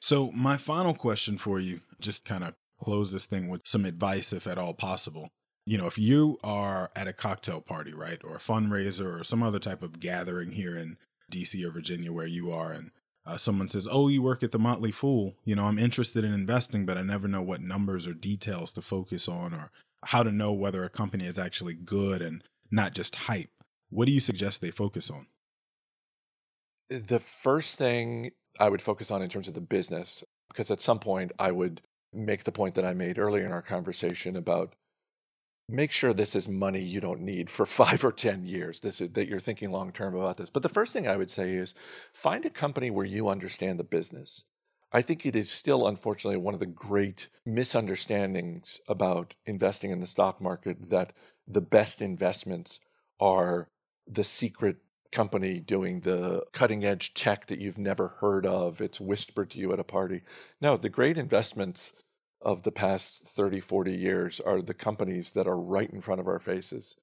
So, 0.00 0.32
my 0.32 0.56
final 0.56 0.92
question 0.92 1.38
for 1.38 1.60
you, 1.60 1.80
just 2.00 2.24
kind 2.24 2.44
of 2.44 2.54
close 2.80 3.12
this 3.12 3.26
thing 3.26 3.48
with 3.48 3.66
some 3.66 3.84
advice, 3.84 4.32
if 4.32 4.46
at 4.46 4.58
all 4.58 4.74
possible 4.74 5.30
you 5.66 5.76
know, 5.76 5.88
if 5.88 5.98
you 5.98 6.38
are 6.44 6.90
at 6.94 7.08
a 7.08 7.12
cocktail 7.12 7.60
party, 7.60 7.92
right, 7.92 8.20
or 8.24 8.36
a 8.36 8.40
fundraiser 8.40 9.20
or 9.20 9.24
some 9.24 9.42
other 9.42 9.58
type 9.58 9.82
of 9.82 9.98
gathering 9.98 10.52
here 10.52 10.76
in 10.76 10.96
DC 11.30 11.62
or 11.64 11.70
Virginia 11.70 12.12
where 12.12 12.26
you 12.26 12.52
are, 12.52 12.70
and 12.70 12.92
uh, 13.26 13.36
someone 13.36 13.66
says, 13.66 13.88
Oh, 13.90 14.06
you 14.06 14.22
work 14.22 14.44
at 14.44 14.52
the 14.52 14.60
Motley 14.60 14.92
Fool, 14.92 15.34
you 15.44 15.56
know, 15.56 15.64
I'm 15.64 15.78
interested 15.78 16.24
in 16.24 16.32
investing, 16.32 16.86
but 16.86 16.96
I 16.96 17.02
never 17.02 17.26
know 17.26 17.42
what 17.42 17.60
numbers 17.60 18.06
or 18.06 18.14
details 18.14 18.72
to 18.74 18.82
focus 18.82 19.28
on 19.28 19.52
or 19.52 19.72
how 20.04 20.22
to 20.22 20.30
know 20.30 20.52
whether 20.52 20.84
a 20.84 20.88
company 20.88 21.26
is 21.26 21.38
actually 21.38 21.74
good 21.74 22.22
and 22.22 22.44
not 22.70 22.94
just 22.94 23.16
hype. 23.16 23.50
What 23.90 24.06
do 24.06 24.12
you 24.12 24.20
suggest 24.20 24.60
they 24.60 24.70
focus 24.70 25.10
on? 25.10 25.26
The 26.88 27.18
first 27.18 27.76
thing 27.76 28.30
I 28.60 28.68
would 28.68 28.82
focus 28.82 29.10
on 29.10 29.20
in 29.20 29.28
terms 29.28 29.48
of 29.48 29.54
the 29.54 29.60
business, 29.60 30.22
because 30.48 30.70
at 30.70 30.80
some 30.80 31.00
point 31.00 31.32
I 31.40 31.50
would 31.50 31.80
make 32.16 32.44
the 32.44 32.52
point 32.52 32.74
that 32.74 32.84
I 32.84 32.94
made 32.94 33.18
earlier 33.18 33.44
in 33.44 33.52
our 33.52 33.62
conversation 33.62 34.36
about 34.36 34.74
make 35.68 35.92
sure 35.92 36.12
this 36.12 36.36
is 36.36 36.48
money 36.48 36.80
you 36.80 37.00
don't 37.00 37.20
need 37.20 37.50
for 37.50 37.66
five 37.82 38.04
or 38.04 38.12
10 38.12 38.46
years. 38.46 38.80
This 38.80 39.00
is 39.00 39.10
that 39.10 39.28
you're 39.28 39.40
thinking 39.40 39.70
long 39.70 39.92
term 39.92 40.14
about 40.14 40.36
this. 40.36 40.50
But 40.50 40.62
the 40.62 40.68
first 40.68 40.92
thing 40.92 41.06
I 41.06 41.16
would 41.16 41.30
say 41.30 41.54
is 41.54 41.74
find 42.12 42.44
a 42.44 42.50
company 42.50 42.90
where 42.90 43.06
you 43.06 43.28
understand 43.28 43.78
the 43.78 43.84
business. 43.84 44.44
I 44.92 45.02
think 45.02 45.26
it 45.26 45.34
is 45.36 45.50
still, 45.50 45.86
unfortunately, 45.86 46.38
one 46.38 46.54
of 46.54 46.60
the 46.60 46.66
great 46.66 47.28
misunderstandings 47.44 48.80
about 48.88 49.34
investing 49.44 49.90
in 49.90 50.00
the 50.00 50.06
stock 50.06 50.40
market 50.40 50.90
that 50.90 51.12
the 51.46 51.60
best 51.60 52.00
investments 52.00 52.80
are 53.20 53.68
the 54.06 54.24
secret 54.24 54.76
company 55.12 55.58
doing 55.58 56.00
the 56.00 56.44
cutting 56.52 56.84
edge 56.84 57.14
tech 57.14 57.46
that 57.46 57.60
you've 57.60 57.78
never 57.78 58.08
heard 58.08 58.46
of. 58.46 58.80
It's 58.80 59.00
whispered 59.00 59.50
to 59.50 59.58
you 59.58 59.72
at 59.72 59.80
a 59.80 59.84
party. 59.84 60.22
No, 60.60 60.76
the 60.76 60.88
great 60.88 61.16
investments 61.18 61.92
of 62.40 62.62
the 62.62 62.72
past 62.72 63.24
30, 63.24 63.60
40 63.60 63.92
years 63.92 64.40
are 64.40 64.62
the 64.62 64.74
companies 64.74 65.32
that 65.32 65.46
are 65.46 65.58
right 65.58 65.90
in 65.90 66.00
front 66.00 66.20
of 66.20 66.28
our 66.28 66.38
faces. 66.38 66.96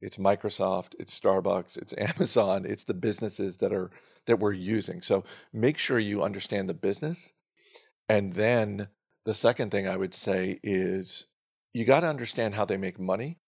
It's 0.00 0.16
Microsoft, 0.16 0.94
it's 0.98 1.18
Starbucks, 1.18 1.76
it's 1.76 1.94
Amazon, 1.98 2.64
it's 2.66 2.84
the 2.84 2.94
businesses 2.94 3.58
that 3.58 3.72
are 3.72 3.90
that 4.26 4.38
we're 4.38 4.52
using. 4.52 5.00
So 5.00 5.24
make 5.52 5.78
sure 5.78 5.98
you 5.98 6.22
understand 6.22 6.68
the 6.68 6.74
business. 6.74 7.32
And 8.08 8.34
then 8.34 8.88
the 9.24 9.34
second 9.34 9.70
thing 9.70 9.88
I 9.88 9.96
would 9.96 10.14
say 10.14 10.58
is 10.62 11.26
you 11.72 11.84
got 11.84 12.00
to 12.00 12.08
understand 12.08 12.54
how 12.54 12.64
they 12.64 12.76
make 12.76 12.98
money 12.98 13.38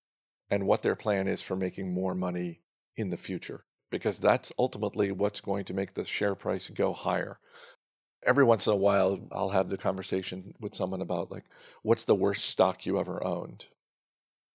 and 0.50 0.66
what 0.66 0.82
their 0.82 0.96
plan 0.96 1.28
is 1.28 1.42
for 1.42 1.56
making 1.56 1.92
more 1.92 2.14
money 2.14 2.60
in 2.96 3.10
the 3.10 3.16
future 3.16 3.64
because 3.90 4.18
that's 4.18 4.50
ultimately 4.58 5.12
what's 5.12 5.40
going 5.40 5.64
to 5.66 5.74
make 5.74 5.94
the 5.94 6.04
share 6.04 6.34
price 6.34 6.68
go 6.68 6.92
higher. 6.92 7.38
Every 8.24 8.44
once 8.44 8.66
in 8.66 8.72
a 8.72 8.76
while 8.76 9.18
I'll 9.32 9.50
have 9.50 9.68
the 9.68 9.78
conversation 9.78 10.54
with 10.60 10.74
someone 10.74 11.00
about 11.00 11.30
like 11.30 11.44
what's 11.82 12.04
the 12.04 12.14
worst 12.14 12.44
stock 12.44 12.86
you 12.86 12.98
ever 12.98 13.22
owned? 13.24 13.66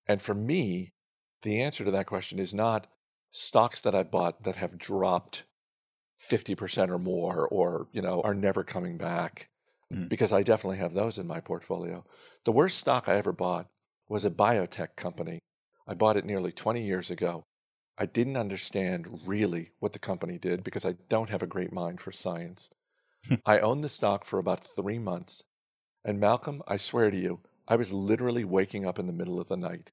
And 0.08 0.22
for 0.22 0.34
me, 0.34 0.94
the 1.42 1.62
answer 1.62 1.84
to 1.84 1.92
that 1.92 2.08
question 2.08 2.40
is 2.40 2.54
not 2.54 2.88
stocks 3.32 3.82
that 3.82 3.96
I 3.96 4.04
bought 4.04 4.44
that 4.44 4.56
have 4.56 4.78
dropped 4.78 5.44
50% 6.20 6.90
or 6.90 6.98
more 6.98 7.48
or, 7.48 7.88
you 7.92 8.02
know, 8.02 8.22
are 8.22 8.34
never 8.34 8.64
coming 8.64 8.98
back 8.98 9.50
mm. 9.94 10.10
because 10.10 10.32
I 10.32 10.44
definitely 10.44 10.78
have 10.78 10.94
those 10.94 11.18
in 11.18 11.28
my 11.28 11.40
portfolio. 11.40 12.06
The 12.46 12.52
worst 12.52 12.78
stock 12.78 13.08
I 13.08 13.18
ever 13.18 13.34
bought 13.34 13.68
was 14.10 14.26
a 14.26 14.32
biotech 14.32 14.96
company. 14.96 15.40
I 15.88 15.94
bought 15.94 16.18
it 16.18 16.26
nearly 16.26 16.52
20 16.52 16.84
years 16.84 17.12
ago. 17.12 17.44
I 17.98 18.06
didn't 18.06 18.38
understand 18.38 19.22
really 19.26 19.72
what 19.80 19.94
the 19.94 20.00
company 20.00 20.38
did 20.38 20.64
because 20.64 20.86
I 20.86 20.96
don't 21.10 21.30
have 21.30 21.42
a 21.42 21.48
great 21.48 21.74
mind 21.74 22.00
for 22.00 22.12
science. 22.12 22.70
I 23.46 23.60
owned 23.60 23.84
the 23.84 23.90
stock 23.90 24.26
for 24.26 24.40
about 24.40 24.64
three 24.64 25.00
months. 25.00 25.44
And 26.04 26.20
Malcolm, 26.20 26.62
I 26.68 26.78
swear 26.78 27.12
to 27.12 27.18
you, 27.18 27.40
I 27.68 27.76
was 27.76 27.92
literally 27.92 28.46
waking 28.46 28.86
up 28.86 28.98
in 28.98 29.08
the 29.08 29.14
middle 29.14 29.40
of 29.40 29.48
the 29.48 29.58
night 29.58 29.92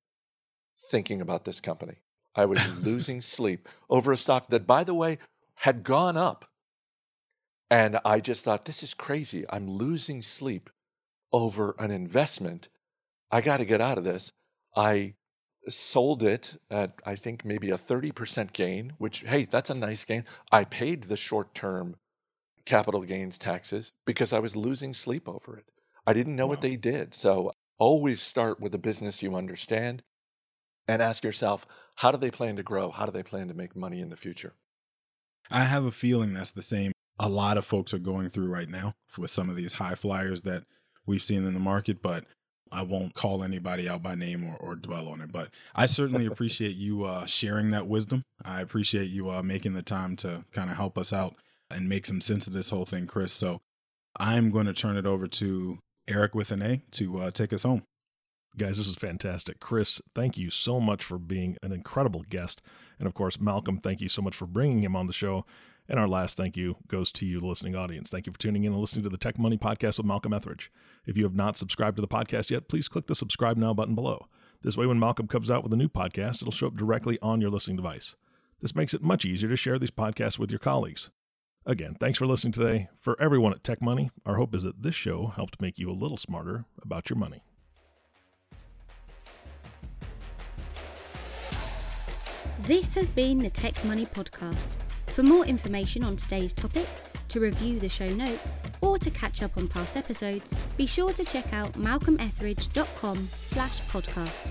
thinking 0.91 1.21
about 1.21 1.45
this 1.45 1.61
company. 1.61 1.97
I 2.35 2.47
was 2.47 2.61
losing 2.85 3.21
sleep 3.21 3.69
over 3.89 4.13
a 4.13 4.17
stock 4.17 4.49
that, 4.49 4.67
by 4.67 4.85
the 4.85 4.95
way, 4.95 5.19
had 5.57 5.85
gone 5.85 6.17
up. 6.17 6.47
And 7.71 7.99
I 8.05 8.21
just 8.21 8.45
thought, 8.45 8.65
this 8.65 8.83
is 8.83 8.95
crazy. 8.95 9.45
I'm 9.51 9.69
losing 9.69 10.23
sleep 10.23 10.71
over 11.33 11.75
an 11.79 11.91
investment. 11.91 12.69
I 13.31 13.41
got 13.41 13.57
to 13.59 13.65
get 13.65 13.81
out 13.81 13.99
of 13.99 14.05
this. 14.05 14.33
I 14.77 15.15
sold 15.69 16.23
it 16.23 16.57
at, 16.71 16.95
I 17.05 17.15
think, 17.17 17.45
maybe 17.45 17.71
a 17.71 17.77
30% 17.77 18.53
gain, 18.53 18.93
which, 18.99 19.21
hey, 19.21 19.45
that's 19.45 19.71
a 19.71 19.75
nice 19.75 20.05
gain. 20.05 20.25
I 20.53 20.65
paid 20.65 21.05
the 21.05 21.17
short 21.17 21.55
term 21.55 21.97
capital 22.67 23.03
gains 23.03 23.39
taxes 23.39 23.93
because 24.07 24.33
I 24.33 24.39
was 24.39 24.57
losing 24.57 24.95
sleep 24.95 25.29
over 25.29 25.57
it. 25.59 25.67
I 26.07 26.13
didn't 26.13 26.37
know 26.37 26.47
wow. 26.47 26.51
what 26.51 26.61
they 26.61 26.77
did. 26.77 27.15
So 27.15 27.53
always 27.79 28.21
start 28.21 28.61
with 28.61 28.75
a 28.75 28.79
business 28.79 29.23
you 29.23 29.35
understand 29.35 30.03
and 30.87 31.01
ask 31.01 31.25
yourself, 31.25 31.67
how 31.97 32.11
do 32.11 32.19
they 32.19 32.31
plan 32.31 32.57
to 32.57 32.63
grow? 32.63 32.91
How 32.91 33.07
do 33.07 33.13
they 33.13 33.23
plan 33.23 33.49
to 33.49 33.55
make 33.55 33.75
money 33.75 34.01
in 34.01 34.11
the 34.11 34.17
future? 34.17 34.55
I 35.51 35.65
have 35.65 35.85
a 35.85 35.93
feeling 35.93 36.33
that's 36.33 36.51
the 36.51 36.63
same 36.63 36.93
a 37.19 37.29
lot 37.29 37.57
of 37.57 37.65
folks 37.65 37.95
are 37.95 37.99
going 37.99 38.29
through 38.29 38.49
right 38.49 38.69
now 38.69 38.95
with 39.17 39.31
some 39.31 39.49
of 39.49 39.57
these 39.57 39.75
high 39.75 39.95
flyers 39.95 40.43
that 40.43 40.65
we've 41.07 41.23
seen 41.23 41.45
in 41.45 41.55
the 41.55 41.61
market, 41.61 42.03
but 42.03 42.25
I 42.73 42.83
won't 42.83 43.15
call 43.15 43.45
anybody 43.45 43.89
out 43.89 44.03
by 44.03 44.15
name 44.15 44.45
or, 44.45 44.57
or 44.57 44.75
dwell 44.75 45.09
on 45.09 45.21
it. 45.21 45.31
But 45.31 45.51
I 45.75 45.87
certainly 45.87 46.27
appreciate 46.31 46.77
you 46.77 47.05
uh, 47.05 47.27
sharing 47.27 47.71
that 47.71 47.87
wisdom. 47.87 48.23
I 48.45 48.61
appreciate 48.61 49.11
you 49.11 49.31
uh, 49.31 49.43
making 49.43 49.75
the 49.75 49.83
time 49.83 50.17
to 50.17 50.45
kind 50.53 50.71
of 50.71 50.77
help 50.77 50.99
us 50.99 51.13
out 51.13 51.37
and 51.71 51.89
make 51.89 52.07
some 52.07 52.21
sense 52.21 52.47
of 52.47 52.53
this 52.53 52.71
whole 52.71 52.85
thing, 52.85 53.07
Chris. 53.07 53.33
So 53.33 53.61
I'm 54.19 54.51
going 54.51 54.67
to 54.67 54.73
turn 54.73 54.97
it 54.97 55.07
over 55.07 55.27
to 55.27 55.79
Eric 56.07 56.35
with 56.35 56.51
an 56.51 56.63
A 56.63 56.83
to 56.93 57.19
uh, 57.19 57.31
take 57.31 57.53
us 57.53 57.63
home. 57.63 57.83
Guys, 58.57 58.77
this 58.77 58.87
is 58.87 58.95
fantastic. 58.95 59.59
Chris, 59.59 60.01
thank 60.15 60.39
you 60.39 60.49
so 60.49 60.79
much 60.79 61.03
for 61.03 61.19
being 61.19 61.57
an 61.63 61.73
incredible 61.73 62.25
guest. 62.29 62.63
And 63.01 63.09
of 63.09 63.15
course, 63.15 63.41
Malcolm, 63.41 63.79
thank 63.79 64.01
you 64.01 64.09
so 64.09 64.23
much 64.23 64.37
for 64.37 64.47
bringing 64.47 64.85
him 64.85 64.95
on 64.95 65.09
the 65.09 65.13
show. 65.13 65.45
And 65.89 65.99
our 65.99 66.07
last 66.07 66.37
thank 66.37 66.57
you 66.57 66.77
goes 66.87 67.11
to 67.13 67.27
you, 67.27 67.41
the 67.41 67.49
listening 67.49 67.75
audience. 67.75 68.11
Thank 68.11 68.27
you 68.27 68.33
for 68.33 68.39
tuning 68.39 68.65
in 68.65 68.73
and 68.73 68.81
listening 68.81 69.03
to 69.03 69.11
the 69.11 69.19
Tech 69.19 69.39
Money 69.39 69.59
Podcast 69.59 69.99
with 69.99 70.07
Malcolm 70.07 70.33
Etheridge. 70.33 70.71
If 71.05 71.17
you 71.17 71.25
have 71.25 71.35
not 71.35 71.57
subscribed 71.57 71.97
to 71.97 72.01
the 72.01 72.09
podcast 72.09 72.51
yet, 72.51 72.69
please 72.69 72.89
click 72.89 73.07
the 73.07 73.15
subscribe 73.15 73.57
now 73.57 73.75
button 73.75 73.95
below. 73.95 74.29
This 74.63 74.77
way, 74.77 74.87
when 74.87 75.01
Malcolm 75.01 75.27
comes 75.27 75.51
out 75.51 75.63
with 75.63 75.73
a 75.75 75.77
new 75.77 75.89
podcast, 75.89 76.41
it'll 76.41 76.53
show 76.53 76.69
up 76.69 76.77
directly 76.77 77.19
on 77.21 77.41
your 77.41 77.51
listening 77.51 77.77
device. 77.77 78.17
This 78.63 78.75
makes 78.75 78.95
it 78.95 79.03
much 79.03 79.27
easier 79.27 79.51
to 79.51 79.57
share 79.57 79.79
these 79.79 79.91
podcasts 79.91 80.39
with 80.39 80.51
your 80.51 80.61
colleagues. 80.61 81.11
Again, 81.67 81.97
thanks 81.99 82.19
for 82.19 82.27
listening 82.27 82.53
today. 82.53 82.89
For 83.01 83.21
everyone 83.21 83.53
at 83.53 83.65
Tech 83.65 83.81
Money, 83.81 84.11
our 84.27 84.35
hope 84.35 84.55
is 84.55 84.65
that 84.65 84.83
this 84.83 84.95
show 84.95 85.29
helped 85.29 85.63
make 85.63 85.79
you 85.79 85.91
a 85.91 85.93
little 85.93 86.19
smarter 86.19 86.67
about 86.83 87.09
your 87.09 87.17
money. 87.17 87.43
This 92.63 92.95
has 92.95 93.11
been 93.11 93.39
the 93.39 93.51
Tech 93.51 93.83
Money 93.85 94.07
Podcast. 94.07 94.71
For 95.09 95.23
more 95.23 95.45
information 95.47 96.05
on 96.05 96.17
today's 96.17 96.53
topic, 96.53 96.87
to 97.29 97.41
review 97.41 97.81
the 97.81 97.89
show 97.89 98.09
notes, 98.09 98.63
or 98.81 98.99
to 98.99 99.11
catch 99.11 99.43
up 99.43 99.57
on 99.57 99.67
past 99.67 99.97
episodes, 99.97 100.59
be 100.77 100.87
sure 100.87 101.13
to 101.13 101.25
check 101.25 101.53
out 101.53 101.73
malcolmetheridge.com 101.73 103.29
slash 103.33 103.81
podcast. 103.89 104.51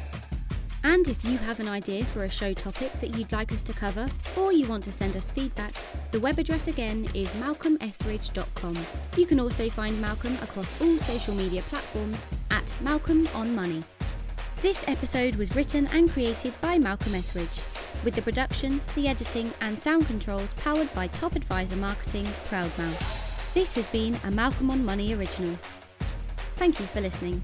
And 0.84 1.08
if 1.08 1.24
you 1.24 1.38
have 1.38 1.62
an 1.62 1.70
idea 1.70 2.04
for 2.04 2.26
a 2.26 2.30
show 2.30 2.54
topic 2.54 2.92
that 3.00 3.18
you'd 3.18 3.32
like 3.32 3.54
us 3.54 3.64
to 3.64 3.74
cover, 3.74 4.08
or 4.36 4.52
you 4.52 4.68
want 4.68 4.84
to 4.84 4.92
send 4.92 5.16
us 5.16 5.32
feedback, 5.32 5.74
the 6.12 6.20
web 6.20 6.38
address 6.38 6.68
again 6.68 7.08
is 7.14 7.30
malcolmetheridge.com. 7.34 8.78
You 9.16 9.26
can 9.26 9.40
also 9.40 9.70
find 9.70 10.00
Malcolm 10.02 10.36
across 10.42 10.82
all 10.82 10.98
social 10.98 11.36
media 11.36 11.62
platforms 11.64 12.26
at 12.52 12.70
Malcolm 12.82 13.28
on 13.34 13.56
Money. 13.56 13.82
This 14.62 14.88
episode 14.88 15.36
was 15.36 15.56
written 15.56 15.88
and 15.88 16.12
created 16.12 16.54
by 16.60 16.78
Malcolm 16.78 17.16
Etheridge 17.16 17.62
with 18.04 18.16
the 18.16 18.22
production, 18.22 18.82
the 18.96 19.08
editing, 19.08 19.52
and 19.62 19.78
sound 19.80 20.06
controls 20.08 20.54
powered 20.56 20.92
by 20.94 21.08
Top 21.08 21.36
Advisor 21.36 21.78
Marketing 21.78 22.26
Proudmouth. 22.50 23.54
This 23.54 23.76
has 23.76 23.88
been 23.90 24.20
a 24.26 24.32
Malcolm 24.32 24.70
on 24.70 24.84
Money 24.84 25.14
original. 25.14 25.58
Thank 26.56 26.80
you 26.80 26.86
for 26.88 27.02
listening. 27.02 27.44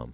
com. 0.00 0.12